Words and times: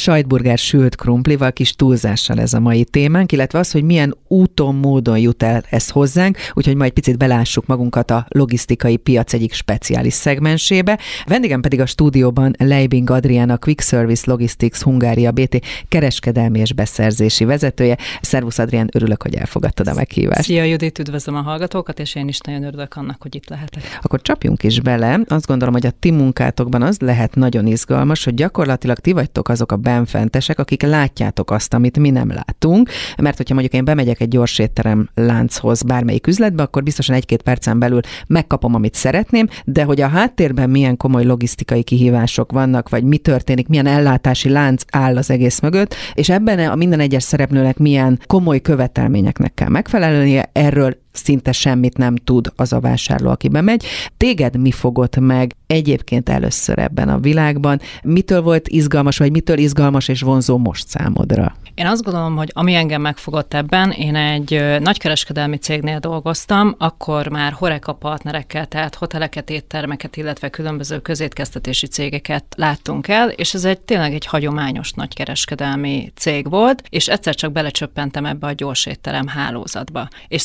sajtburger 0.00 0.58
sült 0.58 0.96
krumplival, 0.96 1.52
kis 1.52 1.72
túlzással 1.72 2.40
ez 2.40 2.54
a 2.54 2.60
mai 2.60 2.84
témánk, 2.84 3.32
illetve 3.32 3.58
az, 3.58 3.70
hogy 3.70 3.82
milyen 3.82 4.16
úton, 4.28 4.74
módon 4.74 5.18
jut 5.18 5.42
el 5.42 5.62
ez 5.70 5.88
hozzánk, 5.88 6.36
úgyhogy 6.52 6.76
majd 6.76 6.92
picit 6.92 7.18
belássuk 7.18 7.66
magunkat 7.66 8.10
a 8.10 8.26
logisztikai 8.28 8.96
piac 8.96 9.32
egyik 9.32 9.52
speciális 9.52 10.12
szegmensébe. 10.12 10.98
Vendégem 11.26 11.60
pedig 11.60 11.80
a 11.80 11.86
stúdióban 11.86 12.54
Leibing 12.58 13.10
Adriana 13.10 13.58
Quick 13.58 13.80
Service 13.80 14.22
Logistics 14.26 14.78
Hungária 14.78 15.30
BT 15.30 15.60
kereskedelmi 15.88 16.58
és 16.58 16.72
beszerzési 16.72 17.44
vezetője. 17.44 17.96
Szervusz 18.20 18.58
Adrián, 18.58 18.88
örülök, 18.92 19.22
hogy 19.22 19.34
elfogadtad 19.34 19.88
a 19.88 19.94
meghívást. 19.94 20.42
Szia 20.42 20.64
Judit, 20.64 20.98
üdvözlöm 20.98 21.34
a 21.34 21.42
hallgatókat, 21.42 21.98
és 21.98 22.14
én 22.14 22.28
is 22.28 22.38
nagyon 22.38 22.62
örülök 22.62 22.96
annak, 22.96 23.22
hogy 23.22 23.34
itt 23.34 23.48
lehetek. 23.48 23.98
Akkor 24.02 24.22
csapjunk 24.22 24.62
is 24.62 24.80
bele. 24.80 25.20
Azt 25.26 25.46
gondolom, 25.46 25.74
hogy 25.74 25.86
a 25.86 25.90
ti 25.98 26.10
munkátokban 26.10 26.82
az 26.82 26.98
lehet 27.00 27.34
nagyon 27.34 27.66
izgalmas, 27.66 28.24
hogy 28.24 28.34
gyakorlatilag 28.34 28.98
ti 28.98 29.12
vagytok 29.12 29.48
azok 29.48 29.72
a 29.72 29.76
benfentesek, 29.90 30.58
akik 30.58 30.82
látjátok 30.82 31.50
azt, 31.50 31.74
amit 31.74 31.98
mi 31.98 32.10
nem 32.10 32.32
látunk. 32.32 32.90
Mert 33.22 33.36
hogyha 33.36 33.54
mondjuk 33.54 33.74
én 33.74 33.84
bemegyek 33.84 34.20
egy 34.20 34.28
gyors 34.28 34.58
étterem 34.58 35.08
lánchoz 35.14 35.82
bármelyik 35.82 36.26
üzletbe, 36.26 36.62
akkor 36.62 36.82
biztosan 36.82 37.14
egy-két 37.14 37.42
percen 37.42 37.78
belül 37.78 38.00
megkapom, 38.26 38.74
amit 38.74 38.94
szeretném, 38.94 39.48
de 39.64 39.84
hogy 39.84 40.00
a 40.00 40.08
háttérben 40.08 40.70
milyen 40.70 40.96
komoly 40.96 41.24
logisztikai 41.24 41.82
kihívások 41.82 42.52
vannak, 42.52 42.88
vagy 42.88 43.04
mi 43.04 43.16
történik, 43.16 43.68
milyen 43.68 43.86
ellátási 43.86 44.48
lánc 44.48 44.82
áll 44.90 45.16
az 45.16 45.30
egész 45.30 45.60
mögött, 45.60 45.94
és 46.14 46.28
ebben 46.28 46.58
a 46.58 46.74
minden 46.74 47.00
egyes 47.00 47.22
szereplőnek 47.22 47.78
milyen 47.78 48.18
komoly 48.26 48.60
követelményeknek 48.60 49.54
kell 49.54 49.68
megfelelnie, 49.68 50.50
erről 50.52 50.96
szinte 51.12 51.52
semmit 51.52 51.96
nem 51.96 52.16
tud 52.16 52.52
az 52.56 52.72
a 52.72 52.80
vásárló, 52.80 53.30
aki 53.30 53.48
bemegy. 53.48 53.84
Téged 54.16 54.56
mi 54.56 54.70
fogott 54.70 55.16
meg 55.18 55.56
egyébként 55.66 56.28
először 56.28 56.78
ebben 56.78 57.08
a 57.08 57.18
világban? 57.18 57.80
Mitől 58.02 58.42
volt 58.42 58.68
izgalmas, 58.68 59.18
vagy 59.18 59.30
mitől 59.30 59.58
izgalmas 59.58 60.08
és 60.08 60.20
vonzó 60.20 60.58
most 60.58 60.88
számodra? 60.88 61.54
Én 61.74 61.86
azt 61.86 62.02
gondolom, 62.02 62.36
hogy 62.36 62.50
ami 62.54 62.74
engem 62.74 63.00
megfogott 63.00 63.54
ebben, 63.54 63.90
én 63.90 64.14
egy 64.14 64.78
nagykereskedelmi 64.80 65.56
cégnél 65.56 65.98
dolgoztam, 65.98 66.74
akkor 66.78 67.28
már 67.28 67.52
Horeka 67.52 67.92
partnerekkel, 67.92 68.66
tehát 68.66 68.94
hoteleket, 68.94 69.50
éttermeket, 69.50 70.16
illetve 70.16 70.48
különböző 70.48 70.98
közétkeztetési 70.98 71.86
cégeket 71.86 72.44
láttunk 72.56 73.08
el, 73.08 73.28
és 73.28 73.54
ez 73.54 73.64
egy 73.64 73.80
tényleg 73.80 74.14
egy 74.14 74.26
hagyományos 74.26 74.92
nagykereskedelmi 74.92 76.12
cég 76.16 76.50
volt, 76.50 76.82
és 76.88 77.08
egyszer 77.08 77.34
csak 77.34 77.52
belecsöppentem 77.52 78.24
ebbe 78.24 78.46
a 78.46 78.52
gyors 78.52 78.86
étterem 78.86 79.26
hálózatba. 79.26 80.08
És 80.28 80.42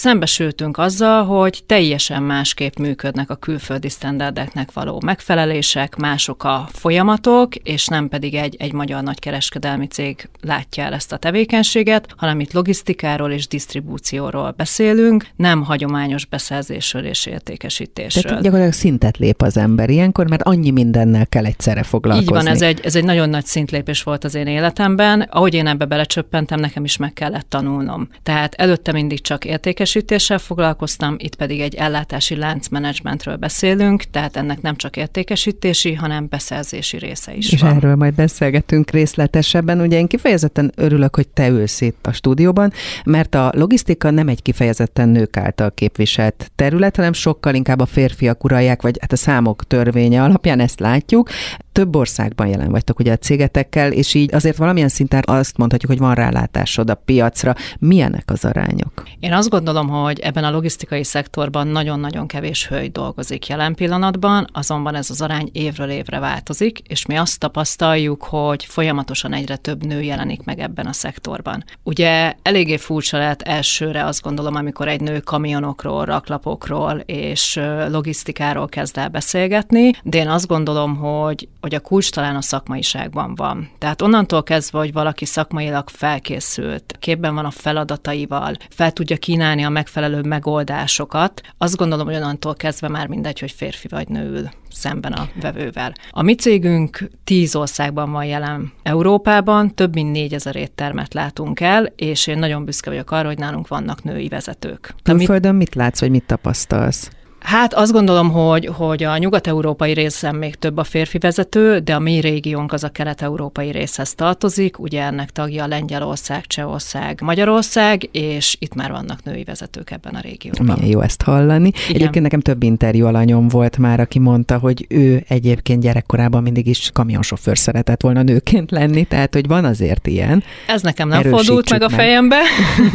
szembesültünk 0.56 0.78
azzal, 0.78 1.25
hogy 1.25 1.64
teljesen 1.66 2.23
másképp 2.23 2.75
működnek 2.75 3.30
a 3.30 3.36
külföldi 3.36 3.89
sztenderdeknek 3.89 4.72
való 4.73 5.02
megfelelések, 5.06 5.95
mások 5.95 6.44
a 6.44 6.67
folyamatok, 6.72 7.56
és 7.56 7.88
nem 7.88 8.08
pedig 8.09 8.36
egy, 8.36 8.56
egy 8.59 8.73
magyar 8.73 9.03
nagykereskedelmi 9.03 9.88
cég 9.88 10.30
látja 10.42 10.84
el 10.84 10.94
ezt 10.94 11.12
a 11.12 11.17
tevékenységet, 11.17 12.08
hanem 12.17 12.39
itt 12.39 12.53
logisztikáról 12.53 13.31
és 13.31 13.47
disztribúcióról 13.47 14.53
beszélünk, 14.58 15.28
nem 15.36 15.64
hagyományos 15.64 16.25
beszerzésről 16.25 17.06
és 17.06 17.25
értékesítésről. 17.25 18.23
Tehát 18.23 18.44
gyakorlatilag 18.44 18.80
szintet 18.80 19.17
lép 19.17 19.42
az 19.42 19.58
ember 19.58 19.90
ilyenkor, 19.90 20.30
mert 20.30 20.44
annyi 20.44 20.72
mindennel 20.72 21.28
kell 21.28 21.45
egyszerre 21.45 21.84
foglalkozni. 21.84 22.38
Így 22.38 22.44
van, 22.44 22.53
ez 22.53 22.62
egy, 22.62 22.80
ez 22.84 22.95
egy 22.95 23.03
nagyon 23.03 23.30
nagy 23.30 23.45
szintlépés 23.45 24.03
volt 24.03 24.23
az 24.23 24.36
én 24.36 24.47
életemben. 24.47 25.22
Ahogy 25.22 25.53
én 25.53 25.67
ebbe 25.67 25.86
belecsöppentem, 25.86 26.59
nekem 26.59 26.84
is 26.84 26.97
meg 26.97 27.14
kellett 27.14 27.50
tanulnom. 27.50 28.09
Tehát 28.23 28.53
előtte 28.53 28.92
mindig 28.92 29.22
csak 29.22 29.45
értékesítéssel 29.45 30.38
foglalkoztam, 30.45 31.15
itt 31.17 31.35
pedig 31.35 31.59
egy 31.59 31.75
ellátási 31.75 32.35
láncmenedzsmentről 32.35 33.35
beszélünk, 33.35 34.03
tehát 34.03 34.38
ennek 34.38 34.61
nem 34.61 34.75
csak 34.75 34.97
értékesítési, 34.97 35.93
hanem 35.93 36.27
beszerzési 36.29 36.97
része 36.97 37.35
is 37.35 37.51
és 37.51 37.61
van. 37.61 37.75
erről 37.75 37.95
majd 37.95 38.13
beszélgetünk 38.13 38.91
részletesebben. 38.91 39.81
Ugye 39.81 39.97
én 39.97 40.07
kifejezetten 40.07 40.71
örülök, 40.75 41.16
hogy 41.16 41.27
te 41.27 41.47
ülsz 41.47 41.81
itt 41.81 42.07
a 42.07 42.11
stúdióban, 42.11 42.71
mert 43.05 43.35
a 43.35 43.51
logisztika 43.55 44.09
nem 44.09 44.27
egy 44.27 44.41
kifejezetten 44.41 45.09
nők 45.09 45.38
által 45.38 45.71
képviselt 45.71 46.51
terület, 46.55 46.95
hanem 46.95 47.13
sokkal 47.13 47.53
inkább 47.53 47.79
a 47.79 47.85
férfiak 47.85 48.44
uralják, 48.44 48.81
vagy 48.81 48.97
hát 49.01 49.11
a 49.11 49.16
számok 49.16 49.63
törvénye 49.67 50.23
alapján 50.23 50.59
ezt 50.59 50.79
látjuk 50.79 51.29
több 51.75 51.95
országban 51.95 52.47
jelen 52.47 52.72
vagytok 52.72 53.00
ugye 53.00 53.11
a 53.11 53.17
cégetekkel, 53.17 53.91
és 53.91 54.13
így 54.13 54.34
azért 54.34 54.57
valamilyen 54.57 54.89
szinten 54.89 55.23
azt 55.25 55.57
mondhatjuk, 55.57 55.91
hogy 55.91 56.00
van 56.00 56.13
rálátásod 56.13 56.89
a 56.89 56.95
piacra. 56.95 57.55
Milyenek 57.79 58.23
az 58.25 58.45
arányok? 58.45 59.03
Én 59.19 59.34
azt 59.34 59.50
gondolom, 59.50 59.88
hogy 59.88 60.19
ebben 60.35 60.50
a 60.50 60.53
logisztikai 60.53 61.03
szektorban 61.03 61.68
nagyon-nagyon 61.68 62.28
kevés 62.28 62.68
hölgy 62.68 62.91
dolgozik 62.91 63.47
jelen 63.47 63.75
pillanatban, 63.75 64.47
azonban 64.53 64.96
ez 64.96 65.09
az 65.09 65.22
arány 65.22 65.50
évről 65.53 65.90
évre 65.90 66.19
változik, 66.19 66.79
és 66.79 67.06
mi 67.06 67.16
azt 67.16 67.40
tapasztaljuk, 67.40 68.23
hogy 68.23 68.66
folyamatosan 68.66 69.34
egyre 69.34 69.56
több 69.56 69.85
nő 69.85 70.01
jelenik 70.01 70.44
meg 70.44 70.59
ebben 70.59 70.85
a 70.85 70.94
szektorban. 70.94 71.63
Ugye 71.84 72.34
eléggé 72.41 72.78
furcsa 72.78 73.18
lehet 73.18 73.41
elsőre 73.41 74.06
azt 74.06 74.22
gondolom, 74.22 74.56
amikor 74.56 74.88
egy 74.88 75.01
nő 75.01 75.19
kamionokról, 75.19 76.06
raklapokról 76.06 77.00
és 77.06 77.59
logisztikáról 77.90 78.67
kezd 78.67 78.97
el 78.97 79.09
beszélgetni, 79.09 79.91
de 80.03 80.17
én 80.17 80.29
azt 80.29 80.47
gondolom, 80.47 80.96
hogy 80.96 81.47
hogy 81.66 81.75
a 81.75 81.79
kulcs 81.79 82.12
talán 82.12 82.35
a 82.35 82.41
szakmaiságban 82.41 83.35
van. 83.35 83.69
Tehát 83.78 84.02
onnantól 84.02 84.44
kezdve, 84.44 84.79
hogy 84.79 84.94
valaki 84.94 85.25
szakmailag 85.25 85.90
felkészült, 85.90 86.96
képben 87.00 87.35
van 87.35 87.46
a 87.46 87.52
feladataival, 87.52 88.56
fel 88.69 88.91
tudja 88.91 89.17
kínálni 89.17 89.63
a 89.63 89.69
megfelelő 89.69 90.22
megoldásokat, 90.25 91.41
azt 91.58 91.75
gondolom, 91.75 92.06
hogy 92.06 92.16
onnantól 92.16 92.56
kezdve 92.56 92.88
már 92.88 93.08
mindegy, 93.08 93.40
hogy 93.40 93.52
férfi 93.52 93.88
vagy 93.88 94.08
nő 94.08 94.30
ül 94.30 94.50
szemben 94.72 95.13
a 95.13 95.30
vevővel. 95.41 95.94
A 96.09 96.22
mi 96.22 96.36
cégünk 96.36 97.09
tíz 97.24 97.56
országban 97.56 98.12
van 98.12 98.25
jelen 98.25 98.74
Európában, 98.84 99.75
több 99.75 99.94
mint 99.94 100.12
négyezer 100.12 100.56
éttermet 100.56 101.14
látunk 101.14 101.59
el, 101.59 101.85
és 101.96 102.28
én 102.28 102.38
nagyon 102.38 102.66
büszke 102.66 102.90
vagyok 102.90 103.12
arra, 103.12 103.28
hogy 103.28 103.38
nálunk 103.38 103.68
vannak 103.68 104.03
női 104.03 104.28
vezetők. 104.28 104.96
Külföldön 105.03 105.56
mit 105.56 105.75
látsz, 105.75 106.00
vagy 106.00 106.09
mit 106.09 106.25
tapasztalsz? 106.25 107.09
Hát 107.45 107.73
azt 107.73 107.91
gondolom, 107.91 108.31
hogy, 108.31 108.66
hogy 108.66 109.03
a 109.03 109.17
nyugat-európai 109.17 109.94
részen 109.94 110.35
még 110.35 110.56
több 110.56 110.78
a 110.78 110.83
férfi 110.83 111.17
vezető, 111.17 111.79
de 111.79 111.95
a 111.95 112.00
mi 112.00 112.19
régiónk 112.19 112.73
az 112.73 112.83
a 112.83 112.89
kelet-európai 112.89 113.72
részhez 113.72 114.13
tartozik, 114.13 114.79
ugye 114.79 115.03
ennek 115.03 115.29
tagja 115.29 115.67
Lengyelország, 115.67 116.47
Csehország, 116.47 117.22
Magyarország, 117.22 118.09
és 118.11 118.55
itt 118.59 118.73
már 118.73 118.91
vannak 118.91 119.23
női 119.23 119.44
vezetők 119.44 119.91
ebben 119.91 120.13
a 120.13 120.19
régióban. 120.19 120.75
Milyen 120.75 120.89
jó 120.89 121.01
ezt 121.01 121.22
hallani. 121.22 121.67
Igen. 121.67 121.95
Egyébként 121.95 122.23
nekem 122.23 122.39
több 122.39 122.63
interjú 122.63 123.05
alanyom 123.05 123.47
volt 123.47 123.78
már, 123.78 124.00
aki 124.00 124.19
mondta, 124.19 124.57
hogy 124.57 124.85
ő 124.89 125.23
egyébként 125.28 125.81
gyerekkorában 125.81 126.44
mindig 126.44 126.67
is 126.67 126.89
kamionsofőr 126.94 127.57
szeretett 127.57 128.01
volna 128.01 128.22
nőként 128.22 128.72
lenni, 128.72 129.03
tehát 129.03 129.34
hogy 129.34 129.47
van 129.47 129.66
azért 129.66 130.07
ilyen. 130.07 130.44
Ez 130.67 130.81
nekem 130.81 131.07
nem 131.07 131.22
fordult 131.22 131.69
meg 131.69 131.81
a 131.81 131.89
fejembe. 131.89 132.38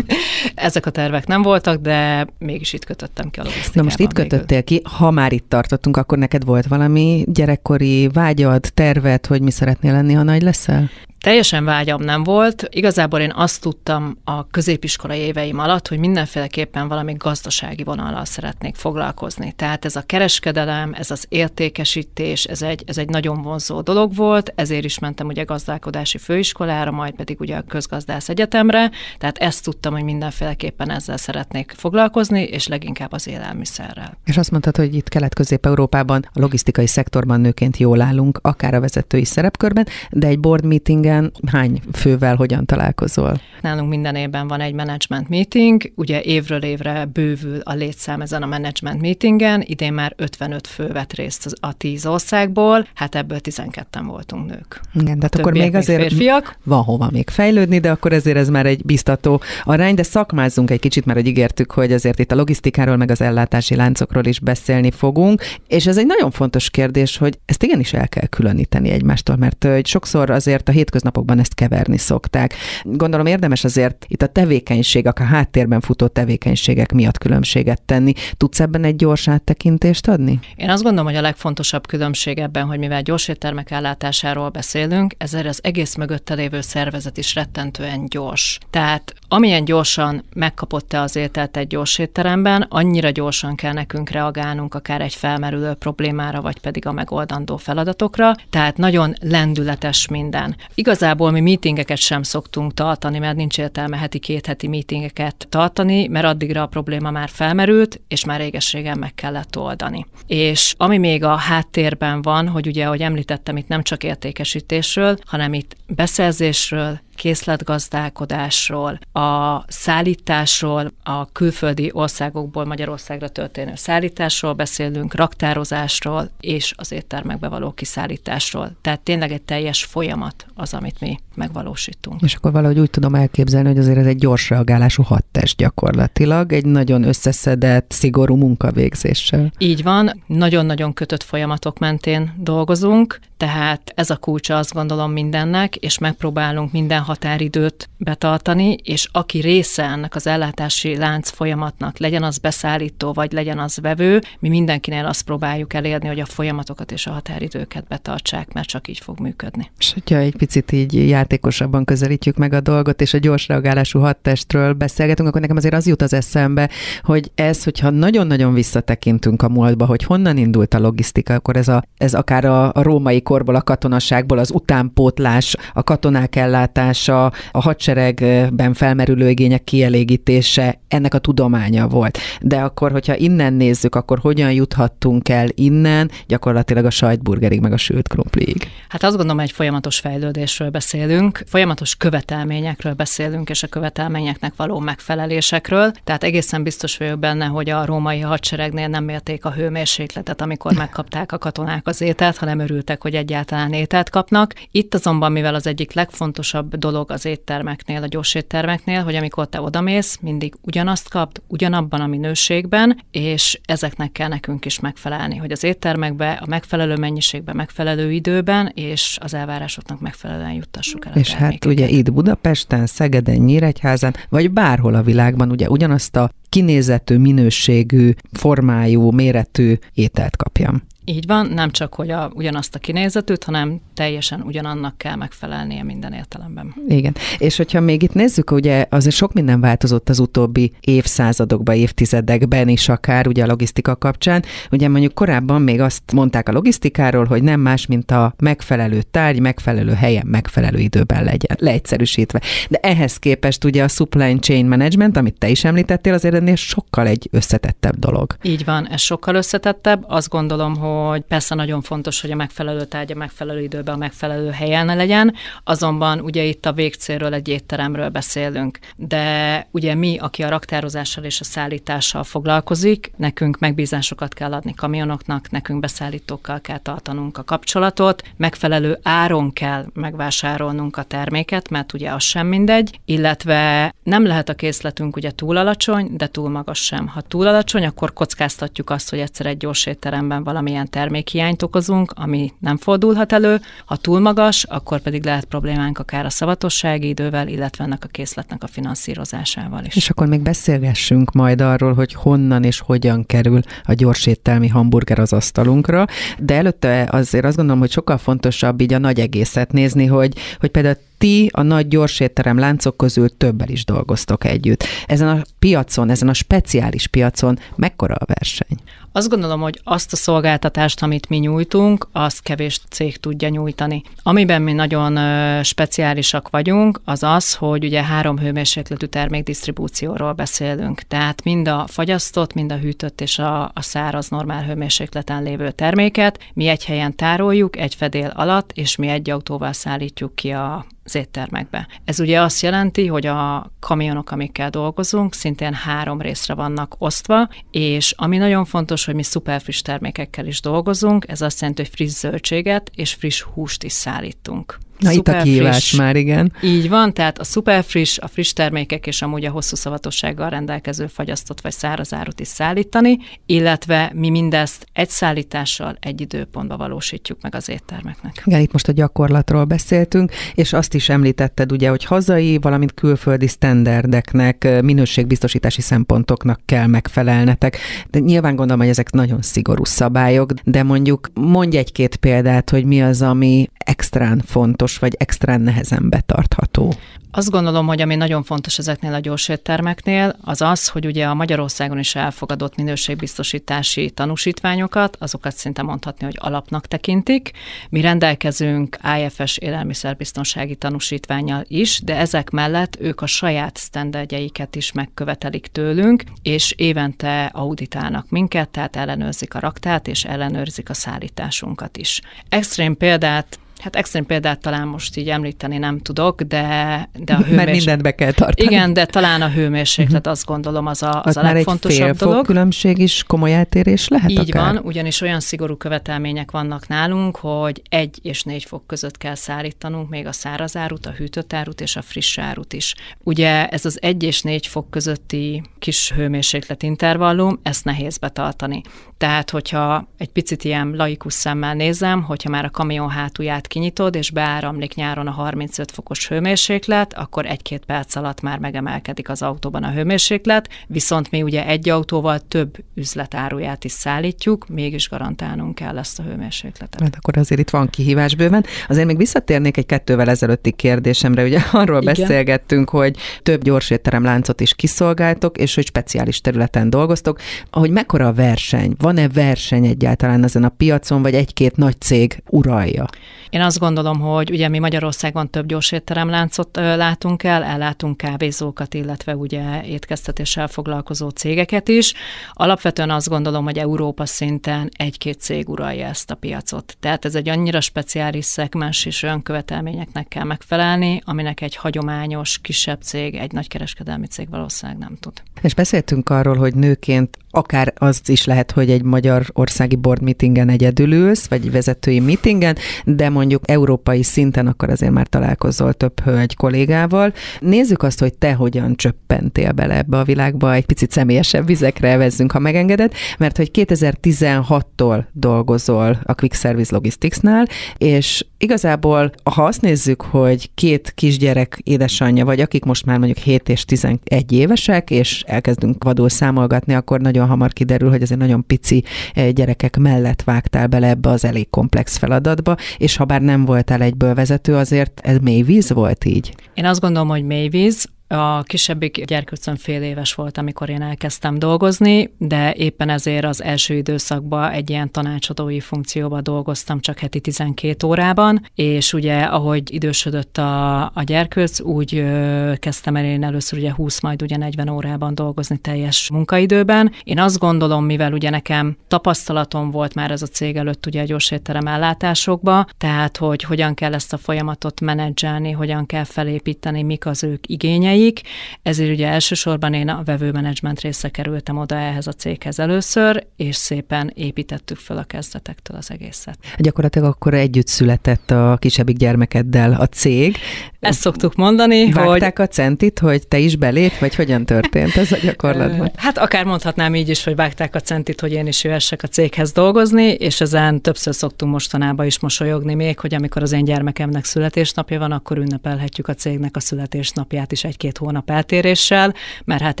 Ezek 0.54 0.86
a 0.86 0.90
tervek 0.90 1.26
nem 1.26 1.42
voltak, 1.42 1.80
de 1.80 2.26
mégis 2.38 2.72
itt 2.72 2.84
kötöttem 2.84 3.30
ki 3.30 3.40
a. 3.40 3.44
Na 3.72 3.82
most 3.82 3.98
itt 3.98 4.12
kötött 4.12 4.39
kötöttél 4.40 4.62
ki. 4.62 4.82
Ha 4.98 5.10
már 5.10 5.32
itt 5.32 5.48
tartottunk, 5.48 5.96
akkor 5.96 6.18
neked 6.18 6.44
volt 6.44 6.66
valami 6.66 7.24
gyerekkori 7.26 8.08
vágyad, 8.08 8.64
tervet, 8.74 9.26
hogy 9.26 9.42
mi 9.42 9.50
szeretnél 9.50 9.92
lenni, 9.92 10.12
ha 10.12 10.22
nagy 10.22 10.42
leszel? 10.42 10.90
Teljesen 11.20 11.64
vágyam 11.64 12.02
nem 12.02 12.22
volt. 12.22 12.68
Igazából 12.70 13.20
én 13.20 13.32
azt 13.34 13.60
tudtam 13.60 14.18
a 14.24 14.46
középiskolai 14.46 15.18
éveim 15.18 15.58
alatt, 15.58 15.88
hogy 15.88 15.98
mindenféleképpen 15.98 16.88
valami 16.88 17.14
gazdasági 17.18 17.82
vonallal 17.82 18.24
szeretnék 18.24 18.74
foglalkozni. 18.74 19.52
Tehát 19.52 19.84
ez 19.84 19.96
a 19.96 20.02
kereskedelem, 20.06 20.94
ez 20.98 21.10
az 21.10 21.26
értékesítés, 21.28 22.44
ez 22.44 22.62
egy, 22.62 22.82
ez 22.86 22.98
egy 22.98 23.08
nagyon 23.08 23.42
vonzó 23.42 23.80
dolog 23.80 24.14
volt, 24.14 24.52
ezért 24.54 24.84
is 24.84 24.98
mentem 24.98 25.26
ugye 25.26 25.42
gazdálkodási 25.42 26.18
főiskolára, 26.18 26.90
majd 26.90 27.14
pedig 27.14 27.40
ugye 27.40 27.56
a 27.56 27.62
közgazdász 27.68 28.28
egyetemre, 28.28 28.90
tehát 29.18 29.38
ezt 29.38 29.64
tudtam, 29.64 29.92
hogy 29.92 30.04
mindenféleképpen 30.04 30.90
ezzel 30.90 31.16
szeretnék 31.16 31.72
foglalkozni, 31.76 32.42
és 32.42 32.66
leginkább 32.66 33.12
az 33.12 33.28
élelmiszerrel. 33.28 34.18
És 34.24 34.36
azt 34.36 34.50
mondtad, 34.50 34.76
hogy 34.76 34.94
itt 34.94 35.08
Kelet-Közép-Európában 35.08 36.28
a 36.32 36.40
logisztikai 36.40 36.86
szektorban 36.86 37.40
nőként 37.40 37.76
jól 37.76 38.00
állunk, 38.00 38.38
akár 38.42 38.74
a 38.74 38.80
vezetői 38.80 39.24
szerepkörben, 39.24 39.86
de 40.10 40.26
egy 40.26 40.40
board 40.40 40.64
meeting 40.64 41.08
igen, 41.10 41.32
hány 41.46 41.80
fővel 41.92 42.36
hogyan 42.36 42.64
találkozol? 42.64 43.40
Nálunk 43.60 43.88
minden 43.88 44.14
évben 44.14 44.48
van 44.48 44.60
egy 44.60 44.74
management 44.74 45.28
meeting, 45.28 45.92
ugye 45.94 46.20
évről 46.20 46.62
évre 46.62 47.04
bővül 47.12 47.60
a 47.62 47.74
létszám 47.74 48.20
ezen 48.20 48.42
a 48.42 48.46
management 48.46 49.00
meetingen, 49.00 49.62
idén 49.66 49.92
már 49.92 50.12
55 50.16 50.66
fő 50.66 50.86
vett 50.86 51.12
részt 51.12 51.46
a 51.60 51.72
10 51.72 52.06
országból, 52.06 52.86
hát 52.94 53.14
ebből 53.14 53.38
12-en 53.42 54.02
voltunk 54.06 54.46
nők. 54.46 54.80
Igen, 54.94 55.18
de 55.18 55.22
hát 55.22 55.34
akkor 55.34 55.52
még 55.52 55.74
azért 55.74 56.00
férfiak. 56.00 56.56
van 56.64 56.82
hova 56.82 57.08
még 57.12 57.30
fejlődni, 57.30 57.78
de 57.78 57.90
akkor 57.90 58.12
ezért 58.12 58.36
ez 58.36 58.48
már 58.48 58.66
egy 58.66 58.84
biztató 58.84 59.40
arány, 59.64 59.94
de 59.94 60.02
szakmázzunk 60.02 60.70
egy 60.70 60.80
kicsit, 60.80 61.04
mert 61.04 61.18
hogy 61.18 61.28
ígértük, 61.28 61.72
hogy 61.72 61.92
azért 61.92 62.18
itt 62.18 62.32
a 62.32 62.34
logisztikáról, 62.34 62.96
meg 62.96 63.10
az 63.10 63.20
ellátási 63.20 63.74
láncokról 63.74 64.24
is 64.24 64.40
beszélni 64.40 64.90
fogunk, 64.90 65.42
és 65.66 65.86
ez 65.86 65.98
egy 65.98 66.06
nagyon 66.06 66.30
fontos 66.30 66.70
kérdés, 66.70 67.16
hogy 67.16 67.38
ezt 67.44 67.62
igenis 67.62 67.92
el 67.92 68.08
kell 68.08 68.26
különíteni 68.26 68.90
egymástól, 68.90 69.36
mert 69.36 69.64
hogy 69.64 69.86
sokszor 69.86 70.30
azért 70.30 70.68
a 70.68 70.72
hétköznapi 70.72 70.98
hétköznapokban 71.00 71.38
ezt 71.38 71.54
keverni 71.54 71.98
szokták. 71.98 72.54
Gondolom 72.82 73.26
érdemes 73.26 73.64
azért 73.64 74.04
itt 74.08 74.22
a 74.22 74.26
tevékenységek, 74.26 75.20
a 75.20 75.24
háttérben 75.24 75.80
futó 75.80 76.06
tevékenységek 76.06 76.92
miatt 76.92 77.18
különbséget 77.18 77.82
tenni. 77.82 78.12
Tudsz 78.36 78.60
ebben 78.60 78.84
egy 78.84 78.96
gyors 78.96 79.28
áttekintést 79.28 80.08
adni? 80.08 80.38
Én 80.56 80.70
azt 80.70 80.82
gondolom, 80.82 81.06
hogy 81.06 81.18
a 81.18 81.20
legfontosabb 81.20 81.86
különbség 81.86 82.38
ebben, 82.38 82.66
hogy 82.66 82.78
mivel 82.78 83.02
gyors 83.02 83.28
éttermek 83.28 83.70
ellátásáról 83.70 84.48
beszélünk, 84.48 85.14
ezzel 85.18 85.46
az 85.46 85.60
egész 85.62 85.94
mögötte 85.94 86.34
lévő 86.34 86.60
szervezet 86.60 87.16
is 87.16 87.34
rettentően 87.34 88.06
gyors. 88.06 88.58
Tehát 88.70 89.14
amilyen 89.32 89.64
gyorsan 89.64 90.24
megkapott 90.34 90.88
te 90.88 91.00
az 91.00 91.16
ételt 91.16 91.56
egy 91.56 91.66
gyors 91.66 91.98
étteremben, 91.98 92.66
annyira 92.68 93.10
gyorsan 93.10 93.54
kell 93.54 93.72
nekünk 93.72 94.10
reagálnunk 94.10 94.74
akár 94.74 95.00
egy 95.00 95.14
felmerülő 95.14 95.72
problémára, 95.72 96.40
vagy 96.40 96.60
pedig 96.60 96.86
a 96.86 96.92
megoldandó 96.92 97.56
feladatokra. 97.56 98.34
Tehát 98.50 98.76
nagyon 98.76 99.14
lendületes 99.20 100.08
minden. 100.08 100.56
Igazából 100.74 101.30
mi 101.30 101.40
meetingeket 101.40 101.96
sem 101.98 102.22
szoktunk 102.22 102.74
tartani, 102.74 103.18
mert 103.18 103.36
nincs 103.36 103.58
értelme 103.58 103.96
heti 103.96 104.18
két 104.18 104.46
heti 104.46 104.68
meetingeket 104.68 105.46
tartani, 105.48 106.06
mert 106.06 106.26
addigra 106.26 106.62
a 106.62 106.66
probléma 106.66 107.10
már 107.10 107.28
felmerült, 107.28 108.00
és 108.08 108.24
már 108.24 108.40
régességen 108.40 108.98
meg 108.98 109.14
kellett 109.14 109.58
oldani. 109.58 110.06
És 110.26 110.74
ami 110.76 110.98
még 110.98 111.24
a 111.24 111.36
háttérben 111.36 112.22
van, 112.22 112.48
hogy 112.48 112.66
ugye, 112.66 112.86
ahogy 112.86 113.00
említettem, 113.00 113.56
itt 113.56 113.68
nem 113.68 113.82
csak 113.82 114.04
értékesítésről, 114.04 115.16
hanem 115.24 115.52
itt 115.52 115.76
beszerzésről, 115.86 117.00
készletgazdálkodásról, 117.20 118.98
a 119.12 119.64
szállításról, 119.68 120.92
a 121.02 121.32
külföldi 121.32 121.90
országokból 121.92 122.64
Magyarországra 122.64 123.28
történő 123.28 123.72
szállításról 123.74 124.52
beszélünk, 124.52 125.14
raktározásról 125.14 126.30
és 126.40 126.74
az 126.76 126.92
éttermekbe 126.92 127.48
való 127.48 127.70
kiszállításról. 127.70 128.72
Tehát 128.80 129.00
tényleg 129.00 129.32
egy 129.32 129.42
teljes 129.42 129.84
folyamat 129.84 130.46
az, 130.54 130.74
amit 130.74 131.00
mi 131.00 131.18
megvalósítunk. 131.34 132.20
És 132.22 132.34
akkor 132.34 132.52
valahogy 132.52 132.78
úgy 132.78 132.90
tudom 132.90 133.14
elképzelni, 133.14 133.68
hogy 133.68 133.78
azért 133.78 133.98
ez 133.98 134.06
egy 134.06 134.18
gyors 134.18 134.48
reagálású 134.48 135.02
hadtest 135.02 135.56
gyakorlatilag, 135.56 136.52
egy 136.52 136.64
nagyon 136.64 137.02
összeszedett, 137.02 137.90
szigorú 137.90 138.36
munkavégzéssel. 138.36 139.52
Így 139.58 139.82
van, 139.82 140.22
nagyon-nagyon 140.26 140.92
kötött 140.92 141.22
folyamatok 141.22 141.78
mentén 141.78 142.34
dolgozunk, 142.38 143.20
tehát 143.40 143.92
ez 143.94 144.10
a 144.10 144.16
kulcsa 144.16 144.56
azt 144.56 144.72
gondolom 144.72 145.12
mindennek, 145.12 145.76
és 145.76 145.98
megpróbálunk 145.98 146.72
minden 146.72 147.00
határidőt 147.00 147.88
betartani, 147.96 148.76
és 148.82 149.08
aki 149.12 149.40
része 149.40 149.82
ennek 149.84 150.14
az 150.14 150.26
ellátási 150.26 150.96
lánc 150.96 151.30
folyamatnak, 151.30 151.98
legyen 151.98 152.22
az 152.22 152.38
beszállító, 152.38 153.12
vagy 153.12 153.32
legyen 153.32 153.58
az 153.58 153.78
vevő, 153.82 154.20
mi 154.38 154.48
mindenkinél 154.48 155.06
azt 155.06 155.22
próbáljuk 155.22 155.74
elérni, 155.74 156.08
hogy 156.08 156.20
a 156.20 156.24
folyamatokat 156.24 156.92
és 156.92 157.06
a 157.06 157.10
határidőket 157.10 157.84
betartsák, 157.88 158.52
mert 158.52 158.68
csak 158.68 158.88
így 158.88 158.98
fog 158.98 159.18
működni. 159.18 159.70
És 159.78 159.92
hogyha 159.92 160.16
egy 160.16 160.36
picit 160.36 160.72
így 160.72 161.08
játékosabban 161.08 161.84
közelítjük 161.84 162.36
meg 162.36 162.52
a 162.52 162.60
dolgot, 162.60 163.00
és 163.00 163.14
a 163.14 163.18
gyors 163.18 163.48
reagálású 163.48 164.00
hadtestről 164.00 164.72
beszélgetünk, 164.72 165.28
akkor 165.28 165.40
nekem 165.40 165.56
azért 165.56 165.74
az 165.74 165.86
jut 165.86 166.02
az 166.02 166.12
eszembe, 166.12 166.70
hogy 167.02 167.30
ez, 167.34 167.64
hogyha 167.64 167.90
nagyon-nagyon 167.90 168.52
visszatekintünk 168.52 169.42
a 169.42 169.48
múltba, 169.48 169.86
hogy 169.86 170.02
honnan 170.02 170.36
indult 170.36 170.74
a 170.74 170.78
logisztika, 170.78 171.34
akkor 171.34 171.56
ez, 171.56 171.68
a, 171.68 171.82
ez 171.96 172.14
akár 172.14 172.44
a, 172.44 172.72
a 172.72 172.82
római 172.82 173.22
korból, 173.30 173.54
a 173.54 173.62
katonaságból, 173.62 174.38
az 174.38 174.50
utánpótlás, 174.52 175.56
a 175.72 175.82
katonák 175.82 176.36
ellátása, 176.36 177.24
a 177.50 177.60
hadseregben 177.60 178.74
felmerülő 178.74 179.28
igények 179.28 179.64
kielégítése, 179.64 180.80
ennek 180.88 181.14
a 181.14 181.18
tudománya 181.18 181.88
volt. 181.88 182.18
De 182.40 182.56
akkor, 182.56 182.92
hogyha 182.92 183.16
innen 183.16 183.52
nézzük, 183.52 183.94
akkor 183.94 184.18
hogyan 184.18 184.52
juthattunk 184.52 185.28
el 185.28 185.48
innen, 185.54 186.10
gyakorlatilag 186.26 186.84
a 186.84 186.90
sajtburgerig, 186.90 187.60
meg 187.60 187.72
a 187.72 187.76
sült 187.76 188.08
krumpliig? 188.08 188.68
Hát 188.88 189.02
azt 189.02 189.16
gondolom, 189.16 189.40
egy 189.40 189.52
folyamatos 189.52 189.98
fejlődésről 189.98 190.70
beszélünk, 190.70 191.42
folyamatos 191.46 191.94
követelményekről 191.94 192.92
beszélünk, 192.92 193.50
és 193.50 193.62
a 193.62 193.66
követelményeknek 193.66 194.52
való 194.56 194.78
megfelelésekről. 194.78 195.92
Tehát 196.04 196.24
egészen 196.24 196.62
biztos 196.62 196.96
vagyok 196.96 197.18
benne, 197.18 197.44
hogy 197.44 197.70
a 197.70 197.84
római 197.84 198.20
hadseregnél 198.20 198.88
nem 198.88 199.04
mérték 199.04 199.44
a 199.44 199.52
hőmérsékletet, 199.52 200.40
amikor 200.40 200.72
megkapták 200.72 201.32
a 201.32 201.38
katonák 201.38 201.86
az 201.86 202.00
ételt, 202.00 202.36
hanem 202.36 202.58
örültek, 202.58 203.02
hogy 203.02 203.18
egyáltalán 203.20 203.72
ételt 203.72 204.10
kapnak. 204.10 204.54
Itt 204.70 204.94
azonban, 204.94 205.32
mivel 205.32 205.54
az 205.54 205.66
egyik 205.66 205.92
legfontosabb 205.92 206.76
dolog 206.76 207.10
az 207.10 207.24
éttermeknél, 207.24 208.02
a 208.02 208.06
gyors 208.06 208.34
éttermeknél, 208.34 209.02
hogy 209.02 209.14
amikor 209.14 209.48
te 209.48 209.60
odamész, 209.60 210.18
mindig 210.20 210.54
ugyanazt 210.62 211.08
kapt, 211.08 211.42
ugyanabban 211.46 212.00
a 212.00 212.06
minőségben, 212.06 213.00
és 213.10 213.60
ezeknek 213.64 214.12
kell 214.12 214.28
nekünk 214.28 214.64
is 214.64 214.80
megfelelni, 214.80 215.36
hogy 215.36 215.52
az 215.52 215.64
éttermekbe 215.64 216.32
a 216.32 216.46
megfelelő 216.46 216.96
mennyiségben, 216.96 217.56
megfelelő 217.56 218.12
időben, 218.12 218.72
és 218.74 219.18
az 219.20 219.34
elvárásoknak 219.34 220.00
megfelelően 220.00 220.52
juttassuk 220.52 221.06
el. 221.06 221.12
És 221.14 221.32
hát 221.32 221.64
ugye 221.64 221.88
itt 221.88 222.12
Budapesten, 222.12 222.86
Szegeden, 222.86 223.36
Nyíregyházan, 223.36 224.14
vagy 224.28 224.50
bárhol 224.50 224.94
a 224.94 225.02
világban 225.02 225.50
ugye 225.50 225.68
ugyanazt 225.68 226.16
a 226.16 226.30
kinézetű, 226.50 227.16
minőségű, 227.16 228.10
formájú, 228.32 229.10
méretű 229.10 229.74
ételt 229.94 230.36
kapjam. 230.36 230.82
Így 231.04 231.26
van, 231.26 231.46
nem 231.46 231.70
csak, 231.70 231.94
hogy 231.94 232.10
a, 232.10 232.30
ugyanazt 232.34 232.74
a 232.74 232.78
kinézetűt, 232.78 233.44
hanem 233.44 233.80
teljesen 233.94 234.40
ugyanannak 234.40 234.98
kell 234.98 235.16
megfelelnie 235.16 235.82
minden 235.82 236.12
értelemben. 236.12 236.74
Igen. 236.88 237.14
És 237.38 237.56
hogyha 237.56 237.80
még 237.80 238.02
itt 238.02 238.12
nézzük, 238.12 238.50
ugye 238.50 238.86
azért 238.90 239.14
sok 239.14 239.32
minden 239.32 239.60
változott 239.60 240.08
az 240.08 240.18
utóbbi 240.18 240.72
évszázadokban, 240.80 241.74
évtizedekben 241.74 242.68
is 242.68 242.88
akár, 242.88 243.26
ugye 243.26 243.42
a 243.42 243.46
logisztika 243.46 243.96
kapcsán. 243.96 244.42
Ugye 244.70 244.88
mondjuk 244.88 245.14
korábban 245.14 245.62
még 245.62 245.80
azt 245.80 246.12
mondták 246.12 246.48
a 246.48 246.52
logisztikáról, 246.52 247.24
hogy 247.24 247.42
nem 247.42 247.60
más, 247.60 247.86
mint 247.86 248.10
a 248.10 248.34
megfelelő 248.38 249.02
tárgy, 249.02 249.40
megfelelő 249.40 249.92
helyen, 249.92 250.26
megfelelő 250.26 250.78
időben 250.78 251.24
legyen, 251.24 251.56
leegyszerűsítve. 251.60 252.40
De 252.68 252.78
ehhez 252.82 253.16
képest 253.16 253.64
ugye 253.64 253.82
a 253.82 253.88
supply 253.88 254.38
chain 254.38 254.66
management, 254.66 255.16
amit 255.16 255.38
te 255.38 255.48
is 255.48 255.64
említettél, 255.64 256.12
azért 256.12 256.34
ennél 256.40 256.56
sokkal 256.56 257.06
egy 257.06 257.28
összetettebb 257.32 257.98
dolog. 257.98 258.36
Így 258.42 258.64
van, 258.64 258.88
ez 258.88 259.00
sokkal 259.00 259.34
összetettebb. 259.34 260.04
Azt 260.08 260.28
gondolom, 260.28 260.76
hogy 260.76 261.20
persze 261.20 261.54
nagyon 261.54 261.82
fontos, 261.82 262.20
hogy 262.20 262.30
a 262.30 262.34
megfelelő 262.34 262.84
tárgya 262.84 263.14
megfelelő 263.14 263.62
időben 263.62 263.94
a 263.94 263.98
megfelelő 263.98 264.50
helyen 264.50 264.96
legyen, 264.96 265.34
azonban 265.64 266.20
ugye 266.20 266.42
itt 266.42 266.66
a 266.66 266.72
végcélről 266.72 267.34
egy 267.34 267.48
étteremről 267.48 268.08
beszélünk, 268.08 268.78
de 268.96 269.66
ugye 269.70 269.94
mi, 269.94 270.18
aki 270.18 270.42
a 270.42 270.48
raktározással 270.48 271.24
és 271.24 271.40
a 271.40 271.44
szállítással 271.44 272.24
foglalkozik, 272.24 273.12
nekünk 273.16 273.58
megbízásokat 273.58 274.34
kell 274.34 274.52
adni 274.52 274.74
kamionoknak, 274.74 275.50
nekünk 275.50 275.80
beszállítókkal 275.80 276.60
kell 276.60 276.78
tartanunk 276.78 277.38
a 277.38 277.44
kapcsolatot, 277.44 278.22
megfelelő 278.36 278.98
áron 279.02 279.52
kell 279.52 279.86
megvásárolnunk 279.92 280.96
a 280.96 281.02
terméket, 281.02 281.68
mert 281.68 281.92
ugye 281.92 282.10
az 282.10 282.22
sem 282.22 282.46
mindegy, 282.46 283.00
illetve 283.04 283.94
nem 284.02 284.26
lehet 284.26 284.48
a 284.48 284.54
készletünk 284.54 285.16
ugye 285.16 285.30
túl 285.30 285.56
alacsony, 285.56 286.16
de 286.16 286.26
túl 286.30 286.48
magas 286.48 286.84
sem. 286.84 287.06
Ha 287.06 287.20
túl 287.20 287.46
alacsony, 287.46 287.86
akkor 287.86 288.12
kockáztatjuk 288.12 288.90
azt, 288.90 289.10
hogy 289.10 289.18
egyszer 289.18 289.46
egy 289.46 289.56
gyors 289.56 289.86
étteremben 289.86 290.44
valamilyen 290.44 290.90
termékhiányt 290.90 291.62
okozunk, 291.62 292.12
ami 292.16 292.52
nem 292.58 292.76
fordulhat 292.76 293.32
elő. 293.32 293.60
Ha 293.84 293.96
túl 293.96 294.20
magas, 294.20 294.64
akkor 294.64 295.00
pedig 295.00 295.24
lehet 295.24 295.44
problémánk 295.44 295.98
akár 295.98 296.24
a 296.24 296.30
szavatossági 296.30 297.08
idővel, 297.08 297.48
illetve 297.48 297.84
ennek 297.84 298.04
a 298.04 298.08
készletnek 298.08 298.62
a 298.62 298.66
finanszírozásával 298.66 299.84
is. 299.84 299.96
És 299.96 300.10
akkor 300.10 300.26
még 300.26 300.40
beszélgessünk 300.40 301.32
majd 301.32 301.60
arról, 301.60 301.94
hogy 301.94 302.12
honnan 302.12 302.64
és 302.64 302.80
hogyan 302.80 303.26
kerül 303.26 303.60
a 303.82 303.92
gyorséttelmi 303.92 304.68
hamburger 304.68 305.18
az 305.18 305.32
asztalunkra, 305.32 306.04
de 306.38 306.54
előtte 306.54 307.08
azért 307.10 307.44
azt 307.44 307.56
gondolom, 307.56 307.80
hogy 307.80 307.90
sokkal 307.90 308.18
fontosabb 308.18 308.80
így 308.80 308.92
a 308.92 308.98
nagy 308.98 309.20
egészet 309.20 309.72
nézni, 309.72 310.06
hogy, 310.06 310.36
hogy 310.58 310.70
például 310.70 310.96
ti 311.20 311.50
a 311.52 311.62
nagy 311.62 311.88
gyorsétterem 311.88 312.58
láncok 312.58 312.96
közül 312.96 313.36
többel 313.36 313.68
is 313.68 313.84
dolgoztok 313.84 314.44
együtt. 314.44 314.84
Ezen 315.06 315.28
a 315.28 315.42
piacon, 315.58 316.10
ezen 316.10 316.28
a 316.28 316.32
speciális 316.32 317.06
piacon 317.06 317.58
mekkora 317.76 318.14
a 318.14 318.24
verseny? 318.26 318.78
Azt 319.12 319.28
gondolom, 319.28 319.60
hogy 319.60 319.80
azt 319.84 320.12
a 320.12 320.16
szolgáltatást, 320.16 321.02
amit 321.02 321.28
mi 321.28 321.36
nyújtunk, 321.36 322.08
azt 322.12 322.42
kevés 322.42 322.80
cég 322.90 323.16
tudja 323.16 323.48
nyújtani. 323.48 324.02
Amiben 324.22 324.62
mi 324.62 324.72
nagyon 324.72 325.18
speciálisak 325.62 326.48
vagyunk, 326.48 327.00
az 327.04 327.22
az, 327.22 327.54
hogy 327.54 327.84
ugye 327.84 328.02
három 328.02 328.38
hőmérsékletű 328.38 329.06
termékdisztribúcióról 329.06 330.32
beszélünk. 330.32 331.00
Tehát 331.00 331.44
mind 331.44 331.68
a 331.68 331.84
fagyasztott, 331.88 332.54
mind 332.54 332.72
a 332.72 332.76
hűtött 332.76 333.20
és 333.20 333.38
a, 333.38 333.62
a 333.62 333.82
száraz 333.82 334.28
normál 334.28 334.64
hőmérsékleten 334.64 335.42
lévő 335.42 335.70
terméket 335.70 336.38
mi 336.54 336.66
egy 336.66 336.84
helyen 336.84 337.16
tároljuk, 337.16 337.76
egy 337.76 337.94
fedél 337.94 338.32
alatt, 338.34 338.70
és 338.74 338.96
mi 338.96 339.08
egy 339.08 339.30
autóval 339.30 339.72
szállítjuk 339.72 340.34
ki 340.34 340.50
a 340.50 340.86
az 341.10 341.20
éttermekbe. 341.20 341.88
Ez 342.04 342.20
ugye 342.20 342.40
azt 342.40 342.62
jelenti, 342.62 343.06
hogy 343.06 343.26
a 343.26 343.72
kamionok, 343.80 344.30
amikkel 344.30 344.70
dolgozunk, 344.70 345.34
szintén 345.34 345.74
három 345.74 346.20
részre 346.20 346.54
vannak 346.54 346.94
osztva, 346.98 347.48
és 347.70 348.14
ami 348.16 348.36
nagyon 348.36 348.64
fontos, 348.64 349.04
hogy 349.04 349.14
mi 349.14 349.22
szuperfriss 349.22 349.82
termékekkel 349.82 350.46
is 350.46 350.60
dolgozunk, 350.60 351.24
ez 351.28 351.40
azt 351.40 351.60
jelenti, 351.60 351.82
hogy 351.82 351.90
friss 351.94 352.12
zöldséget 352.12 352.90
és 352.94 353.14
friss 353.14 353.42
húst 353.42 353.84
is 353.84 353.92
szállítunk. 353.92 354.78
Na 355.00 355.10
itt 355.10 355.28
a 355.28 355.42
kihívás 355.42 355.92
már, 355.92 356.16
igen. 356.16 356.52
Így 356.62 356.88
van, 356.88 357.14
tehát 357.14 357.38
a 357.38 357.44
szuper 357.44 357.84
friss, 357.84 358.18
a 358.18 358.28
friss 358.28 358.52
termékek 358.52 359.06
és 359.06 359.22
amúgy 359.22 359.44
a 359.44 359.50
hosszú 359.50 359.76
szavatossággal 359.76 360.50
rendelkező 360.50 361.06
fagyasztott 361.06 361.60
vagy 361.60 361.72
szárazárut 361.72 362.40
is 362.40 362.48
szállítani, 362.48 363.18
illetve 363.46 364.10
mi 364.14 364.30
mindezt 364.30 364.86
egy 364.92 365.08
szállítással, 365.08 365.96
egy 366.00 366.20
időpontba 366.20 366.76
valósítjuk 366.76 367.38
meg 367.42 367.54
az 367.54 367.68
éttermeknek. 367.68 368.42
Igen, 368.44 368.60
itt 368.60 368.72
most 368.72 368.88
a 368.88 368.92
gyakorlatról 368.92 369.64
beszéltünk, 369.64 370.32
és 370.54 370.72
azt 370.72 370.94
is 370.94 371.08
említetted 371.08 371.72
ugye, 371.72 371.88
hogy 371.88 372.04
hazai, 372.04 372.58
valamint 372.58 372.94
külföldi 372.94 373.46
sztenderdeknek, 373.46 374.68
minőségbiztosítási 374.82 375.80
szempontoknak 375.80 376.60
kell 376.64 376.86
megfelelnetek. 376.86 377.78
De 378.10 378.18
nyilván 378.18 378.56
gondolom, 378.56 378.80
hogy 378.80 378.90
ezek 378.90 379.10
nagyon 379.10 379.42
szigorú 379.42 379.84
szabályok, 379.84 380.52
de 380.64 380.82
mondjuk 380.82 381.28
mondj 381.34 381.76
egy-két 381.76 382.16
példát, 382.16 382.70
hogy 382.70 382.84
mi 382.84 383.02
az, 383.02 383.22
ami 383.22 383.68
extrán 383.78 384.42
fontos, 384.46 384.89
vagy 384.98 385.14
extrán 385.18 385.60
nehezen 385.60 386.08
betartható. 386.08 386.94
Azt 387.32 387.50
gondolom, 387.50 387.86
hogy 387.86 388.00
ami 388.00 388.14
nagyon 388.14 388.42
fontos 388.42 388.78
ezeknél 388.78 389.14
a 389.14 389.18
gyorséttermeknél, 389.18 390.36
az 390.44 390.60
az, 390.60 390.88
hogy 390.88 391.06
ugye 391.06 391.26
a 391.26 391.34
Magyarországon 391.34 391.98
is 391.98 392.14
elfogadott 392.14 392.76
minőségbiztosítási 392.76 394.10
tanúsítványokat, 394.10 395.16
azokat 395.20 395.56
szinte 395.56 395.82
mondhatni, 395.82 396.24
hogy 396.24 396.36
alapnak 396.40 396.86
tekintik. 396.86 397.50
Mi 397.88 398.00
rendelkezünk 398.00 398.98
IFS 399.18 399.56
élelmiszerbiztonsági 399.56 400.74
tanúsítványjal 400.74 401.64
is, 401.68 402.00
de 402.04 402.16
ezek 402.16 402.50
mellett 402.50 402.96
ők 403.00 403.20
a 403.20 403.26
saját 403.26 403.76
sztenderdjeiket 403.76 404.76
is 404.76 404.92
megkövetelik 404.92 405.66
tőlünk, 405.66 406.24
és 406.42 406.74
évente 406.76 407.44
auditálnak 407.44 408.30
minket, 408.30 408.68
tehát 408.68 408.96
ellenőrzik 408.96 409.54
a 409.54 409.60
raktát, 409.60 410.08
és 410.08 410.24
ellenőrzik 410.24 410.90
a 410.90 410.94
szállításunkat 410.94 411.96
is. 411.96 412.20
Extrém 412.48 412.96
példát 412.96 413.58
Hát 413.80 413.96
extrém 413.96 414.26
példát 414.26 414.60
talán 414.60 414.88
most 414.88 415.16
így 415.16 415.28
említeni 415.28 415.78
nem 415.78 415.98
tudok, 415.98 416.42
de, 416.42 417.08
de 417.18 417.32
a 417.32 417.36
hőmérséklet... 417.36 417.56
Mert 417.66 417.70
mindent 417.70 418.02
be 418.02 418.14
kell 418.14 418.32
tartani. 418.32 418.68
Igen, 418.68 418.92
de 418.92 419.06
talán 419.06 419.42
a 419.42 419.48
hőmérséklet 419.48 420.18
uh-huh. 420.18 420.32
azt 420.32 420.44
gondolom 420.44 420.86
az 420.86 421.02
a, 421.02 421.22
az, 421.24 421.36
a 421.36 421.42
legfontosabb 421.42 422.08
egy 422.08 422.16
fél 422.16 422.28
dolog. 422.28 422.44
különbség 422.44 422.98
is 422.98 423.24
komoly 423.26 423.54
eltérés 423.54 424.08
lehet 424.08 424.30
Így 424.30 424.50
akár? 424.50 424.64
van, 424.74 424.82
ugyanis 424.84 425.20
olyan 425.20 425.40
szigorú 425.40 425.76
követelmények 425.76 426.50
vannak 426.50 426.88
nálunk, 426.88 427.36
hogy 427.36 427.82
egy 427.88 428.18
és 428.22 428.42
négy 428.42 428.64
fok 428.64 428.86
között 428.86 429.16
kell 429.18 429.34
szállítanunk 429.34 430.08
még 430.08 430.26
a 430.26 430.32
szárazárut, 430.32 431.06
a 431.06 431.10
hűtött 431.10 431.52
árut 431.52 431.80
és 431.80 431.96
a 431.96 432.02
friss 432.02 432.38
árut 432.38 432.72
is. 432.72 432.94
Ugye 433.24 433.68
ez 433.68 433.84
az 433.84 433.98
egy 434.02 434.22
és 434.22 434.42
négy 434.42 434.66
fok 434.66 434.90
közötti 434.90 435.62
kis 435.78 436.12
hőmérséklet 436.12 436.82
intervallum, 436.82 437.60
ezt 437.62 437.84
nehéz 437.84 438.18
betartani. 438.18 438.82
Tehát, 439.18 439.50
hogyha 439.50 440.08
egy 440.18 440.28
picit 440.28 440.64
ilyen 440.64 440.94
laikus 440.96 441.32
szemmel 441.32 441.74
nézem, 441.74 442.22
hogyha 442.22 442.50
már 442.50 442.64
a 442.64 442.70
kamion 442.70 443.10
hátulját 443.10 443.66
kinyitod, 443.70 444.14
és 444.14 444.30
beáramlik 444.30 444.94
nyáron 444.94 445.26
a 445.26 445.30
35 445.30 445.90
fokos 445.90 446.28
hőmérséklet, 446.28 447.14
akkor 447.14 447.46
egy-két 447.46 447.84
perc 447.84 448.16
alatt 448.16 448.40
már 448.40 448.58
megemelkedik 448.58 449.28
az 449.28 449.42
autóban 449.42 449.84
a 449.84 449.90
hőmérséklet, 449.90 450.68
viszont 450.86 451.30
mi 451.30 451.42
ugye 451.42 451.66
egy 451.66 451.88
autóval 451.88 452.38
több 452.38 452.76
üzletáruját 452.94 453.84
is 453.84 453.92
szállítjuk, 453.92 454.68
mégis 454.68 455.08
garantálnunk 455.08 455.74
kell 455.74 455.98
ezt 455.98 456.18
a 456.18 456.22
hőmérsékletet. 456.22 457.00
Hát 457.00 457.16
akkor 457.16 457.38
azért 457.38 457.60
itt 457.60 457.70
van 457.70 457.88
kihívás 457.88 458.34
bőven. 458.34 458.64
Azért 458.88 459.06
még 459.06 459.16
visszatérnék 459.16 459.76
egy 459.76 459.86
kettővel 459.86 460.28
ezelőtti 460.28 460.70
kérdésemre, 460.72 461.44
ugye 461.44 461.60
arról 461.72 462.02
Igen. 462.02 462.14
beszélgettünk, 462.14 462.88
hogy 462.90 463.16
több 463.42 463.62
gyorsétteremláncot 463.62 464.60
is 464.60 464.74
kiszolgáltok, 464.74 465.58
és 465.58 465.74
hogy 465.74 465.86
speciális 465.86 466.40
területen 466.40 466.90
dolgoztok. 466.90 467.40
Ahogy 467.70 467.90
mekkora 467.90 468.26
a 468.26 468.32
verseny? 468.32 468.94
Van-e 468.98 469.28
verseny 469.28 469.84
egyáltalán 469.86 470.44
ezen 470.44 470.64
a 470.64 470.68
piacon, 470.68 471.22
vagy 471.22 471.34
egy-két 471.34 471.76
nagy 471.76 472.00
cég 472.00 472.42
uralja? 472.48 473.06
Én 473.50 473.59
azt 473.60 473.78
gondolom, 473.78 474.20
hogy 474.20 474.50
ugye 474.50 474.68
mi 474.68 474.78
Magyarországon 474.78 475.50
több 475.50 475.66
gyors 475.66 475.92
étteremláncot 475.92 476.76
látunk 476.76 477.42
el, 477.42 477.62
ellátunk 477.62 478.16
kávézókat, 478.16 478.94
illetve 478.94 479.36
ugye 479.36 479.84
étkeztetéssel 479.84 480.68
foglalkozó 480.68 481.28
cégeket 481.28 481.88
is. 481.88 482.14
Alapvetően 482.52 483.10
azt 483.10 483.28
gondolom, 483.28 483.64
hogy 483.64 483.78
Európa 483.78 484.26
szinten 484.26 484.88
egy-két 484.96 485.40
cég 485.40 485.68
uralja 485.68 486.06
ezt 486.06 486.30
a 486.30 486.34
piacot. 486.34 486.96
Tehát 487.00 487.24
ez 487.24 487.34
egy 487.34 487.48
annyira 487.48 487.80
speciális 487.80 488.44
szegmens 488.44 489.04
és 489.04 489.22
olyan 489.22 489.42
követelményeknek 489.42 490.28
kell 490.28 490.44
megfelelni, 490.44 491.22
aminek 491.24 491.60
egy 491.60 491.76
hagyományos, 491.76 492.58
kisebb 492.58 493.02
cég, 493.02 493.34
egy 493.34 493.52
nagy 493.52 493.68
kereskedelmi 493.68 494.26
cég 494.26 494.48
valószínűleg 494.50 495.00
nem 495.00 495.16
tud. 495.20 495.42
És 495.62 495.74
beszéltünk 495.74 496.28
arról, 496.28 496.56
hogy 496.56 496.74
nőként 496.74 497.38
akár 497.50 497.92
az 497.96 498.20
is 498.26 498.44
lehet, 498.44 498.70
hogy 498.70 498.90
egy 498.90 499.02
magyar 499.02 499.46
országi 499.52 499.96
board 499.96 500.22
meetingen 500.22 500.68
egyedül 500.68 501.12
ülsz, 501.12 501.48
vagy 501.48 501.70
vezetői 501.70 502.20
meetingen, 502.20 502.76
de 503.04 503.28
mondjuk 503.28 503.70
európai 503.70 504.22
szinten 504.22 504.66
akkor 504.66 504.90
azért 504.90 505.12
már 505.12 505.26
találkozol 505.26 505.92
több 505.92 506.20
hölgy 506.20 506.56
kollégával. 506.56 507.32
Nézzük 507.60 508.02
azt, 508.02 508.20
hogy 508.20 508.34
te 508.34 508.52
hogyan 508.52 508.96
csöppentél 508.96 509.72
bele 509.72 509.96
ebbe 509.96 510.18
a 510.18 510.24
világba, 510.24 510.74
egy 510.74 510.86
picit 510.86 511.10
személyesebb 511.10 511.66
vizekre 511.66 512.16
vezzünk, 512.16 512.52
ha 512.52 512.58
megengeded, 512.58 513.12
mert 513.38 513.56
hogy 513.56 513.70
2016-tól 513.72 515.24
dolgozol 515.32 516.18
a 516.22 516.34
Quick 516.34 516.54
Service 516.54 516.94
Logisticsnál, 516.94 517.66
és 517.98 518.44
igazából, 518.60 519.32
ha 519.54 519.64
azt 519.64 519.80
nézzük, 519.80 520.22
hogy 520.22 520.70
két 520.74 521.12
kisgyerek 521.14 521.78
édesanyja 521.82 522.44
vagy, 522.44 522.60
akik 522.60 522.84
most 522.84 523.04
már 523.04 523.18
mondjuk 523.18 523.38
7 523.38 523.68
és 523.68 523.84
11 523.84 524.52
évesek, 524.52 525.10
és 525.10 525.42
elkezdünk 525.46 526.04
vadul 526.04 526.28
számolgatni, 526.28 526.94
akkor 526.94 527.20
nagyon 527.20 527.46
hamar 527.46 527.72
kiderül, 527.72 528.10
hogy 528.10 528.22
azért 528.22 528.40
nagyon 528.40 528.66
pici 528.66 529.04
eh, 529.34 529.50
gyerekek 529.50 529.96
mellett 529.96 530.42
vágtál 530.42 530.86
bele 530.86 531.08
ebbe 531.08 531.28
az 531.28 531.44
elég 531.44 531.70
komplex 531.70 532.16
feladatba, 532.16 532.76
és 532.96 533.16
ha 533.16 533.24
bár 533.24 533.42
nem 533.42 533.64
voltál 533.64 534.02
egyből 534.02 534.34
vezető, 534.34 534.74
azért 534.74 535.20
ez 535.22 535.38
mély 535.38 535.62
víz 535.62 535.92
volt 535.92 536.24
így? 536.24 536.54
Én 536.74 536.84
azt 536.84 537.00
gondolom, 537.00 537.28
hogy 537.28 537.44
mély 537.44 537.68
víz, 537.68 538.08
a 538.32 538.62
kisebbik 538.62 539.24
gyerkőcöm 539.24 539.76
fél 539.76 540.02
éves 540.02 540.34
volt, 540.34 540.58
amikor 540.58 540.88
én 540.88 541.02
elkezdtem 541.02 541.58
dolgozni, 541.58 542.34
de 542.38 542.72
éppen 542.72 543.08
ezért 543.08 543.44
az 543.44 543.62
első 543.62 543.94
időszakban 543.94 544.70
egy 544.70 544.90
ilyen 544.90 545.10
tanácsadói 545.10 545.80
funkcióba 545.80 546.40
dolgoztam 546.40 547.00
csak 547.00 547.18
heti 547.18 547.40
12 547.40 548.06
órában, 548.06 548.66
és 548.74 549.12
ugye 549.12 549.40
ahogy 549.40 549.94
idősödött 549.94 550.58
a, 550.58 551.02
a 551.02 551.22
gyerkőc, 551.24 551.80
úgy 551.80 552.14
ö, 552.16 552.72
kezdtem 552.76 553.16
el 553.16 553.24
én 553.24 553.44
először 553.44 553.78
ugye 553.78 553.92
20, 553.92 554.20
majd 554.20 554.42
ugye 554.42 554.56
40 554.56 554.88
órában 554.88 555.34
dolgozni 555.34 555.76
teljes 555.76 556.30
munkaidőben. 556.30 557.12
Én 557.22 557.38
azt 557.38 557.58
gondolom, 557.58 558.04
mivel 558.04 558.32
ugye 558.32 558.50
nekem 558.50 558.96
tapasztalatom 559.08 559.90
volt 559.90 560.14
már 560.14 560.30
ez 560.30 560.42
a 560.42 560.46
cég 560.46 560.76
előtt 560.76 561.06
ugye 561.06 561.20
a 561.20 561.24
gyorsétterem 561.24 561.86
ellátásokba, 561.86 562.86
tehát 562.98 563.36
hogy 563.36 563.62
hogyan 563.62 563.94
kell 563.94 564.14
ezt 564.14 564.32
a 564.32 564.36
folyamatot 564.36 565.00
menedzselni, 565.00 565.70
hogyan 565.70 566.06
kell 566.06 566.24
felépíteni, 566.24 567.02
mik 567.02 567.26
az 567.26 567.44
ők 567.44 567.68
igényei, 567.68 568.19
igényeik, 568.20 568.40
ezért 568.82 569.10
ugye 569.10 569.28
elsősorban 569.28 569.94
én 569.94 570.08
a 570.08 570.22
vevőmenedzsment 570.24 571.00
része 571.00 571.28
kerültem 571.28 571.76
oda 571.76 571.96
ehhez 571.96 572.26
a 572.26 572.32
céghez 572.32 572.78
először, 572.78 573.46
és 573.56 573.76
szépen 573.76 574.32
építettük 574.34 574.96
fel 574.96 575.16
a 575.16 575.24
kezdetektől 575.24 575.96
az 575.96 576.10
egészet. 576.10 576.58
Gyakorlatilag 576.78 577.28
akkor 577.28 577.54
együtt 577.54 577.86
született 577.86 578.50
a 578.50 578.76
kisebbik 578.80 579.16
gyermekeddel 579.16 579.92
a 579.92 580.06
cég. 580.06 580.56
Ezt 581.00 581.20
szoktuk 581.20 581.54
mondani, 581.54 582.12
Vágták 582.12 582.56
hogy... 582.56 582.66
a 582.66 582.68
centit, 582.68 583.18
hogy 583.18 583.48
te 583.48 583.58
is 583.58 583.76
belép, 583.76 584.18
vagy 584.18 584.34
hogyan 584.34 584.64
történt 584.64 585.16
ez 585.16 585.32
a 585.32 585.36
gyakorlatban? 585.42 586.10
Hát 586.16 586.38
akár 586.38 586.64
mondhatnám 586.64 587.14
így 587.14 587.28
is, 587.28 587.44
hogy 587.44 587.54
vágták 587.56 587.94
a 587.94 588.00
centit, 588.00 588.40
hogy 588.40 588.52
én 588.52 588.66
is 588.66 588.84
jöhessek 588.84 589.22
a 589.22 589.26
céghez 589.26 589.72
dolgozni, 589.72 590.24
és 590.24 590.60
ezen 590.60 591.02
többször 591.02 591.34
szoktunk 591.34 591.72
mostanában 591.72 592.26
is 592.26 592.40
mosolyogni 592.40 592.94
még, 592.94 593.18
hogy 593.18 593.34
amikor 593.34 593.62
az 593.62 593.72
én 593.72 593.84
gyermekemnek 593.84 594.44
születésnapja 594.44 595.18
van, 595.18 595.32
akkor 595.32 595.58
ünnepelhetjük 595.58 596.28
a 596.28 596.34
cégnek 596.34 596.76
a 596.76 596.80
születésnapját 596.80 597.72
is 597.72 597.84
egy-két 597.84 598.18
hónap 598.18 598.50
eltéréssel, 598.50 599.34
mert 599.64 599.82
hát 599.82 600.00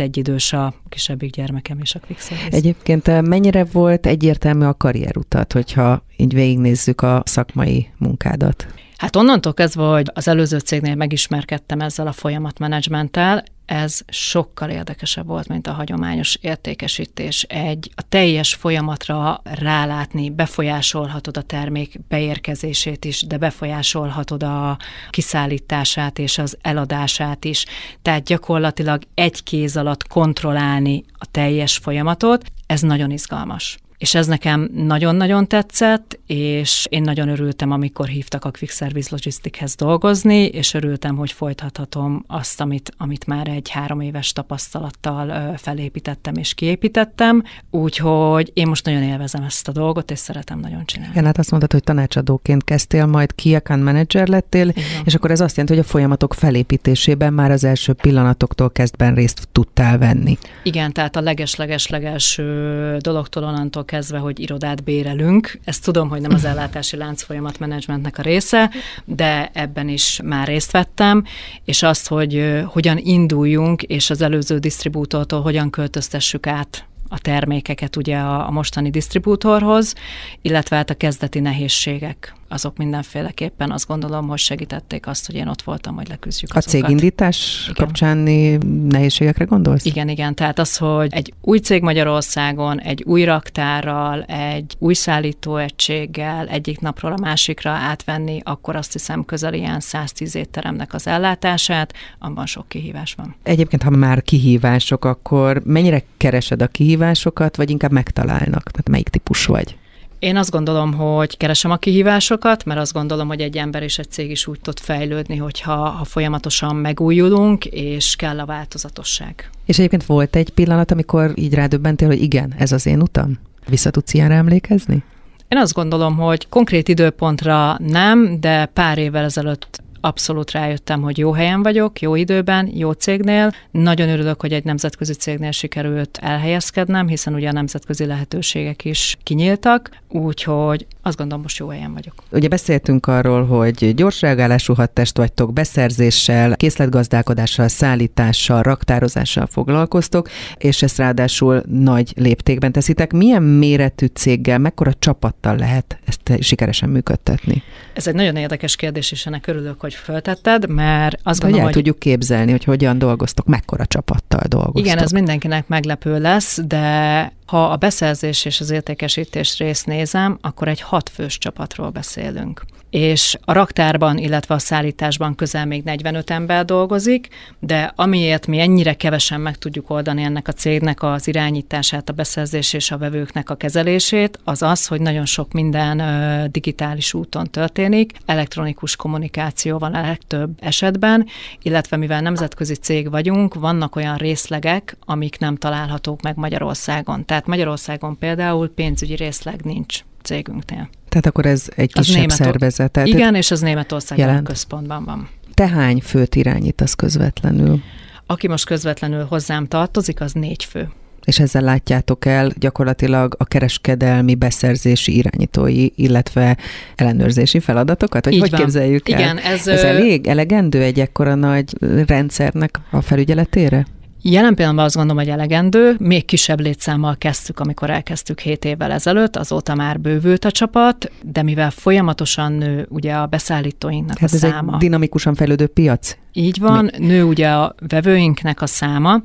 egy 0.00 0.16
idős 0.16 0.52
a 0.52 0.74
kisebbik 0.88 1.30
gyermekem 1.30 1.78
is 1.80 1.94
a 1.94 2.00
Quick 2.06 2.20
Egyébként 2.50 3.08
eh, 3.08 3.22
mennyire 3.22 3.64
volt 3.64 4.06
egyértelmű 4.06 4.64
a 4.64 4.74
karrierutat, 4.74 5.52
hogyha 5.52 6.04
így 6.16 6.34
végignézzük 6.34 7.02
a 7.02 7.22
szakmai 7.24 7.88
munkádat? 7.98 8.66
Hát 9.00 9.16
onnantól 9.16 9.54
kezdve, 9.54 9.82
hogy 9.82 10.10
az 10.14 10.28
előző 10.28 10.58
cégnél 10.58 10.94
megismerkedtem 10.94 11.80
ezzel 11.80 12.06
a 12.06 12.12
folyamatmenedzsmenttel, 12.12 13.42
ez 13.66 14.00
sokkal 14.08 14.70
érdekesebb 14.70 15.26
volt, 15.26 15.48
mint 15.48 15.66
a 15.66 15.72
hagyományos 15.72 16.38
értékesítés. 16.40 17.42
Egy 17.42 17.90
a 17.94 18.02
teljes 18.08 18.54
folyamatra 18.54 19.40
rálátni, 19.44 20.30
befolyásolhatod 20.30 21.36
a 21.36 21.42
termék 21.42 22.00
beérkezését 22.08 23.04
is, 23.04 23.22
de 23.22 23.36
befolyásolhatod 23.36 24.42
a 24.42 24.78
kiszállítását 25.10 26.18
és 26.18 26.38
az 26.38 26.58
eladását 26.62 27.44
is. 27.44 27.64
Tehát 28.02 28.24
gyakorlatilag 28.24 29.02
egy 29.14 29.42
kéz 29.42 29.76
alatt 29.76 30.06
kontrollálni 30.06 31.04
a 31.18 31.26
teljes 31.30 31.76
folyamatot, 31.76 32.44
ez 32.66 32.80
nagyon 32.80 33.10
izgalmas. 33.10 33.78
És 34.00 34.14
ez 34.14 34.26
nekem 34.26 34.70
nagyon-nagyon 34.74 35.46
tetszett, 35.46 36.18
és 36.26 36.86
én 36.90 37.02
nagyon 37.02 37.28
örültem, 37.28 37.70
amikor 37.70 38.08
hívtak 38.08 38.44
a 38.44 38.50
Quick 38.50 38.72
Service 38.72 39.08
Logistichez 39.10 39.74
dolgozni, 39.74 40.44
és 40.44 40.74
örültem, 40.74 41.16
hogy 41.16 41.32
folytathatom 41.32 42.24
azt, 42.26 42.60
amit, 42.60 42.92
amit 42.96 43.26
már 43.26 43.48
egy 43.48 43.68
három 43.68 44.00
éves 44.00 44.32
tapasztalattal 44.32 45.56
felépítettem 45.56 46.34
és 46.34 46.54
kiépítettem, 46.54 47.42
úgyhogy 47.70 48.50
én 48.54 48.68
most 48.68 48.84
nagyon 48.84 49.02
élvezem 49.02 49.42
ezt 49.42 49.68
a 49.68 49.72
dolgot, 49.72 50.10
és 50.10 50.18
szeretem 50.18 50.58
nagyon 50.58 50.84
csinálni. 50.84 51.12
Igen, 51.12 51.24
hát 51.24 51.38
azt 51.38 51.50
mondtad, 51.50 51.72
hogy 51.72 51.84
tanácsadóként 51.84 52.64
kezdtél, 52.64 53.06
majd 53.06 53.34
key 53.34 53.54
account 53.54 53.84
manager 53.84 54.28
lettél, 54.28 54.68
Igen. 54.68 54.84
és 55.04 55.14
akkor 55.14 55.30
ez 55.30 55.40
azt 55.40 55.56
jelenti, 55.56 55.76
hogy 55.76 55.84
a 55.84 55.88
folyamatok 55.88 56.34
felépítésében 56.34 57.32
már 57.32 57.50
az 57.50 57.64
első 57.64 57.92
pillanatoktól 57.92 58.70
kezdben 58.70 59.14
részt 59.14 59.48
tudtál 59.52 59.98
venni. 59.98 60.38
Igen, 60.62 60.92
tehát 60.92 61.16
a 61.16 61.20
leges-leges-legelső 61.20 62.96
dologtól 62.96 63.44
onnantól 63.44 63.88
kezdve, 63.90 64.18
hogy 64.18 64.40
irodát 64.40 64.84
bérelünk. 64.84 65.58
Ezt 65.64 65.84
tudom, 65.84 66.08
hogy 66.08 66.20
nem 66.20 66.34
az 66.34 66.44
ellátási 66.44 66.96
láncfolyamat 66.96 67.58
menedzsmentnek 67.58 68.18
a 68.18 68.22
része, 68.22 68.70
de 69.04 69.50
ebben 69.52 69.88
is 69.88 70.20
már 70.24 70.46
részt 70.46 70.70
vettem, 70.70 71.24
és 71.64 71.82
azt, 71.82 72.08
hogy 72.08 72.62
hogyan 72.64 72.98
induljunk, 72.98 73.82
és 73.82 74.10
az 74.10 74.22
előző 74.22 74.58
disztribútortól 74.58 75.42
hogyan 75.42 75.70
költöztessük 75.70 76.46
át 76.46 76.84
a 77.08 77.18
termékeket 77.18 77.96
ugye 77.96 78.16
a, 78.16 78.46
a 78.46 78.50
mostani 78.50 78.90
disztribútorhoz, 78.90 79.94
illetve 80.42 80.76
hát 80.76 80.90
a 80.90 80.94
kezdeti 80.94 81.40
nehézségek 81.40 82.34
azok 82.52 82.76
mindenféleképpen 82.76 83.70
azt 83.70 83.86
gondolom, 83.86 84.28
hogy 84.28 84.38
segítették 84.38 85.06
azt, 85.06 85.26
hogy 85.26 85.34
én 85.34 85.48
ott 85.48 85.62
voltam, 85.62 85.94
hogy 85.94 86.08
leküzdjük 86.08 86.54
A 86.54 86.56
azokat. 86.56 86.80
cégindítás 86.80 87.62
igen. 87.62 87.74
kapcsáni 87.74 88.56
nehézségekre 88.88 89.44
gondolsz? 89.44 89.84
Igen, 89.84 90.08
igen. 90.08 90.34
Tehát 90.34 90.58
az, 90.58 90.76
hogy 90.76 91.08
egy 91.12 91.32
új 91.40 91.58
cég 91.58 91.82
Magyarországon, 91.82 92.80
egy 92.80 93.02
új 93.06 93.24
raktárral, 93.24 94.22
egy 94.22 94.76
új 94.78 94.94
szállítóegységgel 94.94 96.48
egyik 96.48 96.80
napról 96.80 97.12
a 97.12 97.20
másikra 97.20 97.70
átvenni, 97.70 98.40
akkor 98.44 98.76
azt 98.76 98.92
hiszem 98.92 99.24
közel 99.24 99.54
ilyen 99.54 99.80
110 99.80 100.34
étteremnek 100.34 100.94
az 100.94 101.06
ellátását, 101.06 101.92
abban 102.18 102.46
sok 102.46 102.68
kihívás 102.68 103.14
van. 103.14 103.34
Egyébként, 103.42 103.82
ha 103.82 103.90
már 103.90 104.22
kihívások, 104.22 105.04
akkor 105.04 105.62
mennyire 105.64 106.02
keresed 106.16 106.62
a 106.62 106.66
kihívásokat, 106.66 107.56
vagy 107.56 107.70
inkább 107.70 107.92
megtalálnak? 107.92 108.70
Tehát 108.70 108.88
melyik 108.88 109.08
típus 109.08 109.46
vagy? 109.46 109.76
Én 110.20 110.36
azt 110.36 110.50
gondolom, 110.50 110.92
hogy 110.94 111.36
keresem 111.36 111.70
a 111.70 111.76
kihívásokat, 111.76 112.64
mert 112.64 112.80
azt 112.80 112.92
gondolom, 112.92 113.28
hogy 113.28 113.40
egy 113.40 113.56
ember 113.56 113.82
és 113.82 113.98
egy 113.98 114.10
cég 114.10 114.30
is 114.30 114.46
úgy 114.46 114.60
tud 114.60 114.78
fejlődni, 114.78 115.36
hogyha 115.36 115.88
ha 115.88 116.04
folyamatosan 116.04 116.76
megújulunk, 116.76 117.64
és 117.64 118.16
kell 118.16 118.38
a 118.40 118.44
változatosság. 118.44 119.50
És 119.64 119.78
egyébként 119.78 120.04
volt 120.04 120.36
egy 120.36 120.50
pillanat, 120.50 120.90
amikor 120.90 121.32
így 121.34 121.54
rádöbbentél, 121.54 122.08
hogy 122.08 122.22
igen, 122.22 122.54
ez 122.58 122.72
az 122.72 122.86
én 122.86 123.00
utam? 123.00 123.38
Vissza 123.68 123.90
tudsz 123.90 124.14
ilyenre 124.14 124.34
emlékezni? 124.34 125.02
Én 125.48 125.58
azt 125.58 125.74
gondolom, 125.74 126.16
hogy 126.16 126.48
konkrét 126.48 126.88
időpontra 126.88 127.76
nem, 127.78 128.40
de 128.40 128.66
pár 128.66 128.98
évvel 128.98 129.24
ezelőtt 129.24 129.82
abszolút 130.00 130.50
rájöttem, 130.50 131.00
hogy 131.00 131.18
jó 131.18 131.32
helyen 131.32 131.62
vagyok, 131.62 132.00
jó 132.00 132.14
időben, 132.14 132.70
jó 132.74 132.92
cégnél. 132.92 133.52
Nagyon 133.70 134.08
örülök, 134.08 134.40
hogy 134.40 134.52
egy 134.52 134.64
nemzetközi 134.64 135.12
cégnél 135.12 135.50
sikerült 135.50 136.18
elhelyezkednem, 136.22 137.08
hiszen 137.08 137.34
ugye 137.34 137.48
a 137.48 137.52
nemzetközi 137.52 138.06
lehetőségek 138.06 138.84
is 138.84 139.16
kinyíltak, 139.22 139.90
úgyhogy 140.08 140.86
azt 141.02 141.16
gondolom, 141.16 141.42
most 141.42 141.58
jó 141.58 141.68
helyen 141.68 141.92
vagyok. 141.92 142.14
Ugye 142.30 142.48
beszéltünk 142.48 143.06
arról, 143.06 143.46
hogy 143.46 143.94
gyors 143.94 144.20
reagálású 144.20 144.74
hadtest 144.74 145.16
vagytok, 145.16 145.52
beszerzéssel, 145.52 146.56
készletgazdálkodással, 146.56 147.68
szállítással, 147.68 148.62
raktározással 148.62 149.46
foglalkoztok, 149.46 150.28
és 150.58 150.82
ezt 150.82 150.98
ráadásul 150.98 151.62
nagy 151.68 152.12
léptékben 152.16 152.72
teszitek. 152.72 153.12
Milyen 153.12 153.42
méretű 153.42 154.06
céggel, 154.06 154.58
mekkora 154.58 154.92
csapattal 154.98 155.56
lehet 155.56 155.98
ezt 156.04 156.42
sikeresen 156.42 156.88
működtetni? 156.88 157.62
Ez 157.94 158.06
egy 158.06 158.14
nagyon 158.14 158.36
érdekes 158.36 158.76
kérdés, 158.76 159.12
és 159.12 159.26
ennek 159.26 159.46
örülök, 159.46 159.80
hogy 159.80 159.89
föltetted, 159.94 160.68
mert 160.68 161.18
azt 161.22 161.40
gondolom, 161.40 161.64
hogy... 161.64 161.74
el 161.74 161.82
tudjuk 161.82 161.98
képzelni, 161.98 162.50
hogy 162.50 162.64
hogyan 162.64 162.98
dolgoztok, 162.98 163.46
mekkora 163.46 163.86
csapattal 163.86 164.42
dolgoztok. 164.48 164.84
Igen, 164.84 164.98
ez 164.98 165.10
mindenkinek 165.10 165.68
meglepő 165.68 166.18
lesz, 166.18 166.60
de 166.66 167.32
ha 167.50 167.64
a 167.64 167.76
beszerzés 167.76 168.44
és 168.44 168.60
az 168.60 168.70
értékesítés 168.70 169.58
részt 169.58 169.86
nézem, 169.86 170.38
akkor 170.40 170.68
egy 170.68 170.80
hatfős 170.80 171.38
csapatról 171.38 171.90
beszélünk 171.90 172.62
és 172.90 173.38
a 173.44 173.52
raktárban, 173.52 174.18
illetve 174.18 174.54
a 174.54 174.58
szállításban 174.58 175.34
közel 175.34 175.66
még 175.66 175.84
45 175.84 176.30
ember 176.30 176.64
dolgozik, 176.64 177.28
de 177.58 177.92
amiért 177.96 178.46
mi 178.46 178.60
ennyire 178.60 178.94
kevesen 178.94 179.40
meg 179.40 179.58
tudjuk 179.58 179.90
oldani 179.90 180.22
ennek 180.22 180.48
a 180.48 180.52
cégnek 180.52 181.02
az 181.02 181.28
irányítását, 181.28 182.08
a 182.08 182.12
beszerzés 182.12 182.72
és 182.72 182.90
a 182.90 182.98
vevőknek 182.98 183.50
a 183.50 183.54
kezelését, 183.54 184.38
az 184.44 184.62
az, 184.62 184.86
hogy 184.86 185.00
nagyon 185.00 185.24
sok 185.26 185.52
minden 185.52 186.02
digitális 186.50 187.14
úton 187.14 187.50
történik, 187.50 188.12
elektronikus 188.26 188.96
kommunikáció 188.96 189.78
van 189.78 189.94
a 189.94 190.00
legtöbb 190.00 190.50
esetben, 190.60 191.26
illetve 191.62 191.96
mivel 191.96 192.20
nemzetközi 192.20 192.74
cég 192.74 193.10
vagyunk, 193.10 193.54
vannak 193.54 193.96
olyan 193.96 194.16
részlegek, 194.16 194.96
amik 195.04 195.38
nem 195.38 195.56
találhatók 195.56 196.22
meg 196.22 196.36
Magyarországon. 196.36 197.24
Tehát 197.24 197.39
Magyarországon 197.46 198.18
például 198.18 198.68
pénzügyi 198.68 199.14
részleg 199.14 199.60
nincs 199.64 199.98
cégünknél. 200.22 200.88
Tehát 201.08 201.26
akkor 201.26 201.46
ez 201.46 201.68
egy 201.76 201.92
kisebb 201.92 202.16
Német, 202.16 202.30
szervezet. 202.36 202.90
Tehát 202.90 203.08
igen, 203.08 203.34
és 203.34 203.50
az 203.50 203.60
Németországban 203.60 204.36
a 204.36 204.42
központban 204.42 205.04
van. 205.04 205.28
Te 205.54 205.68
hány 205.68 206.00
főt 206.00 206.34
irányítasz 206.34 206.94
közvetlenül? 206.94 207.80
Aki 208.26 208.48
most 208.48 208.66
közvetlenül 208.66 209.24
hozzám 209.24 209.66
tartozik, 209.66 210.20
az 210.20 210.32
négy 210.32 210.64
fő. 210.64 210.88
És 211.24 211.38
ezzel 211.38 211.62
látjátok 211.62 212.24
el 212.24 212.50
gyakorlatilag 212.58 213.34
a 213.38 213.44
kereskedelmi 213.44 214.34
beszerzési 214.34 215.16
irányítói, 215.16 215.88
illetve 215.94 216.56
ellenőrzési 216.94 217.60
feladatokat? 217.60 218.24
Vagy 218.24 218.34
Így 218.34 218.40
hogy 218.40 218.50
van. 218.50 218.60
képzeljük 218.60 219.08
el? 219.08 219.18
Igen, 219.18 219.38
ez, 219.38 219.68
ez 219.68 219.82
elég 219.82 220.26
elegendő 220.26 220.82
egy 220.82 221.00
ekkora 221.00 221.34
nagy 221.34 221.74
rendszernek 222.06 222.80
a 222.90 223.00
felügyeletére? 223.00 223.86
Jelen 224.22 224.54
pillanatban 224.54 224.84
azt 224.84 224.96
gondolom, 224.96 225.22
hogy 225.22 225.32
elegendő. 225.32 225.96
Még 225.98 226.24
kisebb 226.24 226.60
létszámmal 226.60 227.16
kezdtük, 227.16 227.60
amikor 227.60 227.90
elkezdtük 227.90 228.38
7 228.40 228.64
évvel 228.64 228.90
ezelőtt, 228.90 229.36
azóta 229.36 229.74
már 229.74 230.00
bővült 230.00 230.44
a 230.44 230.50
csapat, 230.50 231.10
de 231.22 231.42
mivel 231.42 231.70
folyamatosan 231.70 232.52
nő 232.52 232.86
ugye 232.88 233.14
a 233.14 233.26
beszállítóinknak 233.26 234.18
hát 234.18 234.30
a 234.32 234.34
ez 234.34 234.40
száma. 234.40 234.72
egy 234.72 234.78
dinamikusan 234.78 235.34
fejlődő 235.34 235.66
piac. 235.66 236.16
Így 236.32 236.58
van, 236.58 236.90
Mi? 236.98 237.06
nő 237.06 237.24
ugye 237.24 237.48
a 237.48 237.74
vevőinknek 237.88 238.62
a 238.62 238.66
száma, 238.66 239.22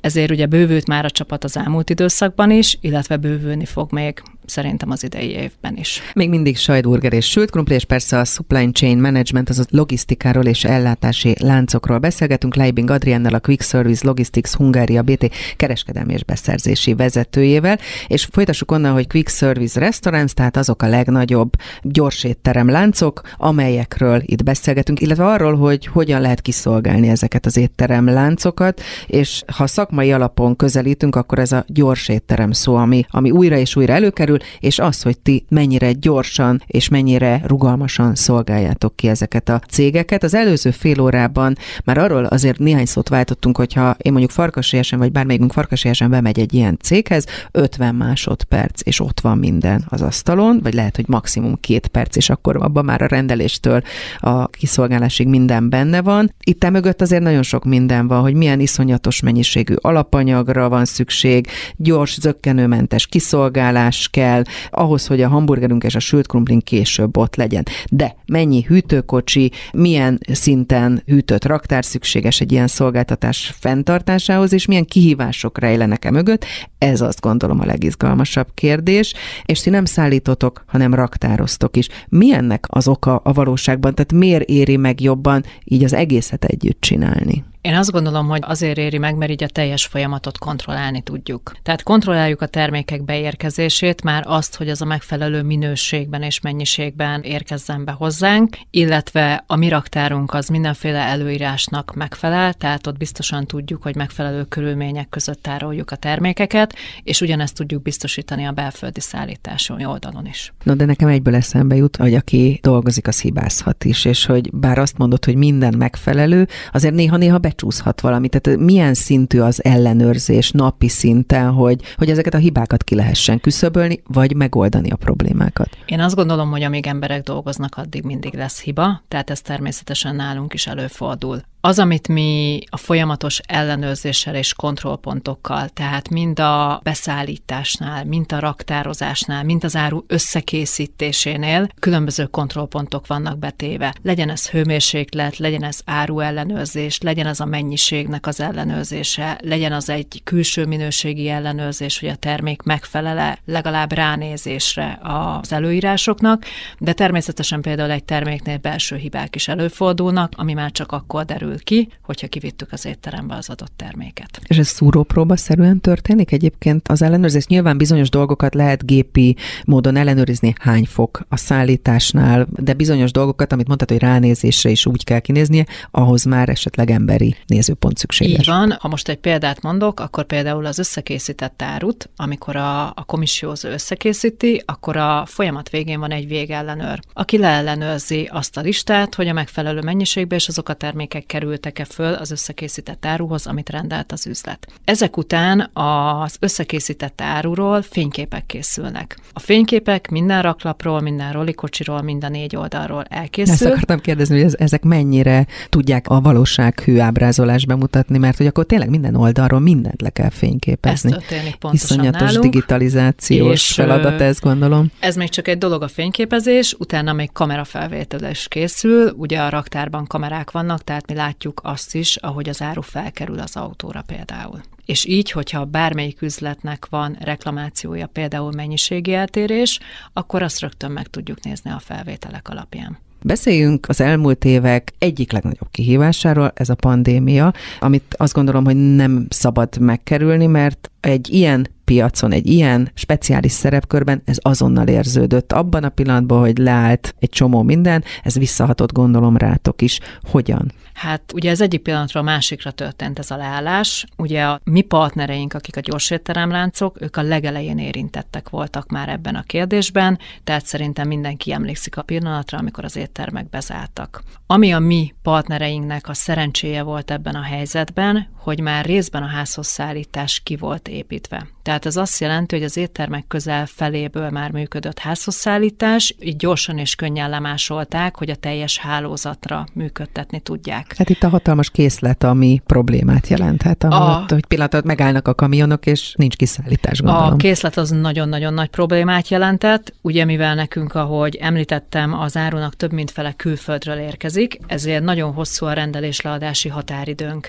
ezért 0.00 0.30
ugye 0.30 0.46
bővült 0.46 0.86
már 0.86 1.04
a 1.04 1.10
csapat 1.10 1.44
az 1.44 1.56
elmúlt 1.56 1.90
időszakban 1.90 2.50
is, 2.50 2.78
illetve 2.80 3.16
bővülni 3.16 3.64
fog 3.64 3.92
még 3.92 4.22
szerintem 4.48 4.90
az 4.90 5.04
idei 5.04 5.30
évben 5.30 5.76
is. 5.76 6.00
Még 6.14 6.28
mindig 6.28 6.56
sajtburger 6.56 7.12
és 7.12 7.30
sült 7.30 7.50
krumpli, 7.50 7.74
és 7.74 7.84
persze 7.84 8.18
a 8.18 8.24
supply 8.24 8.70
chain 8.72 8.98
management, 8.98 9.48
azaz 9.48 9.66
logisztikáról 9.70 10.44
és 10.44 10.64
ellátási 10.64 11.34
láncokról 11.38 11.98
beszélgetünk. 11.98 12.54
Leibing 12.54 12.90
Adriennel, 12.90 13.34
a 13.34 13.40
Quick 13.40 13.62
Service 13.62 14.06
Logistics 14.06 14.52
Hungária 14.52 15.02
BT 15.02 15.30
kereskedelmi 15.56 16.12
és 16.12 16.24
beszerzési 16.24 16.94
vezetőjével, 16.94 17.78
és 18.06 18.28
folytassuk 18.30 18.70
onnan, 18.70 18.92
hogy 18.92 19.06
Quick 19.06 19.28
Service 19.28 19.80
Restaurants, 19.80 20.32
tehát 20.32 20.56
azok 20.56 20.82
a 20.82 20.88
legnagyobb 20.88 21.50
gyorsétterem 21.82 22.68
láncok, 22.68 23.20
amelyekről 23.36 24.22
itt 24.24 24.42
beszélgetünk, 24.42 25.00
illetve 25.00 25.26
arról, 25.26 25.56
hogy 25.56 25.86
hogyan 25.86 26.20
lehet 26.20 26.40
kiszolgálni 26.40 27.08
ezeket 27.08 27.46
az 27.46 27.56
étterem 27.56 28.06
láncokat, 28.06 28.80
és 29.06 29.42
ha 29.56 29.66
szakmai 29.66 30.12
alapon 30.12 30.56
közelítünk, 30.56 31.16
akkor 31.16 31.38
ez 31.38 31.52
a 31.52 31.64
gyors 31.66 32.08
étterem 32.08 32.52
szó, 32.52 32.74
ami, 32.74 33.06
ami 33.10 33.30
újra 33.30 33.56
és 33.56 33.76
újra 33.76 33.92
előkerül, 33.92 34.35
és 34.60 34.78
az, 34.78 35.02
hogy 35.02 35.18
ti 35.18 35.44
mennyire 35.48 35.92
gyorsan 35.92 36.62
és 36.66 36.88
mennyire 36.88 37.42
rugalmasan 37.44 38.14
szolgáljátok 38.14 38.96
ki 38.96 39.08
ezeket 39.08 39.48
a 39.48 39.60
cégeket. 39.68 40.22
Az 40.22 40.34
előző 40.34 40.70
fél 40.70 41.00
órában 41.00 41.56
már 41.84 41.98
arról 41.98 42.24
azért 42.24 42.58
néhány 42.58 42.86
szót 42.86 43.08
váltottunk, 43.08 43.56
hogyha 43.56 43.96
én 43.98 44.12
mondjuk 44.12 44.32
farkasiesen, 44.32 44.98
vagy 44.98 45.12
bármelyikünk 45.12 45.52
farkasiesen 45.52 46.10
bemegy 46.10 46.38
egy 46.38 46.54
ilyen 46.54 46.78
céghez, 46.82 47.26
50 47.50 47.94
másodperc, 47.94 48.80
és 48.84 49.00
ott 49.00 49.20
van 49.20 49.38
minden 49.38 49.84
az 49.88 50.02
asztalon, 50.02 50.60
vagy 50.62 50.74
lehet, 50.74 50.96
hogy 50.96 51.08
maximum 51.08 51.60
két 51.60 51.86
perc, 51.86 52.16
és 52.16 52.30
akkor 52.30 52.56
abban 52.56 52.84
már 52.84 53.02
a 53.02 53.06
rendeléstől 53.06 53.82
a 54.18 54.46
kiszolgálásig 54.46 55.28
minden 55.28 55.68
benne 55.68 56.02
van. 56.02 56.34
Itt 56.44 56.70
mögött 56.70 57.00
azért 57.00 57.22
nagyon 57.22 57.42
sok 57.42 57.64
minden 57.64 58.06
van, 58.06 58.20
hogy 58.20 58.34
milyen 58.34 58.60
iszonyatos 58.60 59.20
mennyiségű 59.20 59.74
alapanyagra 59.80 60.68
van 60.68 60.84
szükség, 60.84 61.46
gyors, 61.76 62.20
zöggenőmentes 62.20 63.06
kiszolgálás 63.06 64.08
kell, 64.10 64.25
ahhoz, 64.70 65.06
hogy 65.06 65.22
a 65.22 65.28
hamburgerünk 65.28 65.84
és 65.84 65.94
a 65.94 65.98
sült 65.98 66.26
krumplink 66.26 66.64
később 66.64 67.16
ott 67.16 67.36
legyen. 67.36 67.62
De 67.90 68.16
mennyi 68.26 68.62
hűtőkocsi, 68.62 69.50
milyen 69.72 70.18
szinten 70.32 71.02
hűtött 71.06 71.44
raktár 71.44 71.84
szükséges 71.84 72.40
egy 72.40 72.52
ilyen 72.52 72.66
szolgáltatás 72.66 73.54
fenntartásához, 73.58 74.52
és 74.52 74.66
milyen 74.66 74.84
kihívások 74.84 75.58
rejlenek 75.58 76.04
e 76.04 76.10
mögött, 76.10 76.44
ez 76.78 77.00
azt 77.00 77.20
gondolom 77.20 77.60
a 77.60 77.64
legizgalmasabb 77.64 78.48
kérdés, 78.54 79.14
és 79.44 79.60
ti 79.60 79.70
nem 79.70 79.84
szállítotok, 79.84 80.64
hanem 80.66 80.94
raktároztok 80.94 81.76
is. 81.76 81.88
Mi 82.08 82.32
ennek 82.32 82.64
az 82.68 82.88
oka 82.88 83.16
a 83.16 83.32
valóságban? 83.32 83.94
Tehát 83.94 84.12
miért 84.12 84.48
éri 84.48 84.76
meg 84.76 85.00
jobban 85.00 85.44
így 85.64 85.84
az 85.84 85.92
egészet 85.92 86.44
együtt 86.44 86.80
csinálni? 86.80 87.44
Én 87.66 87.74
azt 87.74 87.90
gondolom, 87.90 88.28
hogy 88.28 88.40
azért 88.42 88.78
éri 88.78 88.98
meg, 88.98 89.16
mert 89.16 89.30
így 89.30 89.42
a 89.42 89.48
teljes 89.48 89.86
folyamatot 89.86 90.38
kontrollálni 90.38 91.02
tudjuk. 91.02 91.56
Tehát 91.62 91.82
kontrolláljuk 91.82 92.40
a 92.40 92.46
termékek 92.46 93.04
beérkezését, 93.04 94.02
már 94.02 94.24
azt, 94.26 94.56
hogy 94.56 94.68
az 94.68 94.82
a 94.82 94.84
megfelelő 94.84 95.42
minőségben 95.42 96.22
és 96.22 96.40
mennyiségben 96.40 97.20
érkezzen 97.22 97.84
be 97.84 97.92
hozzánk, 97.92 98.58
illetve 98.70 99.44
a 99.46 99.56
mi 99.56 99.68
raktárunk 99.68 100.34
az 100.34 100.48
mindenféle 100.48 100.98
előírásnak 100.98 101.94
megfelel, 101.94 102.52
tehát 102.52 102.86
ott 102.86 102.96
biztosan 102.96 103.46
tudjuk, 103.46 103.82
hogy 103.82 103.96
megfelelő 103.96 104.44
körülmények 104.44 105.08
között 105.08 105.42
tároljuk 105.42 105.90
a 105.90 105.96
termékeket, 105.96 106.74
és 107.02 107.20
ugyanezt 107.20 107.54
tudjuk 107.54 107.82
biztosítani 107.82 108.44
a 108.44 108.52
belföldi 108.52 109.00
szállítási 109.00 109.72
oldalon 109.84 110.26
is. 110.26 110.52
No, 110.62 110.74
de 110.74 110.84
nekem 110.84 111.08
egyből 111.08 111.34
eszembe 111.34 111.76
jut, 111.76 111.96
hogy 111.96 112.14
aki 112.14 112.58
dolgozik, 112.62 113.06
az 113.06 113.20
hibázhat 113.20 113.84
is, 113.84 114.04
és 114.04 114.26
hogy 114.26 114.50
bár 114.52 114.78
azt 114.78 114.98
mondod, 114.98 115.24
hogy 115.24 115.36
minden 115.36 115.74
megfelelő, 115.78 116.48
azért 116.72 116.94
néha-néha 116.94 117.38
becsúszhat 117.56 118.00
valami. 118.00 118.28
Tehát 118.28 118.58
milyen 118.58 118.94
szintű 118.94 119.40
az 119.40 119.64
ellenőrzés 119.64 120.50
napi 120.50 120.88
szinten, 120.88 121.50
hogy, 121.50 121.80
hogy 121.96 122.10
ezeket 122.10 122.34
a 122.34 122.38
hibákat 122.38 122.84
ki 122.84 122.94
lehessen 122.94 123.40
küszöbölni, 123.40 124.02
vagy 124.06 124.36
megoldani 124.36 124.90
a 124.90 124.96
problémákat? 124.96 125.68
Én 125.86 126.00
azt 126.00 126.14
gondolom, 126.14 126.50
hogy 126.50 126.62
amíg 126.62 126.86
emberek 126.86 127.22
dolgoznak, 127.22 127.76
addig 127.76 128.02
mindig 128.02 128.34
lesz 128.34 128.60
hiba, 128.60 129.02
tehát 129.08 129.30
ez 129.30 129.40
természetesen 129.40 130.16
nálunk 130.16 130.54
is 130.54 130.66
előfordul. 130.66 131.42
Az, 131.66 131.78
amit 131.78 132.08
mi 132.08 132.60
a 132.70 132.76
folyamatos 132.76 133.38
ellenőrzéssel 133.38 134.34
és 134.34 134.54
kontrollpontokkal, 134.54 135.68
tehát 135.68 136.08
mind 136.08 136.40
a 136.40 136.80
beszállításnál, 136.82 138.04
mind 138.04 138.32
a 138.32 138.38
raktározásnál, 138.38 139.44
mind 139.44 139.64
az 139.64 139.76
áru 139.76 140.04
összekészítésénél 140.06 141.68
különböző 141.80 142.24
kontrollpontok 142.24 143.06
vannak 143.06 143.38
betéve. 143.38 143.94
Legyen 144.02 144.30
ez 144.30 144.48
hőmérséklet, 144.48 145.36
legyen 145.36 145.62
ez 145.62 145.80
áru 145.84 146.20
ellenőrzés, 146.20 147.00
legyen 147.00 147.26
az 147.26 147.40
a 147.40 147.44
mennyiségnek 147.44 148.26
az 148.26 148.40
ellenőrzése, 148.40 149.38
legyen 149.42 149.72
az 149.72 149.88
egy 149.88 150.20
külső 150.24 150.66
minőségi 150.66 151.28
ellenőrzés, 151.28 152.00
hogy 152.00 152.08
a 152.08 152.16
termék 152.16 152.62
megfelele 152.62 153.38
legalább 153.44 153.92
ránézésre 153.92 154.98
az 155.02 155.52
előírásoknak, 155.52 156.44
de 156.78 156.92
természetesen 156.92 157.60
például 157.60 157.90
egy 157.90 158.04
terméknél 158.04 158.58
belső 158.58 158.96
hibák 158.96 159.34
is 159.34 159.48
előfordulnak, 159.48 160.32
ami 160.36 160.52
már 160.52 160.70
csak 160.70 160.92
akkor 160.92 161.24
derül 161.24 161.54
derül 161.56 161.84
ki, 161.86 161.88
hogyha 162.02 162.26
kivittük 162.26 162.72
az 162.72 162.84
étterembe 162.84 163.34
az 163.34 163.48
adott 163.48 163.72
terméket. 163.76 164.40
És 164.46 164.58
ez 164.58 164.68
szúrópróba 164.68 165.36
szerűen 165.36 165.80
történik 165.80 166.32
egyébként 166.32 166.88
az 166.88 167.02
ellenőrzés? 167.02 167.46
Nyilván 167.46 167.76
bizonyos 167.76 168.08
dolgokat 168.08 168.54
lehet 168.54 168.86
gépi 168.86 169.36
módon 169.64 169.96
ellenőrizni, 169.96 170.54
hány 170.60 170.84
fok 170.84 171.20
a 171.28 171.36
szállításnál, 171.36 172.46
de 172.50 172.74
bizonyos 172.74 173.10
dolgokat, 173.12 173.52
amit 173.52 173.66
mondtad, 173.66 173.90
hogy 173.90 173.98
ránézésre 173.98 174.70
is 174.70 174.86
úgy 174.86 175.04
kell 175.04 175.20
kinéznie, 175.20 175.66
ahhoz 175.90 176.24
már 176.24 176.48
esetleg 176.48 176.90
emberi 176.90 177.36
nézőpont 177.46 177.98
szükséges. 177.98 178.38
Így 178.38 178.46
van. 178.46 178.76
Ha 178.80 178.88
most 178.88 179.08
egy 179.08 179.18
példát 179.18 179.62
mondok, 179.62 180.00
akkor 180.00 180.24
például 180.24 180.66
az 180.66 180.78
összekészített 180.78 181.62
árut, 181.62 182.10
amikor 182.16 182.56
a, 182.56 182.86
a 182.86 183.04
komissiózó 183.06 183.68
összekészíti, 183.68 184.62
akkor 184.64 184.96
a 184.96 185.24
folyamat 185.26 185.70
végén 185.70 186.00
van 186.00 186.10
egy 186.10 186.28
végellenőr, 186.28 187.00
aki 187.12 187.38
leellenőrzi 187.38 188.28
azt 188.32 188.56
a 188.56 188.60
listát, 188.60 189.14
hogy 189.14 189.28
a 189.28 189.32
megfelelő 189.32 189.80
mennyiségben 189.80 190.38
és 190.38 190.48
azok 190.48 190.68
a 190.68 190.74
termékek 190.74 191.26
kerültek-e 191.46 191.84
föl 191.84 192.14
az 192.14 192.30
összekészített 192.30 193.06
áruhoz, 193.06 193.46
amit 193.46 193.70
rendelt 193.70 194.12
az 194.12 194.26
üzlet. 194.26 194.66
Ezek 194.84 195.16
után 195.16 195.70
az 195.72 196.36
összekészített 196.40 197.20
áruról 197.20 197.82
fényképek 197.82 198.46
készülnek. 198.46 199.18
A 199.32 199.40
fényképek 199.40 200.08
minden 200.10 200.42
raklapról, 200.42 201.00
minden 201.00 201.32
rolikocsiról, 201.32 202.02
minden 202.02 202.30
négy 202.30 202.56
oldalról 202.56 203.04
elkészül. 203.08 203.52
Ezt 203.52 203.64
akartam 203.64 204.00
kérdezni, 204.00 204.42
hogy 204.42 204.54
ezek 204.58 204.82
mennyire 204.82 205.46
tudják 205.68 206.08
a 206.08 206.20
valóság 206.20 206.80
hőábrázolás 206.80 207.66
bemutatni, 207.66 208.18
mert 208.18 208.36
hogy 208.36 208.46
akkor 208.46 208.66
tényleg 208.66 208.90
minden 208.90 209.14
oldalról 209.14 209.60
mindent 209.60 210.02
le 210.02 210.10
kell 210.10 210.30
fényképezni. 210.30 211.12
Ez 211.12 211.18
történik 211.18 211.54
pontosan 211.56 211.96
Iszonyatos 211.96 212.20
nálunk, 212.20 212.42
digitalizációs 212.42 213.72
feladat 213.72 214.20
ez, 214.20 214.40
gondolom. 214.40 214.90
Ez 215.00 215.16
még 215.16 215.28
csak 215.28 215.48
egy 215.48 215.58
dolog 215.58 215.82
a 215.82 215.88
fényképezés, 215.88 216.74
utána 216.78 217.12
még 217.12 217.32
kamerafelvétel 217.32 218.30
is 218.30 218.48
készül, 218.48 219.12
ugye 219.16 219.40
a 219.40 219.48
raktárban 219.48 220.06
kamerák 220.06 220.50
vannak, 220.50 220.84
tehát 220.84 221.06
mi 221.06 221.14
látjuk 221.26 221.60
azt 221.64 221.94
is, 221.94 222.16
ahogy 222.16 222.48
az 222.48 222.62
áru 222.62 222.80
felkerül 222.80 223.38
az 223.38 223.56
autóra 223.56 224.02
például. 224.06 224.60
És 224.84 225.04
így, 225.04 225.30
hogyha 225.30 225.64
bármelyik 225.64 226.22
üzletnek 226.22 226.86
van 226.90 227.16
reklamációja, 227.20 228.06
például 228.06 228.52
mennyiségi 228.52 229.14
eltérés, 229.14 229.80
akkor 230.12 230.42
azt 230.42 230.60
rögtön 230.60 230.90
meg 230.90 231.06
tudjuk 231.06 231.44
nézni 231.44 231.70
a 231.70 231.78
felvételek 231.78 232.48
alapján. 232.48 232.98
Beszéljünk 233.22 233.88
az 233.88 234.00
elmúlt 234.00 234.44
évek 234.44 234.92
egyik 234.98 235.32
legnagyobb 235.32 235.68
kihívásáról, 235.70 236.52
ez 236.54 236.68
a 236.68 236.74
pandémia, 236.74 237.52
amit 237.80 238.14
azt 238.18 238.34
gondolom, 238.34 238.64
hogy 238.64 238.76
nem 238.76 239.26
szabad 239.28 239.78
megkerülni, 239.78 240.46
mert 240.46 240.90
egy 241.06 241.28
ilyen 241.32 241.68
piacon, 241.84 242.32
egy 242.32 242.46
ilyen 242.46 242.90
speciális 242.94 243.52
szerepkörben 243.52 244.22
ez 244.24 244.36
azonnal 244.40 244.86
érződött. 244.86 245.52
Abban 245.52 245.84
a 245.84 245.88
pillanatban, 245.88 246.40
hogy 246.40 246.58
leállt 246.58 247.14
egy 247.18 247.28
csomó 247.28 247.62
minden, 247.62 248.04
ez 248.22 248.38
visszahatott 248.38 248.92
gondolom 248.92 249.36
rátok 249.36 249.82
is. 249.82 250.00
Hogyan? 250.22 250.72
Hát 250.94 251.32
ugye 251.34 251.50
ez 251.50 251.60
egyik 251.60 251.82
pillanatra 251.82 252.20
a 252.20 252.22
másikra 252.22 252.70
történt 252.70 253.18
ez 253.18 253.30
a 253.30 253.36
leállás. 253.36 254.06
Ugye 254.16 254.44
a 254.44 254.60
mi 254.64 254.80
partnereink, 254.80 255.54
akik 255.54 255.76
a 255.76 255.80
gyorsétteremláncok, 255.80 257.00
ők 257.00 257.16
a 257.16 257.22
legelején 257.22 257.78
érintettek 257.78 258.48
voltak 258.48 258.90
már 258.90 259.08
ebben 259.08 259.34
a 259.34 259.42
kérdésben, 259.42 260.18
tehát 260.44 260.66
szerintem 260.66 261.08
mindenki 261.08 261.52
emlékszik 261.52 261.96
a 261.96 262.02
pillanatra, 262.02 262.58
amikor 262.58 262.84
az 262.84 262.96
éttermek 262.96 263.48
bezártak. 263.48 264.22
Ami 264.46 264.72
a 264.72 264.78
mi 264.78 265.14
partnereinknek 265.22 266.08
a 266.08 266.14
szerencséje 266.14 266.82
volt 266.82 267.10
ebben 267.10 267.34
a 267.34 267.42
helyzetben, 267.42 268.28
hogy 268.38 268.60
már 268.60 268.84
részben 268.84 269.22
a 269.22 269.26
házhoz 269.26 269.66
szállítás 269.66 270.40
ki 270.44 270.56
volt 270.56 270.88
építve. 270.96 271.55
Tehát 271.66 271.86
ez 271.86 271.96
azt 271.96 272.20
jelenti, 272.20 272.56
hogy 272.56 272.64
az 272.64 272.76
éttermek 272.76 273.24
közel 273.28 273.66
feléből 273.66 274.30
már 274.30 274.50
működött 274.50 274.98
házhoz 274.98 275.34
szállítás, 275.34 276.14
így 276.20 276.36
gyorsan 276.36 276.78
és 276.78 276.94
könnyen 276.94 277.30
lemásolták, 277.30 278.16
hogy 278.16 278.30
a 278.30 278.34
teljes 278.34 278.78
hálózatra 278.78 279.66
működtetni 279.72 280.40
tudják. 280.40 280.94
Hát 280.96 281.08
itt 281.08 281.22
a 281.22 281.28
hatalmas 281.28 281.70
készlet, 281.70 282.24
ami 282.24 282.62
problémát 282.66 283.28
jelenthet, 283.28 283.84
a... 283.84 284.24
hogy 284.28 284.46
pillanatot 284.46 284.84
megállnak 284.84 285.28
a 285.28 285.34
kamionok, 285.34 285.86
és 285.86 286.14
nincs 286.16 286.36
kiszállítás, 286.36 287.00
gondolom. 287.00 287.32
A 287.32 287.36
készlet 287.36 287.76
az 287.76 287.90
nagyon-nagyon 287.90 288.54
nagy 288.54 288.68
problémát 288.68 289.28
jelentett, 289.28 289.94
ugye 290.00 290.24
mivel 290.24 290.54
nekünk, 290.54 290.94
ahogy 290.94 291.36
említettem, 291.36 292.12
az 292.20 292.36
árunak 292.36 292.76
több 292.76 292.92
mint 292.92 293.10
fele 293.10 293.32
külföldről 293.32 293.98
érkezik, 293.98 294.58
ezért 294.66 295.02
nagyon 295.02 295.32
hosszú 295.32 295.66
a 295.66 295.72
rendelésleadási 295.72 296.68
határidőnk. 296.68 297.48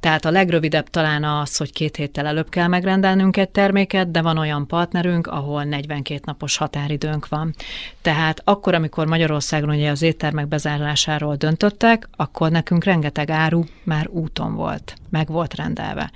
Tehát 0.00 0.24
a 0.24 0.30
legrövidebb 0.30 0.88
talán 0.88 1.24
az, 1.24 1.56
hogy 1.56 1.72
két 1.72 1.96
héttel 1.96 2.26
előbb 2.26 2.48
kell 2.48 2.66
megrendelnünk 2.66 3.36
egy 3.36 3.54
terméket, 3.56 4.10
de 4.10 4.22
van 4.22 4.38
olyan 4.38 4.66
partnerünk, 4.66 5.26
ahol 5.26 5.64
42 5.64 6.20
napos 6.24 6.56
határidőnk 6.56 7.28
van. 7.28 7.54
Tehát 8.02 8.40
akkor, 8.44 8.74
amikor 8.74 9.06
Magyarországon 9.06 9.68
ugye 9.68 9.90
az 9.90 10.02
éttermek 10.02 10.48
bezárásáról 10.48 11.36
döntöttek, 11.36 12.08
akkor 12.16 12.50
nekünk 12.50 12.84
rengeteg 12.84 13.30
áru 13.30 13.62
már 13.82 14.08
úton 14.08 14.54
volt, 14.54 14.94
meg 15.10 15.28
volt 15.28 15.54
rendelve. 15.54 16.10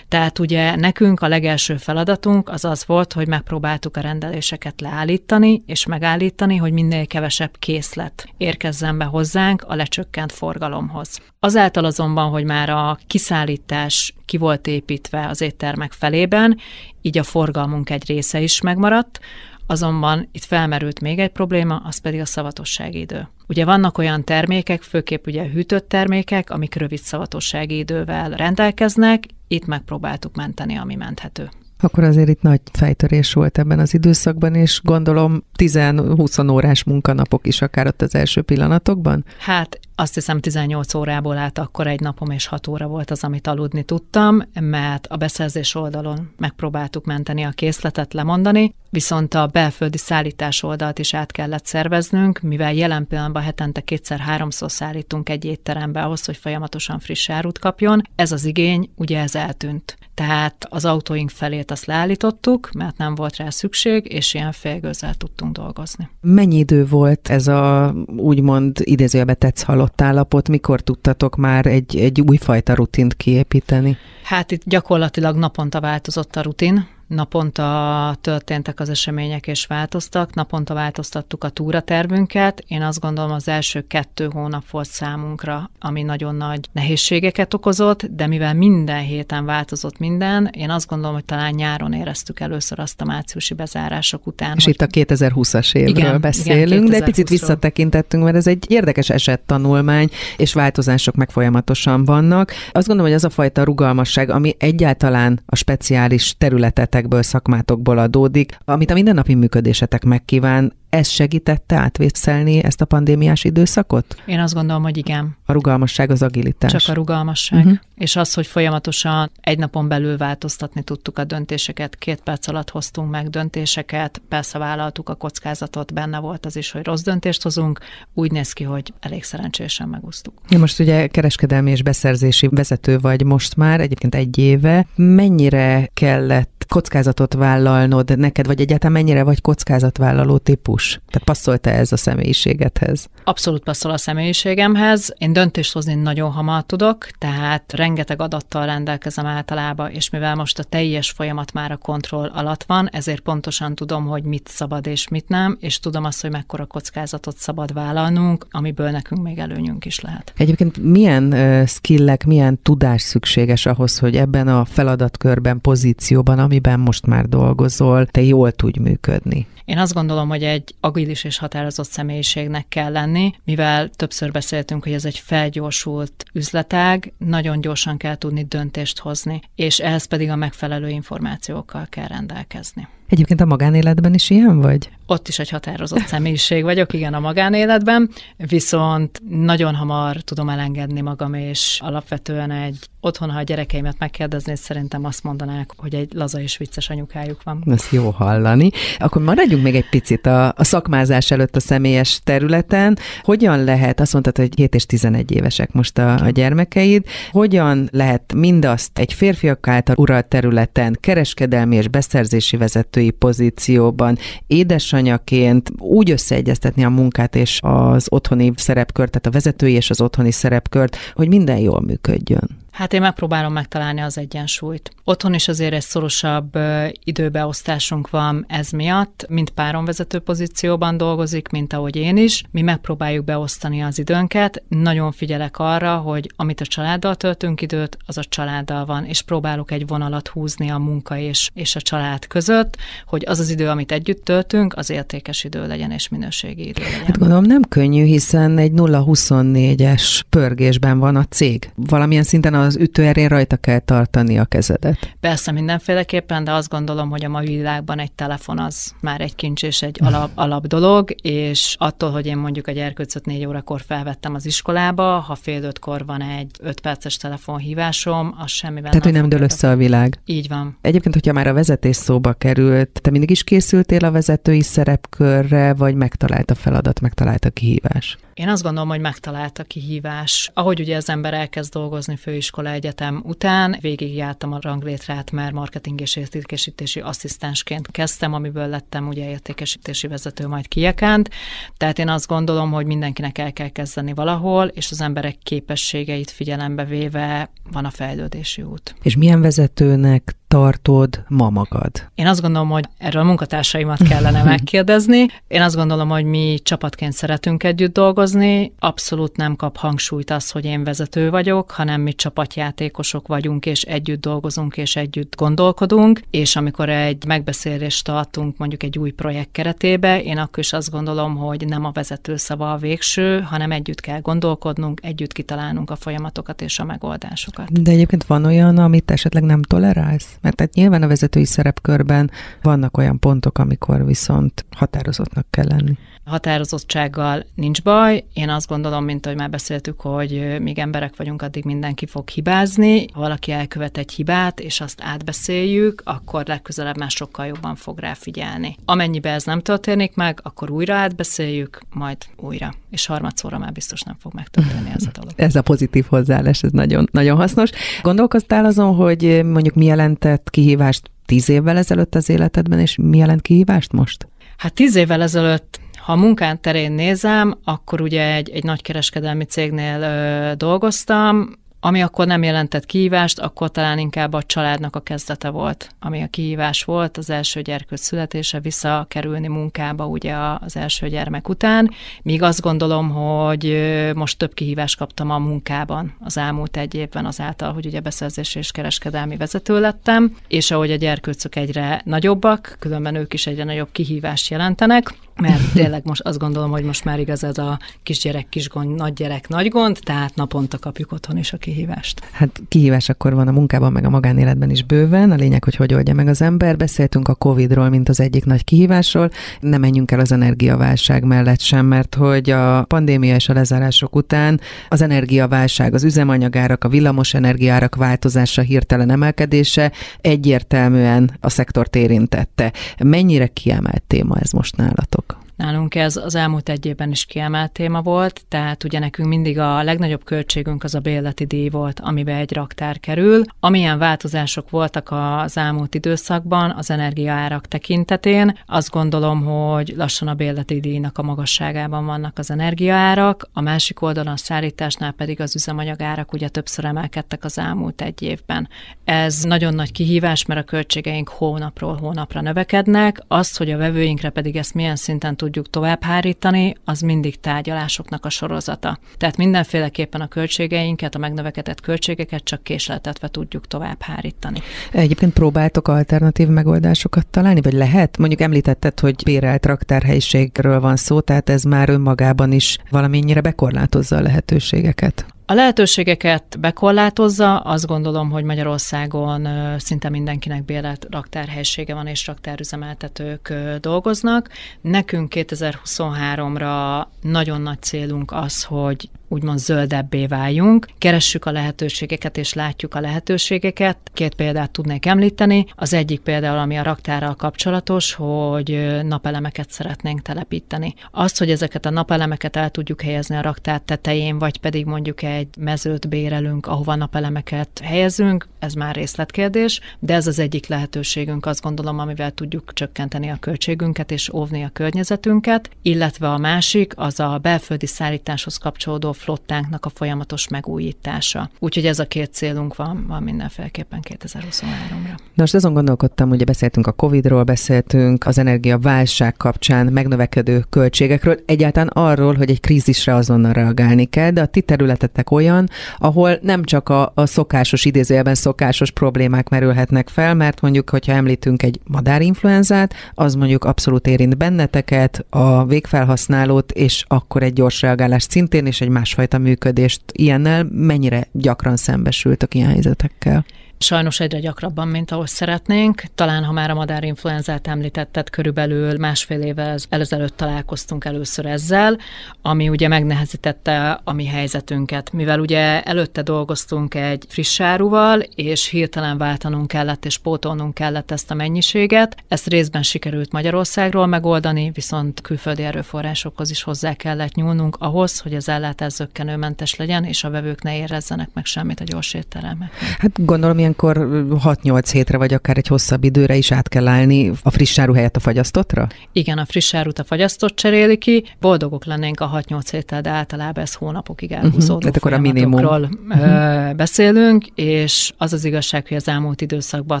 Tehát 0.08 0.38
ugye 0.38 0.76
nekünk 0.76 1.20
a 1.20 1.28
legelső 1.28 1.76
feladatunk 1.76 2.48
az 2.48 2.64
az 2.64 2.86
volt, 2.86 3.12
hogy 3.12 3.28
megpróbáltuk 3.28 3.96
a 3.96 4.00
rendeléseket 4.00 4.80
leállítani 4.80 5.62
és 5.66 5.86
megállítani, 5.86 6.56
hogy 6.56 6.72
minél 6.72 7.06
kevesebb 7.06 7.56
készlet 7.58 8.28
érkezzen 8.36 8.98
be 8.98 9.04
hozzánk 9.04 9.62
a 9.62 9.74
lecsökkent 9.74 10.32
forgalomhoz. 10.32 11.20
Azáltal 11.40 11.84
azonban, 11.84 12.30
hogy 12.30 12.44
már 12.44 12.70
a 12.70 12.98
kiszállítás 13.06 14.14
ki 14.24 14.36
volt 14.36 14.66
építve 14.66 15.28
az 15.28 15.40
éttermek 15.40 15.92
felében, 15.92 16.58
így 17.06 17.18
a 17.18 17.22
forgalmunk 17.22 17.90
egy 17.90 18.06
része 18.06 18.40
is 18.40 18.60
megmaradt, 18.60 19.20
Azonban 19.66 20.28
itt 20.32 20.44
felmerült 20.44 21.00
még 21.00 21.18
egy 21.18 21.30
probléma, 21.30 21.82
az 21.84 21.98
pedig 21.98 22.20
a 22.20 22.24
szavatossági 22.24 22.98
idő. 22.98 23.28
Ugye 23.48 23.64
vannak 23.64 23.98
olyan 23.98 24.24
termékek, 24.24 24.82
főképp 24.82 25.26
ugye 25.26 25.48
hűtött 25.48 25.88
termékek, 25.88 26.50
amik 26.50 26.74
rövid 26.74 26.98
szavatossági 26.98 27.78
idővel 27.78 28.30
rendelkeznek, 28.30 29.24
itt 29.48 29.66
megpróbáltuk 29.66 30.36
menteni, 30.36 30.76
ami 30.76 30.94
menthető. 30.94 31.48
Akkor 31.80 32.04
azért 32.04 32.28
itt 32.28 32.42
nagy 32.42 32.60
fejtörés 32.72 33.32
volt 33.32 33.58
ebben 33.58 33.78
az 33.78 33.94
időszakban, 33.94 34.54
és 34.54 34.80
gondolom 34.82 35.44
10-20 35.58 36.50
órás 36.50 36.84
munkanapok 36.84 37.46
is 37.46 37.62
akár 37.62 37.86
ott 37.86 38.02
az 38.02 38.14
első 38.14 38.42
pillanatokban? 38.42 39.24
Hát 39.38 39.78
azt 39.94 40.14
hiszem 40.14 40.40
18 40.40 40.94
órából 40.94 41.36
át 41.36 41.58
akkor 41.58 41.86
egy 41.86 42.00
napom 42.00 42.30
és 42.30 42.46
6 42.46 42.66
óra 42.66 42.86
volt 42.86 43.10
az, 43.10 43.24
amit 43.24 43.46
aludni 43.46 43.82
tudtam, 43.82 44.42
mert 44.60 45.06
a 45.06 45.16
beszerzés 45.16 45.74
oldalon 45.74 46.30
megpróbáltuk 46.36 47.04
menteni 47.04 47.42
a 47.42 47.50
készletet, 47.50 48.12
lemondani. 48.12 48.74
Viszont 48.94 49.34
a 49.34 49.46
belföldi 49.46 49.98
szállítás 49.98 50.62
oldalt 50.62 50.98
is 50.98 51.14
át 51.14 51.32
kellett 51.32 51.66
szerveznünk, 51.66 52.40
mivel 52.40 52.74
jelen 52.74 53.06
pillanatban 53.06 53.42
hetente 53.42 53.80
kétszer-háromszor 53.80 54.70
szállítunk 54.70 55.28
egy 55.28 55.44
étterembe 55.44 56.02
ahhoz, 56.02 56.24
hogy 56.24 56.36
folyamatosan 56.36 56.98
friss 56.98 57.30
árut 57.30 57.58
kapjon. 57.58 58.02
Ez 58.16 58.32
az 58.32 58.44
igény, 58.44 58.90
ugye 58.96 59.20
ez 59.20 59.34
eltűnt. 59.34 59.96
Tehát 60.14 60.66
az 60.68 60.84
autóink 60.84 61.30
felét 61.30 61.70
azt 61.70 61.84
leállítottuk, 61.84 62.70
mert 62.72 62.96
nem 62.96 63.14
volt 63.14 63.36
rá 63.36 63.50
szükség, 63.50 64.12
és 64.12 64.34
ilyen 64.34 64.52
félgőzzel 64.52 65.14
tudtunk 65.14 65.52
dolgozni. 65.52 66.08
Mennyi 66.20 66.56
idő 66.56 66.86
volt 66.86 67.28
ez 67.28 67.46
a 67.46 67.94
úgymond 68.16 68.78
idézőjelbe 68.80 69.34
tetsz 69.34 69.62
halott 69.62 70.00
állapot? 70.00 70.48
Mikor 70.48 70.80
tudtatok 70.80 71.36
már 71.36 71.66
egy, 71.66 71.96
egy 71.96 72.20
újfajta 72.20 72.74
rutint 72.74 73.14
kiépíteni? 73.14 73.96
Hát 74.22 74.50
itt 74.50 74.62
gyakorlatilag 74.64 75.36
naponta 75.36 75.80
változott 75.80 76.36
a 76.36 76.40
rutin, 76.42 76.92
naponta 77.06 78.16
történtek 78.20 78.80
az 78.80 78.88
események 78.88 79.46
és 79.46 79.66
változtak, 79.66 80.34
naponta 80.34 80.74
változtattuk 80.74 81.44
a 81.44 81.48
túratervünket. 81.48 82.64
Én 82.66 82.82
azt 82.82 83.00
gondolom 83.00 83.30
az 83.30 83.48
első 83.48 83.86
kettő 83.86 84.28
hónap 84.32 84.70
volt 84.70 84.88
számunkra, 84.88 85.70
ami 85.78 86.02
nagyon 86.02 86.34
nagy 86.34 86.68
nehézségeket 86.72 87.54
okozott, 87.54 88.04
de 88.04 88.26
mivel 88.26 88.54
minden 88.54 89.02
héten 89.02 89.44
változott 89.44 89.98
minden, 89.98 90.46
én 90.46 90.70
azt 90.70 90.88
gondolom, 90.88 91.14
hogy 91.14 91.24
talán 91.24 91.54
nyáron 91.54 91.92
éreztük 91.92 92.40
először 92.40 92.78
azt 92.78 93.00
a 93.00 93.04
márciusi 93.04 93.54
bezárások 93.54 94.26
után. 94.26 94.54
És 94.56 94.66
itt 94.66 94.80
a 94.80 94.86
2020-as 94.86 95.74
évről 95.74 95.96
igen, 95.96 96.20
beszélünk, 96.20 96.68
igen, 96.70 96.84
de 96.84 96.96
egy 96.96 97.04
picit 97.04 97.28
visszatekintettünk, 97.28 98.24
mert 98.24 98.36
ez 98.36 98.46
egy 98.46 98.64
érdekes 98.68 99.10
esettanulmány, 99.10 100.08
és 100.36 100.52
változások 100.52 101.14
meg 101.14 101.30
folyamatosan 101.30 102.04
vannak. 102.04 102.52
Azt 102.72 102.86
gondolom, 102.86 103.10
hogy 103.10 103.20
az 103.20 103.24
a 103.24 103.30
fajta 103.30 103.62
rugalmasság, 103.62 104.30
ami 104.30 104.54
egyáltalán 104.58 105.40
a 105.46 105.56
speciális 105.56 106.34
területet 106.38 106.93
területekből, 106.94 107.22
szakmátokból 107.22 107.98
adódik, 107.98 108.58
amit 108.64 108.90
a 108.90 108.94
mindennapi 108.94 109.34
működésetek 109.34 110.04
megkíván, 110.04 110.72
ez 110.94 111.08
segítette 111.08 111.76
átvészelni 111.76 112.64
ezt 112.64 112.80
a 112.80 112.84
pandémiás 112.84 113.44
időszakot? 113.44 114.16
Én 114.26 114.40
azt 114.40 114.54
gondolom, 114.54 114.82
hogy 114.82 114.96
igen. 114.96 115.36
A 115.46 115.52
rugalmasság, 115.52 116.10
az 116.10 116.22
agilitás. 116.22 116.70
Csak 116.72 116.88
a 116.88 116.92
rugalmasság. 116.92 117.64
Uh-huh. 117.64 117.78
És 117.94 118.16
az, 118.16 118.34
hogy 118.34 118.46
folyamatosan 118.46 119.30
egy 119.40 119.58
napon 119.58 119.88
belül 119.88 120.16
változtatni 120.16 120.82
tudtuk 120.82 121.18
a 121.18 121.24
döntéseket, 121.24 121.96
két 121.96 122.20
perc 122.20 122.48
alatt 122.48 122.70
hoztunk 122.70 123.10
meg 123.10 123.30
döntéseket, 123.30 124.22
persze 124.28 124.58
vállaltuk 124.58 125.08
a 125.08 125.14
kockázatot, 125.14 125.92
benne 125.92 126.18
volt 126.18 126.46
az 126.46 126.56
is, 126.56 126.70
hogy 126.70 126.84
rossz 126.84 127.02
döntést 127.02 127.42
hozunk, 127.42 127.80
úgy 128.12 128.30
néz 128.30 128.52
ki, 128.52 128.64
hogy 128.64 128.92
elég 129.00 129.24
szerencsésen 129.24 129.88
megúsztuk. 129.88 130.34
Ja, 130.48 130.58
most 130.58 130.80
ugye 130.80 131.06
kereskedelmi 131.06 131.70
és 131.70 131.82
beszerzési 131.82 132.48
vezető 132.50 132.98
vagy 132.98 133.24
most 133.24 133.56
már, 133.56 133.80
egyébként 133.80 134.14
egy 134.14 134.38
éve. 134.38 134.86
Mennyire 134.94 135.90
kellett 135.94 136.53
kockázatot 136.74 137.34
vállalnod 137.34 138.18
neked, 138.18 138.46
vagy 138.46 138.60
egyáltalán 138.60 138.92
mennyire 138.92 139.22
vagy 139.22 139.40
kockázatvállaló 139.40 140.38
típus? 140.38 141.00
Tehát 141.06 141.24
passzolta 141.24 141.70
ez 141.70 141.92
a 141.92 141.96
személyiségedhez? 141.96 143.08
Abszolút 143.24 143.62
passzol 143.62 143.90
a 143.90 143.96
személyiségemhez. 143.96 145.14
Én 145.18 145.32
döntést 145.32 145.72
hozni 145.72 145.94
nagyon 145.94 146.30
hamar 146.30 146.62
tudok, 146.62 147.06
tehát 147.18 147.72
rengeteg 147.72 148.20
adattal 148.20 148.66
rendelkezem 148.66 149.26
általában, 149.26 149.90
és 149.90 150.10
mivel 150.10 150.34
most 150.34 150.58
a 150.58 150.62
teljes 150.62 151.10
folyamat 151.10 151.52
már 151.52 151.72
a 151.72 151.76
kontroll 151.76 152.28
alatt 152.28 152.64
van, 152.64 152.88
ezért 152.92 153.20
pontosan 153.20 153.74
tudom, 153.74 154.06
hogy 154.06 154.22
mit 154.22 154.48
szabad 154.48 154.86
és 154.86 155.08
mit 155.08 155.28
nem, 155.28 155.56
és 155.60 155.78
tudom 155.78 156.04
azt, 156.04 156.20
hogy 156.20 156.30
mekkora 156.30 156.66
kockázatot 156.66 157.36
szabad 157.36 157.72
vállalnunk, 157.72 158.46
amiből 158.50 158.90
nekünk 158.90 159.22
még 159.22 159.38
előnyünk 159.38 159.84
is 159.84 160.00
lehet. 160.00 160.32
Egyébként 160.36 160.76
milyen 160.76 161.32
uh, 161.32 161.66
skillek, 161.66 162.24
milyen 162.24 162.58
tudás 162.62 163.02
szükséges 163.02 163.66
ahhoz, 163.66 163.98
hogy 163.98 164.16
ebben 164.16 164.48
a 164.48 164.64
feladatkörben, 164.64 165.60
pozícióban, 165.60 166.38
ami 166.38 166.54
amiben 166.54 166.80
most 166.80 167.06
már 167.06 167.28
dolgozol, 167.28 168.06
te 168.06 168.22
jól 168.22 168.52
tudj 168.52 168.78
működni? 168.78 169.46
Én 169.64 169.78
azt 169.78 169.94
gondolom, 169.94 170.28
hogy 170.28 170.42
egy 170.42 170.74
agilis 170.80 171.24
és 171.24 171.38
határozott 171.38 171.90
személyiségnek 171.90 172.68
kell 172.68 172.92
lenni, 172.92 173.32
mivel 173.44 173.88
többször 173.88 174.30
beszéltünk, 174.30 174.82
hogy 174.82 174.92
ez 174.92 175.04
egy 175.04 175.18
felgyorsult 175.18 176.24
üzletág, 176.32 177.12
nagyon 177.18 177.60
gyorsan 177.60 177.96
kell 177.96 178.16
tudni 178.16 178.44
döntést 178.44 178.98
hozni, 178.98 179.40
és 179.54 179.78
ehhez 179.78 180.04
pedig 180.04 180.30
a 180.30 180.36
megfelelő 180.36 180.88
információkkal 180.88 181.86
kell 181.90 182.06
rendelkezni. 182.06 182.88
Egyébként 183.08 183.40
a 183.40 183.44
magánéletben 183.44 184.14
is 184.14 184.30
ilyen 184.30 184.60
vagy? 184.60 184.88
Ott 185.06 185.28
is 185.28 185.38
egy 185.38 185.50
határozott 185.50 186.06
személyiség 186.06 186.62
vagyok, 186.62 186.92
igen, 186.92 187.14
a 187.14 187.20
magánéletben, 187.20 188.10
viszont 188.36 189.22
nagyon 189.28 189.74
hamar 189.74 190.16
tudom 190.16 190.48
elengedni 190.48 191.00
magam, 191.00 191.34
és 191.34 191.78
alapvetően 191.82 192.50
egy 192.50 192.88
otthon, 193.00 193.30
ha 193.30 193.38
a 193.38 193.42
gyerekeimet 193.42 193.98
megkérdeznéd, 193.98 194.56
szerintem 194.56 195.04
azt 195.04 195.22
mondanák, 195.22 195.70
hogy 195.76 195.94
egy 195.94 196.12
laza 196.12 196.40
és 196.40 196.56
vicces 196.56 196.90
anyukájuk 196.90 197.42
van. 197.42 197.62
Ez 197.66 197.88
jó 197.90 198.10
hallani. 198.10 198.70
Akkor 198.98 199.22
maradjunk 199.22 199.62
még 199.62 199.74
egy 199.74 199.88
picit 199.88 200.26
a, 200.26 200.48
a 200.56 200.64
szakmázás 200.64 201.30
előtt 201.30 201.56
a 201.56 201.60
személyes 201.60 202.20
területen. 202.24 202.98
Hogyan 203.22 203.64
lehet, 203.64 204.00
azt 204.00 204.12
mondtad, 204.12 204.36
hogy 204.36 204.52
7 204.56 204.74
és 204.74 204.86
11 204.86 205.30
évesek 205.30 205.72
most 205.72 205.98
a, 205.98 206.14
a 206.14 206.30
gyermekeid, 206.30 207.04
hogyan 207.30 207.88
lehet 207.92 208.32
mindazt 208.34 208.98
egy 208.98 209.12
férfiak 209.12 209.68
által 209.68 209.94
uralt 209.98 210.26
területen, 210.26 210.96
kereskedelmi 211.00 211.76
és 211.76 211.88
beszerzési 211.88 212.56
vezetői 212.94 213.10
pozícióban, 213.10 214.18
édesanyaként 214.46 215.70
úgy 215.78 216.10
összeegyeztetni 216.10 216.84
a 216.84 216.88
munkát 216.88 217.36
és 217.36 217.58
az 217.62 218.06
otthoni 218.10 218.52
szerepkört, 218.56 219.10
tehát 219.10 219.26
a 219.26 219.30
vezetői 219.30 219.72
és 219.72 219.90
az 219.90 220.00
otthoni 220.00 220.30
szerepkört, 220.30 220.96
hogy 221.14 221.28
minden 221.28 221.58
jól 221.58 221.80
működjön? 221.80 222.63
Hát 222.74 222.92
én 222.92 223.00
megpróbálom 223.00 223.52
megtalálni 223.52 224.00
az 224.00 224.18
egyensúlyt. 224.18 224.90
Otthon 225.04 225.34
is 225.34 225.48
azért 225.48 225.72
egy 225.72 225.82
szorosabb 225.82 226.58
időbeosztásunk 227.04 228.10
van 228.10 228.44
ez 228.48 228.70
miatt, 228.70 229.26
mint 229.28 229.50
páromvezető 229.50 230.18
pozícióban 230.18 230.96
dolgozik, 230.96 231.48
mint 231.48 231.72
ahogy 231.72 231.96
én 231.96 232.16
is. 232.16 232.42
Mi 232.50 232.62
megpróbáljuk 232.62 233.24
beosztani 233.24 233.82
az 233.82 233.98
időnket. 233.98 234.62
Nagyon 234.68 235.12
figyelek 235.12 235.58
arra, 235.58 235.96
hogy 235.96 236.32
amit 236.36 236.60
a 236.60 236.66
családdal 236.66 237.14
töltünk 237.14 237.60
időt, 237.60 237.96
az 238.06 238.18
a 238.18 238.24
családdal 238.24 238.84
van, 238.84 239.04
és 239.04 239.22
próbálok 239.22 239.70
egy 239.70 239.86
vonalat 239.86 240.28
húzni 240.28 240.70
a 240.70 240.78
munka 240.78 241.18
és, 241.18 241.50
és 241.54 241.76
a 241.76 241.80
család 241.80 242.26
között, 242.26 242.76
hogy 243.06 243.24
az 243.26 243.38
az 243.38 243.50
idő, 243.50 243.68
amit 243.68 243.92
együtt 243.92 244.24
töltünk, 244.24 244.76
az 244.76 244.90
értékes 244.90 245.44
idő 245.44 245.66
legyen 245.66 245.90
és 245.90 246.08
minőségi 246.08 246.68
idő 246.68 246.82
legyen. 246.82 247.04
Hát 247.04 247.18
gondolom 247.18 247.44
nem 247.44 247.62
könnyű, 247.62 248.04
hiszen 248.04 248.58
egy 248.58 248.72
0-24-es 248.76 250.20
pörgésben 250.28 250.98
van 250.98 251.16
a 251.16 251.24
cég. 251.24 251.70
Valamilyen 251.74 252.22
szinten 252.22 252.54
a 252.54 252.62
az 252.64 252.76
ütőerén 252.76 253.28
rajta 253.28 253.56
kell 253.56 253.78
tartani 253.78 254.38
a 254.38 254.44
kezedet. 254.44 255.14
Persze 255.20 255.52
mindenféleképpen, 255.52 256.44
de 256.44 256.52
azt 256.52 256.68
gondolom, 256.68 257.10
hogy 257.10 257.24
a 257.24 257.28
mai 257.28 257.46
világban 257.46 257.98
egy 257.98 258.12
telefon 258.12 258.58
az 258.58 258.94
már 259.00 259.20
egy 259.20 259.34
kincs 259.34 259.62
és 259.62 259.82
egy 259.82 259.98
alap, 260.02 260.30
alap 260.44 260.66
dolog, 260.66 261.14
és 261.22 261.76
attól, 261.78 262.10
hogy 262.10 262.26
én 262.26 262.36
mondjuk 262.36 262.66
a 262.66 262.72
gyerkőcöt 262.72 263.26
négy 263.26 263.46
órakor 263.46 263.80
felvettem 263.80 264.34
az 264.34 264.46
iskolába, 264.46 265.18
ha 265.18 265.34
fél 265.34 265.62
ötkor 265.62 266.04
van 266.04 266.20
egy 266.20 266.50
öt 266.60 266.80
perces 266.80 267.16
telefonhívásom, 267.16 268.34
az 268.38 268.50
semmiben 268.50 268.90
Tehát, 268.90 269.04
hogy 269.04 269.12
nem 269.12 269.28
dől 269.28 269.42
össze 269.42 269.70
a 269.70 269.76
világ. 269.76 270.18
Így 270.24 270.48
van. 270.48 270.78
Egyébként, 270.80 271.14
hogyha 271.14 271.32
már 271.32 271.46
a 271.46 271.52
vezetés 271.52 271.96
szóba 271.96 272.32
került, 272.32 273.00
te 273.02 273.10
mindig 273.10 273.30
is 273.30 273.44
készültél 273.44 274.04
a 274.04 274.10
vezetői 274.10 274.62
szerepkörre, 274.62 275.74
vagy 275.74 275.94
megtalált 275.94 276.50
a 276.50 276.54
feladat, 276.54 277.00
megtalált 277.00 277.44
a 277.44 277.50
kihívás? 277.50 278.18
Én 278.34 278.48
azt 278.48 278.62
gondolom, 278.62 278.88
hogy 278.88 279.00
megtalált 279.00 279.58
a 279.58 279.64
kihívás. 279.64 280.50
Ahogy 280.54 280.80
ugye 280.80 280.96
az 280.96 281.08
ember 281.08 281.34
elkezd 281.34 281.72
dolgozni 281.72 282.16
főiskola 282.16 282.70
egyetem 282.70 283.22
után, 283.26 283.76
végigjártam 283.80 284.52
a 284.52 284.58
ranglétrát, 284.60 285.30
mert 285.30 285.52
marketing 285.52 286.00
és 286.00 286.16
értékesítési 286.16 287.00
asszisztensként 287.00 287.90
kezdtem, 287.90 288.32
amiből 288.32 288.66
lettem 288.66 289.08
ugye 289.08 289.28
értékesítési 289.28 290.06
vezető 290.06 290.46
majd 290.46 290.68
kiekent. 290.68 291.30
Tehát 291.76 291.98
én 291.98 292.08
azt 292.08 292.26
gondolom, 292.26 292.72
hogy 292.72 292.86
mindenkinek 292.86 293.38
el 293.38 293.52
kell 293.52 293.68
kezdeni 293.68 294.14
valahol, 294.14 294.66
és 294.66 294.90
az 294.90 295.00
emberek 295.00 295.36
képességeit 295.42 296.30
figyelembe 296.30 296.84
véve 296.84 297.50
van 297.72 297.84
a 297.84 297.90
fejlődési 297.90 298.62
út. 298.62 298.94
És 299.02 299.16
milyen 299.16 299.40
vezetőnek 299.40 300.36
tartod 300.54 301.24
ma 301.28 301.50
magad? 301.50 301.90
Én 302.14 302.26
azt 302.26 302.40
gondolom, 302.40 302.68
hogy 302.68 302.84
erről 302.98 303.22
a 303.22 303.24
munkatársaimat 303.24 304.02
kellene 304.08 304.42
megkérdezni. 304.52 305.26
Én 305.48 305.62
azt 305.62 305.76
gondolom, 305.76 306.08
hogy 306.08 306.24
mi 306.24 306.58
csapatként 306.62 307.12
szeretünk 307.12 307.64
együtt 307.64 307.92
dolgozni. 307.92 308.72
Abszolút 308.78 309.36
nem 309.36 309.56
kap 309.56 309.76
hangsúlyt 309.76 310.30
az, 310.30 310.50
hogy 310.50 310.64
én 310.64 310.84
vezető 310.84 311.30
vagyok, 311.30 311.70
hanem 311.70 312.00
mi 312.00 312.12
csapatjátékosok 312.12 313.26
vagyunk, 313.26 313.66
és 313.66 313.82
együtt 313.82 314.20
dolgozunk, 314.20 314.76
és 314.76 314.96
együtt 314.96 315.36
gondolkodunk. 315.36 316.20
És 316.30 316.56
amikor 316.56 316.88
egy 316.88 317.24
megbeszélést 317.26 318.04
tartunk 318.04 318.56
mondjuk 318.56 318.82
egy 318.82 318.98
új 318.98 319.10
projekt 319.10 319.52
keretébe, 319.52 320.22
én 320.22 320.38
akkor 320.38 320.58
is 320.58 320.72
azt 320.72 320.90
gondolom, 320.90 321.36
hogy 321.36 321.66
nem 321.66 321.84
a 321.84 321.90
vezető 321.92 322.36
szava 322.36 322.72
a 322.72 322.76
végső, 322.76 323.40
hanem 323.40 323.70
együtt 323.70 324.00
kell 324.00 324.20
gondolkodnunk, 324.20 325.00
együtt 325.02 325.32
kitalálnunk 325.32 325.90
a 325.90 325.96
folyamatokat 325.96 326.62
és 326.62 326.78
a 326.78 326.84
megoldásokat. 326.84 327.82
De 327.82 327.90
egyébként 327.90 328.24
van 328.24 328.44
olyan, 328.44 328.78
amit 328.78 329.10
esetleg 329.10 329.42
nem 329.42 329.62
tolerálsz? 329.62 330.38
Mert 330.44 330.56
tehát 330.56 330.74
nyilván 330.74 331.02
a 331.02 331.06
vezetői 331.06 331.44
szerepkörben 331.44 332.30
vannak 332.62 332.96
olyan 332.96 333.18
pontok, 333.18 333.58
amikor 333.58 334.04
viszont 334.06 334.64
határozottnak 334.70 335.46
kell 335.50 335.66
lenni 335.66 335.98
határozottsággal 336.24 337.44
nincs 337.54 337.82
baj. 337.82 338.24
Én 338.32 338.48
azt 338.48 338.68
gondolom, 338.68 339.04
mint 339.04 339.26
ahogy 339.26 339.38
már 339.38 339.50
beszéltük, 339.50 340.00
hogy 340.00 340.56
még 340.60 340.78
emberek 340.78 341.16
vagyunk, 341.16 341.42
addig 341.42 341.64
mindenki 341.64 342.06
fog 342.06 342.28
hibázni. 342.28 343.06
Ha 343.12 343.20
valaki 343.20 343.52
elkövet 343.52 343.98
egy 343.98 344.12
hibát, 344.12 344.60
és 344.60 344.80
azt 344.80 345.00
átbeszéljük, 345.02 346.02
akkor 346.04 346.46
legközelebb 346.46 346.98
már 346.98 347.10
sokkal 347.10 347.46
jobban 347.46 347.74
fog 347.74 347.98
rá 347.98 348.14
figyelni. 348.14 348.76
Amennyiben 348.84 349.34
ez 349.34 349.44
nem 349.44 349.60
történik 349.60 350.14
meg, 350.14 350.40
akkor 350.42 350.70
újra 350.70 350.94
átbeszéljük, 350.94 351.80
majd 351.92 352.16
újra. 352.36 352.74
És 352.90 353.06
harmadszorra 353.06 353.58
már 353.58 353.72
biztos 353.72 354.02
nem 354.02 354.16
fog 354.20 354.34
megtörténni 354.34 354.90
ez 354.94 355.06
a 355.06 355.10
dolog. 355.18 355.32
Ez 355.44 355.54
a 355.54 355.62
pozitív 355.62 356.04
hozzáállás, 356.08 356.62
ez 356.62 356.70
nagyon, 356.70 357.08
nagyon 357.12 357.36
hasznos. 357.36 357.70
Gondolkoztál 358.02 358.64
azon, 358.64 358.94
hogy 358.94 359.44
mondjuk 359.44 359.74
mi 359.74 359.84
jelentett 359.84 360.50
kihívást 360.50 361.10
tíz 361.26 361.48
évvel 361.48 361.76
ezelőtt 361.76 362.14
az 362.14 362.28
életedben, 362.28 362.78
és 362.78 362.96
mi 362.96 363.18
jelent 363.18 363.42
kihívást 363.42 363.92
most? 363.92 364.28
Hát 364.56 364.72
tíz 364.72 364.94
évvel 364.94 365.22
ezelőtt 365.22 365.80
ha 366.04 366.12
a 366.12 366.16
munkán 366.16 366.60
terén 366.60 366.92
nézem, 366.92 367.58
akkor 367.64 368.00
ugye 368.00 368.34
egy, 368.34 368.50
egy 368.50 368.64
nagy 368.64 368.82
kereskedelmi 368.82 369.44
cégnél 369.44 370.00
ö, 370.00 370.54
dolgoztam, 370.56 371.62
ami 371.80 372.02
akkor 372.02 372.26
nem 372.26 372.42
jelentett 372.42 372.86
kihívást, 372.86 373.38
akkor 373.38 373.70
talán 373.70 373.98
inkább 373.98 374.32
a 374.32 374.42
családnak 374.42 374.96
a 374.96 375.00
kezdete 375.00 375.48
volt, 375.48 375.88
ami 376.00 376.22
a 376.22 376.26
kihívás 376.26 376.84
volt, 376.84 377.16
az 377.16 377.30
első 377.30 377.60
gyerkőt 377.60 377.98
születése, 377.98 378.60
visszakerülni 378.60 379.48
munkába 379.48 380.06
ugye 380.06 380.34
az 380.60 380.76
első 380.76 381.08
gyermek 381.08 381.48
után, 381.48 381.90
míg 382.22 382.42
azt 382.42 382.60
gondolom, 382.60 383.10
hogy 383.10 383.92
most 384.14 384.38
több 384.38 384.54
kihívást 384.54 384.96
kaptam 384.96 385.30
a 385.30 385.38
munkában 385.38 386.16
az 386.20 386.38
elmúlt 386.38 386.76
egy 386.76 386.94
évben 386.94 387.26
azáltal, 387.26 387.72
hogy 387.72 387.86
ugye 387.86 388.00
beszerzés 388.00 388.54
és 388.54 388.70
kereskedelmi 388.70 389.36
vezető 389.36 389.80
lettem, 389.80 390.36
és 390.48 390.70
ahogy 390.70 390.90
a 390.90 390.96
gyerkőcök 390.96 391.56
egyre 391.56 392.00
nagyobbak, 392.04 392.76
különben 392.78 393.14
ők 393.14 393.34
is 393.34 393.46
egyre 393.46 393.64
nagyobb 393.64 393.88
kihívást 393.92 394.50
jelentenek, 394.50 395.14
mert 395.40 395.72
tényleg 395.72 396.02
most 396.04 396.20
azt 396.20 396.38
gondolom, 396.38 396.70
hogy 396.70 396.84
most 396.84 397.04
már 397.04 397.18
igaz 397.18 397.44
ez 397.44 397.58
a 397.58 397.78
kisgyerek, 398.02 398.48
kis 398.48 398.68
gond, 398.68 398.94
nagy 398.94 399.12
gyerek, 399.12 399.48
nagy 399.48 399.68
gond, 399.68 399.98
tehát 400.02 400.34
naponta 400.34 400.78
kapjuk 400.78 401.12
otthon 401.12 401.36
is 401.36 401.52
a 401.52 401.56
kihívást. 401.56 402.20
Hát 402.32 402.62
kihívás 402.68 403.08
akkor 403.08 403.34
van 403.34 403.48
a 403.48 403.52
munkában, 403.52 403.92
meg 403.92 404.04
a 404.04 404.10
magánéletben 404.10 404.70
is 404.70 404.84
bőven. 404.84 405.30
A 405.30 405.34
lényeg, 405.34 405.64
hogy 405.64 405.76
hogy 405.76 405.94
oldja 405.94 406.14
meg 406.14 406.28
az 406.28 406.42
ember. 406.42 406.76
Beszéltünk 406.76 407.28
a 407.28 407.34
Covid-ról, 407.34 407.88
mint 407.88 408.08
az 408.08 408.20
egyik 408.20 408.44
nagy 408.44 408.64
kihívásról. 408.64 409.30
Nem 409.60 409.80
menjünk 409.80 410.10
el 410.10 410.20
az 410.20 410.32
energiaválság 410.32 411.24
mellett 411.24 411.60
sem, 411.60 411.86
mert 411.86 412.14
hogy 412.14 412.50
a 412.50 412.84
pandémia 412.84 413.34
és 413.34 413.48
a 413.48 413.52
lezárások 413.52 414.16
után 414.16 414.60
az 414.88 415.02
energiaválság, 415.02 415.94
az 415.94 416.04
üzemanyagárak, 416.04 416.84
a 416.84 416.88
villamos 416.88 417.34
energiárak 417.34 417.94
változása, 417.94 418.62
hirtelen 418.62 419.10
emelkedése 419.10 419.92
egyértelműen 420.20 421.36
a 421.40 421.50
szektort 421.50 421.96
érintette. 421.96 422.72
Mennyire 423.04 423.46
kiemelt 423.46 424.02
téma 424.06 424.36
ez 424.38 424.50
most 424.50 424.76
nálatok? 424.76 425.33
Nálunk 425.56 425.94
ez 425.94 426.16
az 426.16 426.34
elmúlt 426.34 426.68
egy 426.68 426.86
évben 426.86 427.10
is 427.10 427.24
kiemelt 427.24 427.72
téma 427.72 428.02
volt, 428.02 428.44
tehát 428.48 428.84
ugye 428.84 428.98
nekünk 428.98 429.28
mindig 429.28 429.58
a 429.58 429.82
legnagyobb 429.82 430.24
költségünk 430.24 430.84
az 430.84 430.94
a 430.94 430.98
bérleti 431.00 431.44
díj 431.44 431.68
volt, 431.68 432.00
amibe 432.00 432.36
egy 432.36 432.52
raktár 432.52 433.00
kerül. 433.00 433.42
Amilyen 433.60 433.98
változások 433.98 434.70
voltak 434.70 435.08
az 435.10 435.56
elmúlt 435.56 435.94
időszakban 435.94 436.70
az 436.70 436.90
energiaárak 436.90 437.66
tekintetén, 437.66 438.58
azt 438.66 438.90
gondolom, 438.90 439.44
hogy 439.44 439.94
lassan 439.96 440.28
a 440.28 440.34
bérleti 440.34 440.80
díjnak 440.80 441.18
a 441.18 441.22
magasságában 441.22 442.06
vannak 442.06 442.38
az 442.38 442.50
energiaárak, 442.50 443.48
a 443.52 443.60
másik 443.60 444.02
oldalon 444.02 444.32
a 444.32 444.36
szállításnál 444.36 445.12
pedig 445.12 445.40
az 445.40 445.54
üzemanyagárak 445.54 446.32
ugye 446.32 446.48
többször 446.48 446.84
emelkedtek 446.84 447.44
az 447.44 447.58
elmúlt 447.58 448.02
egy 448.02 448.22
évben. 448.22 448.68
Ez 449.04 449.42
nagyon 449.42 449.74
nagy 449.74 449.92
kihívás, 449.92 450.44
mert 450.44 450.60
a 450.60 450.64
költségeink 450.64 451.28
hónapról 451.28 451.96
hónapra 451.96 452.40
növekednek, 452.40 453.22
azt, 453.28 453.58
hogy 453.58 453.70
a 453.70 453.76
vevőinkre 453.76 454.30
pedig 454.30 454.56
ezt 454.56 454.74
milyen 454.74 454.96
szinten 454.96 455.36
tudjuk 455.44 455.70
tovább 455.70 456.02
hárítani, 456.02 456.74
az 456.84 457.00
mindig 457.00 457.40
tárgyalásoknak 457.40 458.24
a 458.24 458.30
sorozata. 458.30 458.98
Tehát 459.16 459.36
mindenféleképpen 459.36 460.20
a 460.20 460.26
költségeinket, 460.26 461.14
a 461.14 461.18
megnövekedett 461.18 461.80
költségeket 461.80 462.44
csak 462.44 462.62
késleltetve 462.62 463.28
tudjuk 463.28 463.66
tovább 463.66 464.02
hárítani. 464.02 464.62
Egyébként 464.92 465.32
próbáltok 465.32 465.88
alternatív 465.88 466.48
megoldásokat 466.48 467.26
találni, 467.26 467.60
vagy 467.60 467.72
lehet? 467.72 468.18
Mondjuk 468.18 468.40
említetted, 468.40 469.00
hogy 469.00 469.22
bérelt 469.24 469.66
raktárhelyiségről 469.66 470.80
van 470.80 470.96
szó, 470.96 471.20
tehát 471.20 471.50
ez 471.50 471.62
már 471.62 471.88
önmagában 471.88 472.52
is 472.52 472.78
valamennyire 472.90 473.40
bekorlátozza 473.40 474.16
a 474.16 474.20
lehetőségeket. 474.20 475.33
A 475.46 475.54
lehetőségeket 475.54 476.60
bekorlátozza, 476.60 477.58
azt 477.58 477.86
gondolom, 477.86 478.30
hogy 478.30 478.44
Magyarországon 478.44 479.48
szinte 479.78 480.08
mindenkinek 480.08 480.64
bérelt 480.64 481.06
raktárhelysége 481.10 481.94
van, 481.94 482.06
és 482.06 482.26
raktárüzemeltetők 482.26 483.54
dolgoznak. 483.80 484.48
Nekünk 484.80 485.32
2023-ra 485.36 487.04
nagyon 487.20 487.60
nagy 487.60 487.82
célunk 487.82 488.32
az, 488.32 488.62
hogy 488.62 489.08
úgymond 489.28 489.58
zöldebbé 489.58 490.26
váljunk. 490.26 490.86
Keressük 490.98 491.44
a 491.44 491.50
lehetőségeket 491.50 492.36
és 492.36 492.52
látjuk 492.52 492.94
a 492.94 493.00
lehetőségeket. 493.00 493.98
Két 494.12 494.34
példát 494.34 494.70
tudnék 494.70 495.06
említeni. 495.06 495.66
Az 495.74 495.92
egyik 495.92 496.20
például, 496.20 496.58
ami 496.58 496.76
a 496.76 496.82
raktárral 496.82 497.34
kapcsolatos, 497.34 498.12
hogy 498.14 498.98
napelemeket 499.02 499.70
szeretnénk 499.70 500.22
telepíteni. 500.22 500.94
Azt, 501.10 501.38
hogy 501.38 501.50
ezeket 501.50 501.86
a 501.86 501.90
napelemeket 501.90 502.56
el 502.56 502.70
tudjuk 502.70 503.02
helyezni 503.02 503.36
a 503.36 503.42
raktár 503.42 503.80
tetején, 503.80 504.38
vagy 504.38 504.58
pedig 504.58 504.86
mondjuk 504.86 505.22
egy 505.22 505.32
mezőt 505.58 506.08
bérelünk, 506.08 506.66
ahova 506.66 506.94
napelemeket 506.94 507.80
helyezünk, 507.82 508.48
ez 508.58 508.72
már 508.72 508.94
részletkérdés, 508.94 509.80
de 509.98 510.14
ez 510.14 510.26
az 510.26 510.38
egyik 510.38 510.66
lehetőségünk, 510.66 511.46
azt 511.46 511.62
gondolom, 511.62 511.98
amivel 511.98 512.30
tudjuk 512.30 512.72
csökkenteni 512.72 513.28
a 513.28 513.36
költségünket 513.40 514.10
és 514.10 514.32
óvni 514.32 514.62
a 514.62 514.70
környezetünket, 514.72 515.70
illetve 515.82 516.28
a 516.28 516.38
másik 516.38 516.92
az 516.96 517.20
a 517.20 517.38
belföldi 517.42 517.86
szállításhoz 517.86 518.56
kapcsolódó 518.56 519.12
flottánknak 519.12 519.84
a 519.84 519.90
folyamatos 519.94 520.48
megújítása. 520.48 521.50
Úgyhogy 521.58 521.86
ez 521.86 521.98
a 521.98 522.06
két 522.06 522.32
célunk 522.32 522.76
van, 522.76 523.04
van 523.08 523.22
mindenféleképpen 523.22 524.00
2023-ra. 524.08 525.16
Na 525.16 525.42
most 525.42 525.54
azon 525.54 525.72
gondolkodtam, 525.72 526.30
ugye 526.30 526.44
beszéltünk 526.44 526.86
a 526.86 526.92
Covid-ról, 526.92 527.42
beszéltünk 527.42 528.26
az 528.26 528.38
energiaválság 528.38 529.36
kapcsán 529.36 529.86
megnövekedő 529.86 530.64
költségekről, 530.70 531.38
egyáltalán 531.46 531.88
arról, 531.88 532.34
hogy 532.34 532.50
egy 532.50 532.60
krízisre 532.60 533.14
azonnal 533.14 533.52
reagálni 533.52 534.04
kell, 534.04 534.30
de 534.30 534.40
a 534.40 534.46
ti 534.46 534.60
területetek 534.60 535.23
olyan, 535.30 535.68
ahol 535.98 536.38
nem 536.42 536.64
csak 536.64 536.88
a, 536.88 537.12
a 537.14 537.26
szokásos, 537.26 537.84
idézőjelben 537.84 538.34
szokásos 538.34 538.90
problémák 538.90 539.48
merülhetnek 539.48 540.08
fel, 540.08 540.34
mert 540.34 540.60
mondjuk, 540.60 540.90
hogyha 540.90 541.12
említünk 541.12 541.62
egy 541.62 541.80
madárinfluenzát, 541.84 542.94
az 543.14 543.34
mondjuk 543.34 543.64
abszolút 543.64 544.06
érint 544.06 544.36
benneteket, 544.36 545.24
a 545.30 545.64
végfelhasználót, 545.64 546.72
és 546.72 547.04
akkor 547.08 547.42
egy 547.42 547.52
gyors 547.52 547.80
reagálás 547.80 548.22
szintén, 548.22 548.66
és 548.66 548.80
egy 548.80 548.88
másfajta 548.88 549.38
működést. 549.38 550.00
Ilyennel 550.12 550.68
mennyire 550.70 551.26
gyakran 551.32 551.76
szembesültök 551.76 552.54
ilyen 552.54 552.68
helyzetekkel? 552.68 553.44
Sajnos 553.78 554.20
egyre 554.20 554.40
gyakrabban, 554.40 554.88
mint 554.88 555.10
ahogy 555.10 555.26
szeretnénk. 555.26 556.02
Talán, 556.14 556.44
ha 556.44 556.52
már 556.52 556.70
a 556.70 556.74
madárinfluenzát 556.74 557.66
említetted, 557.66 558.30
körülbelül 558.30 558.98
másfél 558.98 559.40
évvel 559.40 559.76
ezelőtt 559.88 560.36
találkoztunk 560.36 561.04
először 561.04 561.46
ezzel, 561.46 561.98
ami 562.42 562.68
ugye 562.68 562.88
megnehezítette 562.88 564.00
a 564.04 564.12
mi 564.12 564.26
helyzetünket. 564.26 565.12
Mivel 565.12 565.40
ugye 565.40 565.82
előtte 565.82 566.22
dolgoztunk 566.22 566.94
egy 566.94 567.24
friss 567.28 567.60
áruval, 567.60 568.20
és 568.34 568.68
hirtelen 568.68 569.18
váltanunk 569.18 569.68
kellett, 569.68 570.04
és 570.04 570.18
pótolnunk 570.18 570.74
kellett 570.74 571.10
ezt 571.10 571.30
a 571.30 571.34
mennyiséget. 571.34 572.16
Ezt 572.28 572.46
részben 572.46 572.82
sikerült 572.82 573.32
Magyarországról 573.32 574.06
megoldani, 574.06 574.70
viszont 574.74 575.20
külföldi 575.20 575.62
erőforrásokhoz 575.62 576.50
is 576.50 576.62
hozzá 576.62 576.94
kellett 576.94 577.34
nyúlnunk 577.34 577.76
ahhoz, 577.78 578.20
hogy 578.20 578.34
az 578.34 578.48
ellátás 578.48 578.92
zöggenőmentes 578.92 579.76
legyen, 579.76 580.04
és 580.04 580.24
a 580.24 580.30
vevők 580.30 580.62
ne 580.62 580.76
érezzenek 580.76 581.28
meg 581.32 581.44
semmit 581.44 581.80
a 581.80 581.84
gyors 581.84 582.14
étteremben. 582.14 582.70
Hát 582.98 583.24
gondolom, 583.24 583.58
ilyenkor 583.64 584.08
6-8 584.44 584.88
hétre, 584.92 585.18
vagy 585.18 585.34
akár 585.34 585.56
egy 585.56 585.66
hosszabb 585.66 586.04
időre 586.04 586.36
is 586.36 586.52
át 586.52 586.68
kell 586.68 586.88
állni 586.88 587.32
a 587.42 587.50
friss 587.50 587.78
áru 587.78 587.94
helyett 587.94 588.16
a 588.16 588.20
fagyasztottra? 588.20 588.86
Igen, 589.12 589.38
a 589.38 589.44
friss 589.44 589.74
árut 589.74 589.98
a 589.98 590.04
fagyasztott 590.04 590.56
cseréli 590.56 590.98
ki. 590.98 591.24
Boldogok 591.40 591.84
lennénk 591.84 592.20
a 592.20 592.42
6-8 592.48 592.66
héttel, 592.70 593.00
de 593.00 593.10
általában 593.10 593.62
ez 593.62 593.74
hónapokig 593.74 594.30
mhm, 594.30 594.44
elhúzódó 594.44 594.76
uh-huh, 594.76 594.92
akkor 594.96 595.12
a 595.12 595.18
minimum. 595.18 595.64
Uh-huh. 595.64 596.74
beszélünk, 596.74 597.46
és 597.54 598.12
az 598.16 598.32
az 598.32 598.44
igazság, 598.44 598.88
hogy 598.88 598.96
az 598.96 599.08
elmúlt 599.08 599.40
időszakban 599.40 599.98
a 599.98 600.00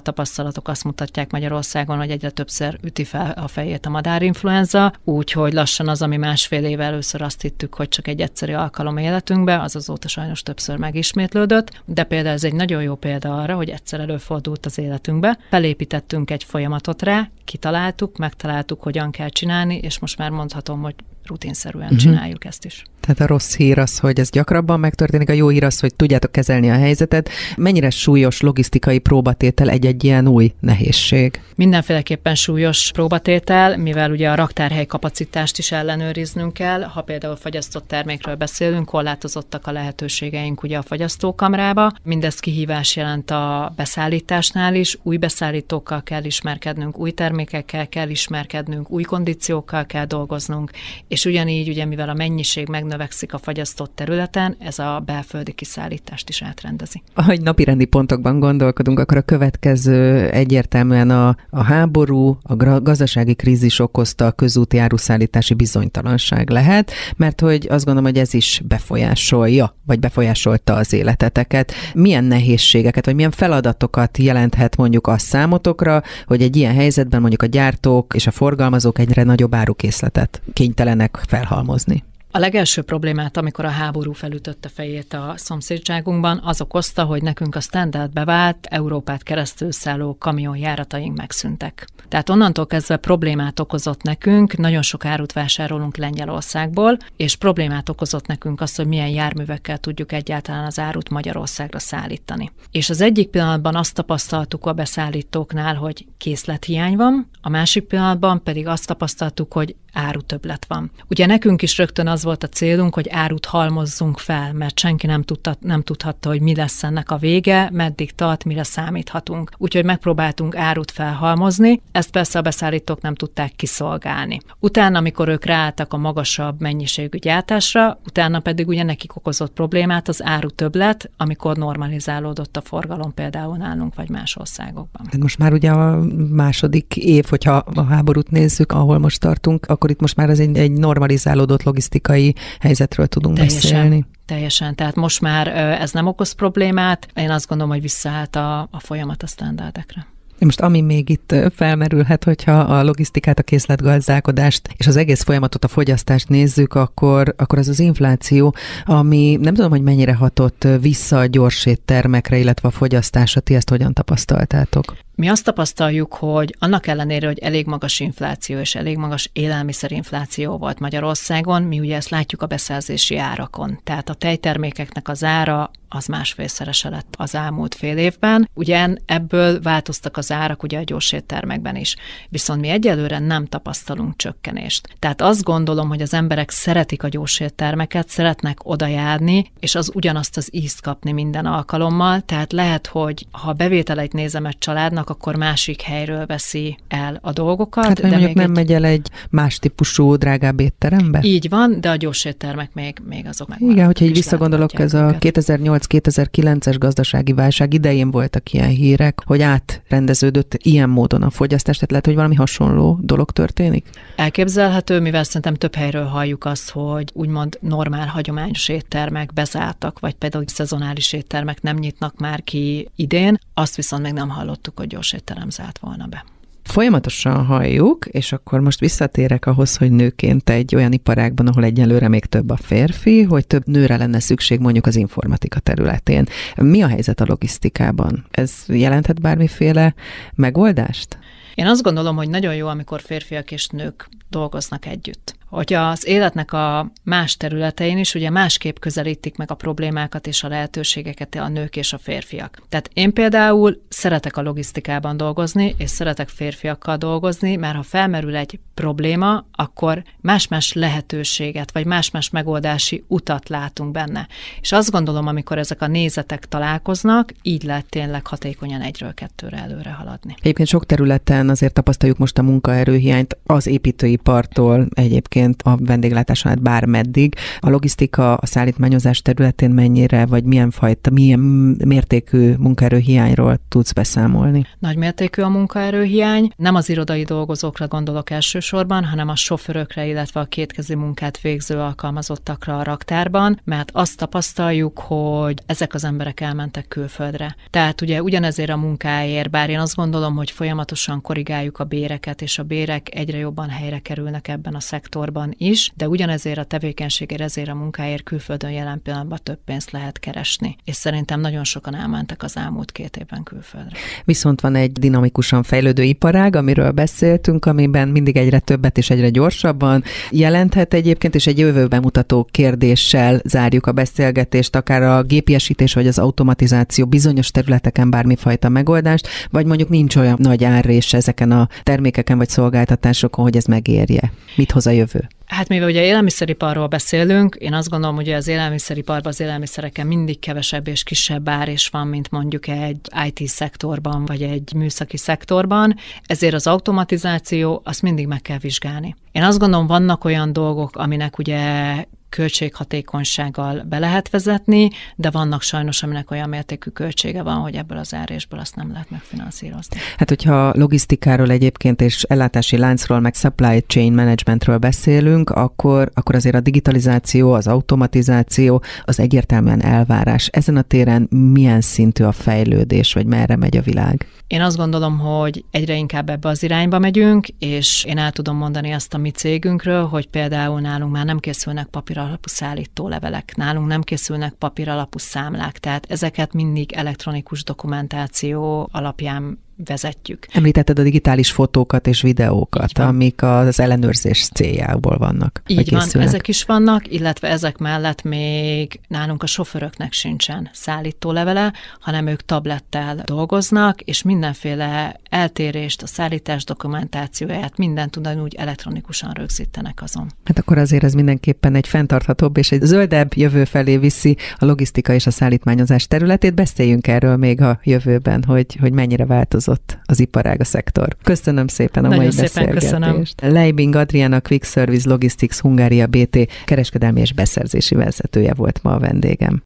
tapasztalatok 0.00 0.68
azt 0.68 0.84
mutatják 0.84 1.30
Magyarországon, 1.30 1.96
hogy 1.96 2.10
egyre 2.10 2.30
többször 2.30 2.78
üti 2.82 3.04
fel 3.04 3.34
a 3.36 3.48
fejét 3.48 3.86
a 3.86 3.90
madárinfluenza, 3.90 4.92
úgyhogy 5.04 5.52
lassan 5.52 5.88
az, 5.88 6.02
ami 6.02 6.16
másfél 6.16 6.64
éve 6.64 6.84
először 6.84 7.22
azt 7.22 7.40
hittük, 7.40 7.74
hogy 7.74 7.88
csak 7.88 8.08
egy 8.08 8.20
egyszerű 8.20 8.52
alkalom 8.52 8.96
életünkbe, 8.96 9.60
az 9.60 9.76
azóta 9.76 10.08
sajnos 10.08 10.42
többször 10.42 10.76
megismétlődött, 10.76 11.82
de 11.84 12.04
például 12.04 12.34
ez 12.34 12.44
egy 12.44 12.54
nagyon 12.54 12.82
jó 12.82 12.94
példa 12.94 13.36
arra, 13.36 13.53
arra, 13.54 13.62
hogy 13.64 13.70
egyszer 13.70 14.00
előfordult 14.00 14.66
az 14.66 14.78
életünkbe. 14.78 15.38
Felépítettünk 15.48 16.30
egy 16.30 16.44
folyamatot 16.44 17.02
rá, 17.02 17.30
kitaláltuk, 17.44 18.16
megtaláltuk, 18.16 18.82
hogyan 18.82 19.10
kell 19.10 19.28
csinálni, 19.28 19.76
és 19.76 19.98
most 19.98 20.18
már 20.18 20.30
mondhatom, 20.30 20.82
hogy 20.82 20.94
rutinszerűen 21.26 21.84
uh-huh. 21.84 21.98
csináljuk 21.98 22.44
ezt 22.44 22.64
is. 22.64 22.84
Tehát 23.00 23.20
a 23.20 23.26
rossz 23.26 23.56
hír 23.56 23.78
az, 23.78 23.98
hogy 23.98 24.20
ez 24.20 24.30
gyakrabban 24.30 24.80
megtörténik, 24.80 25.28
a 25.28 25.32
jó 25.32 25.48
hír 25.48 25.64
az, 25.64 25.80
hogy 25.80 25.94
tudjátok 25.94 26.32
kezelni 26.32 26.70
a 26.70 26.74
helyzetet. 26.74 27.28
Mennyire 27.56 27.90
súlyos 27.90 28.40
logisztikai 28.40 28.98
próbatétel 28.98 29.70
egy-egy 29.70 30.04
ilyen 30.04 30.28
új 30.28 30.52
nehézség? 30.60 31.40
Mindenféleképpen 31.54 32.34
súlyos 32.34 32.90
próbatétel, 32.92 33.76
mivel 33.76 34.10
ugye 34.10 34.30
a 34.30 34.34
raktárhely 34.34 34.86
kapacitást 34.86 35.58
is 35.58 35.72
ellenőriznünk 35.72 36.52
kell. 36.52 36.82
Ha 36.82 37.02
például 37.02 37.36
fagyasztott 37.36 37.88
termékről 37.88 38.34
beszélünk, 38.34 38.86
korlátozottak 38.86 39.66
a 39.66 39.72
lehetőségeink 39.72 40.62
ugye 40.62 40.78
a 40.78 40.82
fagyasztókamrába. 40.82 41.92
Mindez 42.02 42.40
kihívás 42.40 42.96
jelent 42.96 43.30
a 43.30 43.72
beszállításnál 43.76 44.74
is. 44.74 44.98
Új 45.02 45.16
beszállítókkal 45.16 46.02
kell 46.02 46.24
ismerkednünk, 46.24 46.98
új 46.98 47.10
termékekkel 47.10 47.88
kell 47.88 48.08
ismerkednünk, 48.08 48.90
új 48.90 49.02
kondíciókkal 49.02 49.86
kell 49.86 50.04
dolgoznunk, 50.04 50.70
és 51.14 51.24
ugyanígy 51.24 51.68
ugye 51.68 51.84
mivel 51.84 52.08
a 52.08 52.14
mennyiség 52.14 52.68
meg 52.68 52.84
növekszik 52.84 53.34
a 53.34 53.38
fagyasztott 53.38 53.92
területen, 53.94 54.56
ez 54.58 54.78
a 54.78 55.02
belföldi 55.06 55.52
kiszállítást 55.52 56.28
is 56.28 56.42
átrendezi. 56.42 57.02
Ahogy 57.14 57.42
napirendi 57.42 57.84
pontokban 57.84 58.40
gondolkodunk, 58.40 58.98
akkor 58.98 59.16
a 59.16 59.22
következő 59.22 60.28
egyértelműen 60.30 61.10
a, 61.10 61.36
a 61.50 61.62
háború, 61.62 62.38
a 62.42 62.56
gazdasági 62.80 63.34
krízis 63.34 63.78
okozta 63.78 64.26
a 64.26 64.32
közúti 64.32 64.78
áruszállítási 64.78 65.54
bizonytalanság 65.54 66.50
lehet, 66.50 66.92
mert 67.16 67.40
hogy 67.40 67.66
azt 67.70 67.84
gondolom, 67.84 68.10
hogy 68.10 68.20
ez 68.20 68.34
is 68.34 68.62
befolyásolja, 68.64 69.76
vagy 69.86 69.98
befolyásolta 69.98 70.74
az 70.74 70.92
életeteket. 70.92 71.72
Milyen 71.94 72.24
nehézségeket, 72.24 73.04
vagy 73.04 73.14
milyen 73.14 73.30
feladatokat 73.30 74.18
jelenthet 74.18 74.76
mondjuk 74.76 75.06
a 75.06 75.18
számotokra, 75.18 76.02
hogy 76.26 76.42
egy 76.42 76.56
ilyen 76.56 76.74
helyzetben 76.74 77.20
mondjuk 77.20 77.42
a 77.42 77.46
gyártók 77.46 78.14
és 78.14 78.26
a 78.26 78.30
forgalmazók 78.30 78.98
egyre 78.98 79.22
nagyobb 79.22 79.54
árukészletet 79.54 80.42
kénytelenek 80.52 81.03
felhalmozni? 81.12 82.04
A 82.36 82.38
legelső 82.38 82.82
problémát, 82.82 83.36
amikor 83.36 83.64
a 83.64 83.68
háború 83.68 84.12
felütötte 84.12 84.68
fejét 84.68 85.12
a 85.12 85.32
szomszédságunkban, 85.36 86.40
az 86.44 86.60
okozta, 86.60 87.04
hogy 87.04 87.22
nekünk 87.22 87.54
a 87.54 87.60
standard 87.60 88.12
bevált 88.12 88.66
Európát 88.70 89.22
keresztül 89.22 89.72
szálló 89.72 90.16
kamionjárataink 90.18 91.16
megszűntek. 91.16 91.88
Tehát 92.08 92.28
onnantól 92.28 92.66
kezdve 92.66 92.96
problémát 92.96 93.60
okozott 93.60 94.02
nekünk, 94.02 94.56
nagyon 94.56 94.82
sok 94.82 95.04
árut 95.04 95.32
vásárolunk 95.32 95.96
Lengyelországból, 95.96 96.96
és 97.16 97.36
problémát 97.36 97.88
okozott 97.88 98.26
nekünk 98.26 98.60
azt, 98.60 98.76
hogy 98.76 98.86
milyen 98.86 99.08
járművekkel 99.08 99.78
tudjuk 99.78 100.12
egyáltalán 100.12 100.64
az 100.64 100.78
árut 100.78 101.10
Magyarországra 101.10 101.78
szállítani. 101.78 102.50
És 102.70 102.90
az 102.90 103.00
egyik 103.00 103.28
pillanatban 103.28 103.76
azt 103.76 103.94
tapasztaltuk 103.94 104.66
a 104.66 104.72
beszállítóknál, 104.72 105.74
hogy 105.74 106.06
készlethiány 106.18 106.96
van, 106.96 107.28
a 107.40 107.48
másik 107.48 107.84
pillanatban 107.84 108.42
pedig 108.42 108.66
azt 108.66 108.86
tapasztaltuk, 108.86 109.52
hogy 109.52 109.76
árutöbblet 109.94 110.64
van. 110.68 110.90
Ugye 111.08 111.26
nekünk 111.26 111.62
is 111.62 111.78
rögtön 111.78 112.06
az 112.06 112.24
volt 112.24 112.42
a 112.42 112.48
célunk, 112.48 112.94
hogy 112.94 113.08
árut 113.10 113.46
halmozzunk 113.46 114.18
fel, 114.18 114.52
mert 114.52 114.78
senki 114.78 115.06
nem, 115.06 115.22
tudta, 115.22 115.56
nem 115.60 115.82
tudhatta, 115.82 116.28
hogy 116.28 116.40
mi 116.40 116.54
lesz 116.54 116.82
ennek 116.82 117.10
a 117.10 117.16
vége, 117.16 117.68
meddig 117.72 118.14
tart, 118.14 118.44
mire 118.44 118.62
számíthatunk. 118.62 119.50
Úgyhogy 119.58 119.84
megpróbáltunk 119.84 120.56
árut 120.56 120.90
felhalmozni, 120.90 121.80
ezt 121.92 122.10
persze 122.10 122.38
a 122.38 122.42
beszállítók 122.42 123.00
nem 123.00 123.14
tudták 123.14 123.52
kiszolgálni. 123.56 124.40
Utána, 124.60 124.98
amikor 124.98 125.28
ők 125.28 125.44
ráálltak 125.44 125.92
a 125.92 125.96
magasabb 125.96 126.60
mennyiségű 126.60 127.18
gyártásra, 127.18 127.98
utána 128.06 128.40
pedig 128.40 128.68
ugye 128.68 128.82
nekik 128.82 129.16
okozott 129.16 129.52
problémát 129.52 130.08
az 130.08 130.22
áru 130.24 130.50
többlet, 130.50 131.10
amikor 131.16 131.56
normalizálódott 131.56 132.56
a 132.56 132.60
forgalom 132.60 133.14
például 133.14 133.56
nálunk 133.56 133.94
vagy 133.94 134.08
más 134.08 134.36
országokban. 134.36 135.08
Most 135.18 135.38
már 135.38 135.52
ugye 135.52 135.70
a 135.70 136.00
második 136.30 136.96
év, 136.96 137.24
hogyha 137.28 137.56
a 137.74 137.82
háborút 137.82 138.30
nézzük, 138.30 138.72
ahol 138.72 138.98
most 138.98 139.20
tartunk, 139.20 139.66
akkor 139.84 139.96
itt 139.96 140.02
most 140.02 140.16
már 140.16 140.30
ez 140.30 140.38
egy, 140.38 140.56
egy 140.56 140.72
normalizálódott 140.72 141.62
logisztikai 141.62 142.34
helyzetről 142.60 143.06
tudunk 143.06 143.36
teljesen, 143.36 143.60
beszélni. 143.60 144.04
Teljesen, 144.26 144.74
tehát 144.74 144.94
most 144.94 145.20
már 145.20 145.48
ez 145.80 145.92
nem 145.92 146.06
okoz 146.06 146.32
problémát, 146.32 147.08
én 147.14 147.30
azt 147.30 147.48
gondolom, 147.48 147.72
hogy 147.72 147.82
visszaállt 147.82 148.36
a, 148.36 148.60
a 148.60 148.80
folyamat 148.80 149.22
a 149.22 149.26
standardekre. 149.26 150.06
Most 150.38 150.60
ami 150.60 150.80
még 150.80 151.08
itt 151.08 151.34
felmerülhet, 151.54 152.24
hogyha 152.24 152.58
a 152.58 152.82
logisztikát, 152.82 153.38
a 153.38 153.42
készletgazdálkodást 153.42 154.68
és 154.76 154.86
az 154.86 154.96
egész 154.96 155.22
folyamatot, 155.22 155.64
a 155.64 155.68
fogyasztást 155.68 156.28
nézzük, 156.28 156.74
akkor, 156.74 157.34
akkor 157.36 157.58
az 157.58 157.68
az 157.68 157.78
infláció, 157.78 158.54
ami 158.84 159.38
nem 159.40 159.54
tudom, 159.54 159.70
hogy 159.70 159.82
mennyire 159.82 160.14
hatott 160.14 160.66
vissza 160.80 161.18
a 161.18 161.26
gyors 161.26 161.66
éttermekre, 161.66 162.38
illetve 162.38 162.68
a 162.68 162.70
fogyasztásra. 162.70 163.40
Ti 163.40 163.54
ezt 163.54 163.70
hogyan 163.70 163.92
tapasztaltátok? 163.92 164.96
Mi 165.16 165.28
azt 165.28 165.44
tapasztaljuk, 165.44 166.14
hogy 166.14 166.56
annak 166.58 166.86
ellenére, 166.86 167.26
hogy 167.26 167.38
elég 167.38 167.66
magas 167.66 168.00
infláció 168.00 168.58
és 168.58 168.74
elég 168.74 168.96
magas 168.96 169.30
élelmiszerinfláció 169.32 170.56
volt 170.56 170.78
Magyarországon, 170.78 171.62
mi 171.62 171.80
ugye 171.80 171.96
ezt 171.96 172.08
látjuk 172.08 172.42
a 172.42 172.46
beszerzési 172.46 173.16
árakon. 173.16 173.80
Tehát 173.84 174.08
a 174.08 174.14
tejtermékeknek 174.14 175.08
az 175.08 175.24
ára 175.24 175.70
az 175.94 176.06
másfélszerese 176.06 176.88
lett 176.88 177.14
az 177.16 177.34
elmúlt 177.34 177.74
fél 177.74 177.96
évben. 177.96 178.50
Ugye 178.54 178.88
ebből 179.06 179.60
változtak 179.60 180.16
az 180.16 180.32
árak 180.32 180.62
ugye 180.62 180.78
a 180.78 180.82
gyorséttermekben 180.82 181.76
is. 181.76 181.96
Viszont 182.28 182.60
mi 182.60 182.68
egyelőre 182.68 183.18
nem 183.18 183.46
tapasztalunk 183.46 184.16
csökkenést. 184.16 184.88
Tehát 184.98 185.20
azt 185.20 185.42
gondolom, 185.42 185.88
hogy 185.88 186.02
az 186.02 186.14
emberek 186.14 186.50
szeretik 186.50 187.02
a 187.02 187.08
gyorséttermeket, 187.08 188.08
szeretnek 188.08 188.58
oda 188.62 188.86
járni, 188.86 189.52
és 189.60 189.74
az 189.74 189.90
ugyanazt 189.94 190.36
az 190.36 190.48
ízt 190.52 190.80
kapni 190.80 191.12
minden 191.12 191.46
alkalommal. 191.46 192.20
Tehát 192.20 192.52
lehet, 192.52 192.86
hogy 192.86 193.26
ha 193.30 193.52
bevételeit 193.52 194.12
nézem 194.12 194.46
egy 194.46 194.58
családnak, 194.58 195.03
vannak, 195.04 195.22
akkor 195.22 195.36
másik 195.36 195.80
helyről 195.82 196.26
veszi 196.26 196.76
el 196.88 197.18
a 197.22 197.32
dolgokat. 197.32 197.84
Hát, 197.84 198.00
de 198.00 198.08
mondjuk 198.08 198.34
nem 198.34 198.44
egy... 198.44 198.56
megy 198.56 198.72
el 198.72 198.84
egy 198.84 199.08
más 199.30 199.58
típusú, 199.58 200.14
drágább 200.16 200.60
étterembe? 200.60 201.20
Így 201.22 201.48
van, 201.48 201.80
de 201.80 201.90
a 201.90 201.96
gyors 201.96 202.24
éttermek 202.24 202.74
még, 202.74 202.96
még 203.08 203.26
azok 203.26 203.48
meg. 203.48 203.60
Igen, 203.60 203.86
hogyha 203.86 204.04
így 204.04 204.14
visszagondolok, 204.14 204.78
ez 204.78 204.94
a 204.94 205.16
2008-2009-es 205.20 206.76
gazdasági 206.78 207.32
válság 207.32 207.74
idején 207.74 208.10
voltak 208.10 208.52
ilyen 208.52 208.68
hírek, 208.68 209.22
hogy 209.26 209.42
átrendeződött 209.42 210.54
ilyen 210.62 210.88
módon 210.88 211.22
a 211.22 211.30
fogyasztás, 211.30 211.74
tehát 211.74 211.90
lehet, 211.90 212.06
hogy 212.06 212.14
valami 212.14 212.34
hasonló 212.34 212.98
dolog 213.02 213.30
történik? 213.30 213.86
Elképzelhető, 214.16 215.00
mivel 215.00 215.24
szerintem 215.24 215.54
több 215.54 215.74
helyről 215.74 216.04
halljuk 216.04 216.44
azt, 216.44 216.70
hogy 216.70 217.10
úgymond 217.12 217.58
normál, 217.60 218.06
hagyományos 218.06 218.68
éttermek 218.68 219.32
bezártak, 219.32 219.98
vagy 219.98 220.14
például 220.14 220.44
szezonális 220.46 221.12
éttermek 221.12 221.62
nem 221.62 221.76
nyitnak 221.76 222.18
már 222.18 222.42
ki 222.44 222.88
idén. 222.96 223.38
Azt 223.54 223.76
viszont 223.76 224.02
még 224.02 224.12
nem 224.12 224.28
hallottuk, 224.28 224.78
hogy 224.78 224.93
gyors 224.94 225.12
étterem 225.12 225.50
zárt 225.50 225.78
volna 225.78 226.06
be. 226.06 226.24
Folyamatosan 226.62 227.44
halljuk, 227.44 228.06
és 228.06 228.32
akkor 228.32 228.60
most 228.60 228.80
visszatérek 228.80 229.46
ahhoz, 229.46 229.76
hogy 229.76 229.90
nőként 229.90 230.50
egy 230.50 230.74
olyan 230.74 230.92
iparágban, 230.92 231.46
ahol 231.46 231.64
egyelőre 231.64 232.08
még 232.08 232.24
több 232.24 232.50
a 232.50 232.56
férfi, 232.56 233.22
hogy 233.22 233.46
több 233.46 233.66
nőre 233.66 233.96
lenne 233.96 234.20
szükség 234.20 234.60
mondjuk 234.60 234.86
az 234.86 234.96
informatika 234.96 235.58
területén. 235.58 236.26
Mi 236.56 236.82
a 236.82 236.88
helyzet 236.88 237.20
a 237.20 237.24
logisztikában? 237.28 238.26
Ez 238.30 238.52
jelenthet 238.66 239.20
bármiféle 239.20 239.94
megoldást? 240.34 241.18
Én 241.54 241.66
azt 241.66 241.82
gondolom, 241.82 242.16
hogy 242.16 242.28
nagyon 242.28 242.54
jó, 242.54 242.66
amikor 242.66 243.00
férfiak 243.00 243.50
és 243.50 243.66
nők 243.66 244.08
dolgoznak 244.30 244.86
együtt 244.86 245.36
hogy 245.54 245.72
az 245.72 246.06
életnek 246.06 246.52
a 246.52 246.90
más 247.02 247.36
területein 247.36 247.98
is 247.98 248.14
ugye 248.14 248.30
másképp 248.30 248.78
közelítik 248.78 249.36
meg 249.36 249.50
a 249.50 249.54
problémákat 249.54 250.26
és 250.26 250.42
a 250.42 250.48
lehetőségeket 250.48 251.34
a 251.34 251.48
nők 251.48 251.76
és 251.76 251.92
a 251.92 251.98
férfiak. 251.98 252.62
Tehát 252.68 252.90
én 252.92 253.12
például 253.12 253.82
szeretek 253.88 254.36
a 254.36 254.42
logisztikában 254.42 255.16
dolgozni, 255.16 255.74
és 255.78 255.90
szeretek 255.90 256.28
férfiakkal 256.28 256.96
dolgozni, 256.96 257.56
mert 257.56 257.76
ha 257.76 257.82
felmerül 257.82 258.36
egy 258.36 258.58
probléma, 258.74 259.44
akkor 259.52 260.02
más-más 260.20 260.72
lehetőséget, 260.72 261.72
vagy 261.72 261.86
más-más 261.86 262.30
megoldási 262.30 263.04
utat 263.06 263.48
látunk 263.48 263.92
benne. 263.92 264.28
És 264.60 264.72
azt 264.72 264.90
gondolom, 264.90 265.26
amikor 265.26 265.58
ezek 265.58 265.82
a 265.82 265.86
nézetek 265.86 266.48
találkoznak, 266.48 267.32
így 267.42 267.62
lehet 267.62 267.86
tényleg 267.88 268.26
hatékonyan 268.26 268.80
egyről 268.80 269.14
kettőre 269.14 269.56
előre 269.56 269.90
haladni. 269.90 270.34
Egyébként 270.40 270.68
sok 270.68 270.86
területen 270.86 271.48
azért 271.48 271.72
tapasztaljuk 271.72 272.18
most 272.18 272.38
a 272.38 272.42
munkaerőhiányt 272.42 273.38
az 273.46 273.66
építőipartól 273.66 274.88
egyébként 274.94 275.43
egyébként 275.44 275.62
a 275.62 275.86
vendéglátáson 275.86 276.52
át 276.52 276.62
bármeddig. 276.62 277.34
A 277.58 277.70
logisztika, 277.70 278.34
a 278.34 278.46
szállítmányozás 278.46 279.22
területén 279.22 279.70
mennyire, 279.70 280.26
vagy 280.26 280.44
milyen 280.44 280.70
fajta, 280.70 281.10
milyen 281.10 281.38
mértékű 281.84 282.54
munkaerőhiányról 282.58 283.56
tudsz 283.68 283.92
beszámolni? 283.92 284.66
Nagy 284.78 284.96
mértékű 284.96 285.42
a 285.42 285.48
munkaerőhiány. 285.48 286.52
Nem 286.56 286.74
az 286.74 286.88
irodai 286.88 287.22
dolgozókra 287.22 287.88
gondolok 287.88 288.30
elsősorban, 288.30 289.04
hanem 289.04 289.28
a 289.28 289.36
sofőrökre, 289.36 290.06
illetve 290.06 290.40
a 290.40 290.44
kétkezi 290.44 290.94
munkát 290.94 291.40
végző 291.40 291.78
alkalmazottakra 291.78 292.78
a 292.78 292.82
raktárban, 292.82 293.60
mert 293.64 293.90
azt 293.92 294.16
tapasztaljuk, 294.16 294.98
hogy 294.98 295.62
ezek 295.66 295.94
az 295.94 296.04
emberek 296.04 296.40
elmentek 296.40 296.88
külföldre. 296.88 297.56
Tehát 297.70 298.00
ugye 298.00 298.22
ugyanezért 298.22 298.70
a 298.70 298.76
munkáért, 298.76 299.50
bár 299.50 299.70
én 299.70 299.78
azt 299.78 299.96
gondolom, 299.96 300.36
hogy 300.36 300.50
folyamatosan 300.50 301.20
korrigáljuk 301.20 301.78
a 301.78 301.84
béreket, 301.84 302.42
és 302.42 302.58
a 302.58 302.62
bérek 302.62 303.14
egyre 303.14 303.38
jobban 303.38 303.68
helyre 303.68 303.98
kerülnek 303.98 304.48
ebben 304.48 304.74
a 304.74 304.80
szektorban, 304.80 305.33
szektorban 305.34 305.54
is, 305.58 305.92
de 305.96 306.08
ugyanezért 306.08 306.58
a 306.58 306.64
tevékenységért, 306.64 307.40
ezért 307.40 307.68
a 307.68 307.74
munkáért 307.74 308.22
külföldön 308.22 308.70
jelen 308.70 309.00
pillanatban 309.02 309.38
több 309.42 309.58
pénzt 309.64 309.90
lehet 309.90 310.18
keresni. 310.18 310.76
És 310.84 310.94
szerintem 310.94 311.40
nagyon 311.40 311.64
sokan 311.64 311.94
elmentek 311.94 312.42
az 312.42 312.56
elmúlt 312.56 312.92
két 312.92 313.16
évben 313.16 313.42
külföldre. 313.42 313.96
Viszont 314.24 314.60
van 314.60 314.74
egy 314.74 314.92
dinamikusan 314.92 315.62
fejlődő 315.62 316.02
iparág, 316.02 316.56
amiről 316.56 316.90
beszéltünk, 316.90 317.66
amiben 317.66 318.08
mindig 318.08 318.36
egyre 318.36 318.58
többet 318.58 318.98
és 318.98 319.10
egyre 319.10 319.30
gyorsabban 319.30 320.02
jelenthet 320.30 320.94
egyébként, 320.94 321.34
és 321.34 321.46
egy 321.46 321.58
jövőben 321.58 322.00
mutató 322.00 322.48
kérdéssel 322.50 323.40
zárjuk 323.44 323.86
a 323.86 323.92
beszélgetést, 323.92 324.76
akár 324.76 325.02
a 325.02 325.22
gépiesítés 325.22 325.94
vagy 325.94 326.06
az 326.06 326.18
automatizáció 326.18 327.06
bizonyos 327.06 327.50
területeken 327.50 328.10
bármifajta 328.10 328.68
megoldást, 328.68 329.28
vagy 329.50 329.66
mondjuk 329.66 329.88
nincs 329.88 330.16
olyan 330.16 330.38
nagy 330.40 330.64
árrés 330.64 331.12
ezeken 331.12 331.50
a 331.50 331.68
termékeken 331.82 332.38
vagy 332.38 332.48
szolgáltatásokon, 332.48 333.44
hogy 333.44 333.56
ez 333.56 333.64
megérje. 333.64 334.32
Mit 334.56 334.70
hoz 334.70 334.86
a 334.86 334.90
jövő? 334.90 335.23
Hát 335.46 335.68
mivel 335.68 335.88
ugye 335.88 336.04
élelmiszeriparról 336.04 336.86
beszélünk, 336.86 337.54
én 337.54 337.74
azt 337.74 337.88
gondolom, 337.88 338.16
hogy 338.16 338.28
az 338.28 338.48
élelmiszeriparban 338.48 339.32
az 339.32 339.40
élelmiszereken 339.40 340.06
mindig 340.06 340.38
kevesebb 340.38 340.88
és 340.88 341.02
kisebb 341.02 341.48
ár 341.48 341.68
is 341.68 341.88
van, 341.88 342.06
mint 342.06 342.30
mondjuk 342.30 342.68
egy 342.68 342.98
IT 343.26 343.48
szektorban, 343.48 344.24
vagy 344.24 344.42
egy 344.42 344.72
műszaki 344.76 345.16
szektorban, 345.16 345.94
ezért 346.26 346.54
az 346.54 346.66
automatizáció 346.66 347.80
azt 347.84 348.02
mindig 348.02 348.26
meg 348.26 348.42
kell 348.42 348.58
vizsgálni. 348.58 349.14
Én 349.32 349.42
azt 349.42 349.58
gondolom, 349.58 349.86
vannak 349.86 350.24
olyan 350.24 350.52
dolgok, 350.52 350.96
aminek 350.96 351.38
ugye 351.38 351.94
költséghatékonysággal 352.34 353.84
be 353.88 353.98
lehet 353.98 354.30
vezetni, 354.30 354.90
de 355.16 355.30
vannak 355.30 355.62
sajnos, 355.62 356.02
aminek 356.02 356.30
olyan 356.30 356.48
mértékű 356.48 356.90
költsége 356.90 357.42
van, 357.42 357.56
hogy 357.56 357.74
ebből 357.74 357.98
az 357.98 358.14
árésből 358.14 358.60
azt 358.60 358.76
nem 358.76 358.92
lehet 358.92 359.10
megfinanszírozni. 359.10 359.96
Hát, 360.16 360.28
hogyha 360.28 360.72
logisztikáról 360.76 361.50
egyébként 361.50 362.00
és 362.00 362.22
ellátási 362.22 362.76
láncról, 362.76 363.20
meg 363.20 363.34
supply 363.34 363.84
chain 363.86 364.14
managementről 364.14 364.78
beszélünk, 364.78 365.50
akkor, 365.50 366.10
akkor 366.14 366.34
azért 366.34 366.54
a 366.54 366.60
digitalizáció, 366.60 367.52
az 367.52 367.66
automatizáció 367.66 368.82
az 369.04 369.20
egyértelműen 369.20 369.82
elvárás. 369.82 370.46
Ezen 370.46 370.76
a 370.76 370.82
téren 370.82 371.28
milyen 371.52 371.80
szintű 371.80 372.24
a 372.24 372.32
fejlődés, 372.32 373.12
vagy 373.12 373.26
merre 373.26 373.56
megy 373.56 373.76
a 373.76 373.82
világ? 373.82 374.26
Én 374.46 374.60
azt 374.60 374.76
gondolom, 374.76 375.18
hogy 375.18 375.64
egyre 375.70 375.94
inkább 375.96 376.30
ebbe 376.30 376.48
az 376.48 376.62
irányba 376.62 376.98
megyünk, 376.98 377.48
és 377.58 378.04
én 378.04 378.18
el 378.18 378.32
tudom 378.32 378.56
mondani 378.56 378.92
azt 378.92 379.14
a 379.14 379.18
mi 379.18 379.30
cégünkről, 379.30 380.04
hogy 380.04 380.26
például 380.26 380.80
nálunk 380.80 381.12
már 381.12 381.24
nem 381.24 381.38
készülnek 381.38 381.86
papír 381.86 382.18
alapú 382.24 382.48
szállítólevelek, 382.48 383.56
nálunk 383.56 383.86
nem 383.86 384.02
készülnek 384.02 384.52
papír 384.52 384.88
alapú 384.88 385.18
számlák, 385.18 385.78
tehát 385.78 386.06
ezeket 386.10 386.52
mindig 386.52 386.92
elektronikus 386.92 387.64
dokumentáció 387.64 388.88
alapján 388.92 389.63
vezetjük. 389.76 390.46
Említetted 390.52 390.98
a 390.98 391.02
digitális 391.02 391.50
fotókat 391.50 392.06
és 392.06 392.22
videókat, 392.22 392.98
amik 392.98 393.42
az 393.42 393.80
ellenőrzés 393.80 394.48
céljából 394.54 395.18
vannak. 395.18 395.62
Így 395.66 395.90
van, 395.90 396.08
ezek 396.12 396.48
is 396.48 396.64
vannak, 396.64 397.12
illetve 397.12 397.48
ezek 397.48 397.78
mellett 397.78 398.22
még 398.22 399.00
nálunk 399.08 399.42
a 399.42 399.46
sofőröknek 399.46 400.12
sincsen 400.12 400.68
szállítólevele, 400.72 401.72
hanem 402.00 402.26
ők 402.26 402.44
tablettel 402.44 403.22
dolgoznak, 403.24 404.00
és 404.00 404.22
mindenféle 404.22 405.20
eltérést, 405.30 406.02
a 406.02 406.06
szállítás 406.06 406.64
dokumentációját, 406.64 407.76
mindent 407.76 408.16
ugyanúgy 408.16 408.54
elektronikusan 408.54 409.30
rögzítenek 409.32 410.02
azon. 410.02 410.30
Hát 410.44 410.58
akkor 410.58 410.78
azért 410.78 411.04
ez 411.04 411.12
mindenképpen 411.12 411.74
egy 411.74 411.88
fenntarthatóbb 411.88 412.56
és 412.56 412.72
egy 412.72 412.82
zöldebb 412.82 413.34
jövő 413.36 413.64
felé 413.64 413.96
viszi 413.96 414.36
a 414.58 414.64
logisztika 414.64 415.12
és 415.12 415.26
a 415.26 415.30
szállítmányozás 415.30 416.06
területét. 416.06 416.54
Beszéljünk 416.54 417.06
erről 417.06 417.36
még 417.36 417.60
a 417.60 417.80
jövőben, 417.82 418.44
hogy, 418.44 418.76
hogy 418.80 418.92
mennyire 418.92 419.26
változik 419.26 419.63
változott 419.64 419.98
az 420.04 420.20
iparág, 420.20 420.60
a 420.60 420.64
szektor. 420.64 421.16
Köszönöm 421.22 421.66
szépen 421.66 422.04
a 422.04 422.08
Nagyon 422.08 422.24
mai 422.24 422.32
szépen 422.32 422.50
beszélgetést. 422.52 423.34
Köszönöm. 423.40 423.54
Leibing 423.54 423.94
Adriana 423.94 424.40
Quick 424.40 424.64
Service 424.64 425.08
Logistics 425.08 425.58
Hungária 425.58 426.06
BT 426.06 426.38
kereskedelmi 426.64 427.20
és 427.20 427.32
beszerzési 427.32 427.94
vezetője 427.94 428.54
volt 428.54 428.82
ma 428.82 428.94
a 428.94 428.98
vendégem. 428.98 429.62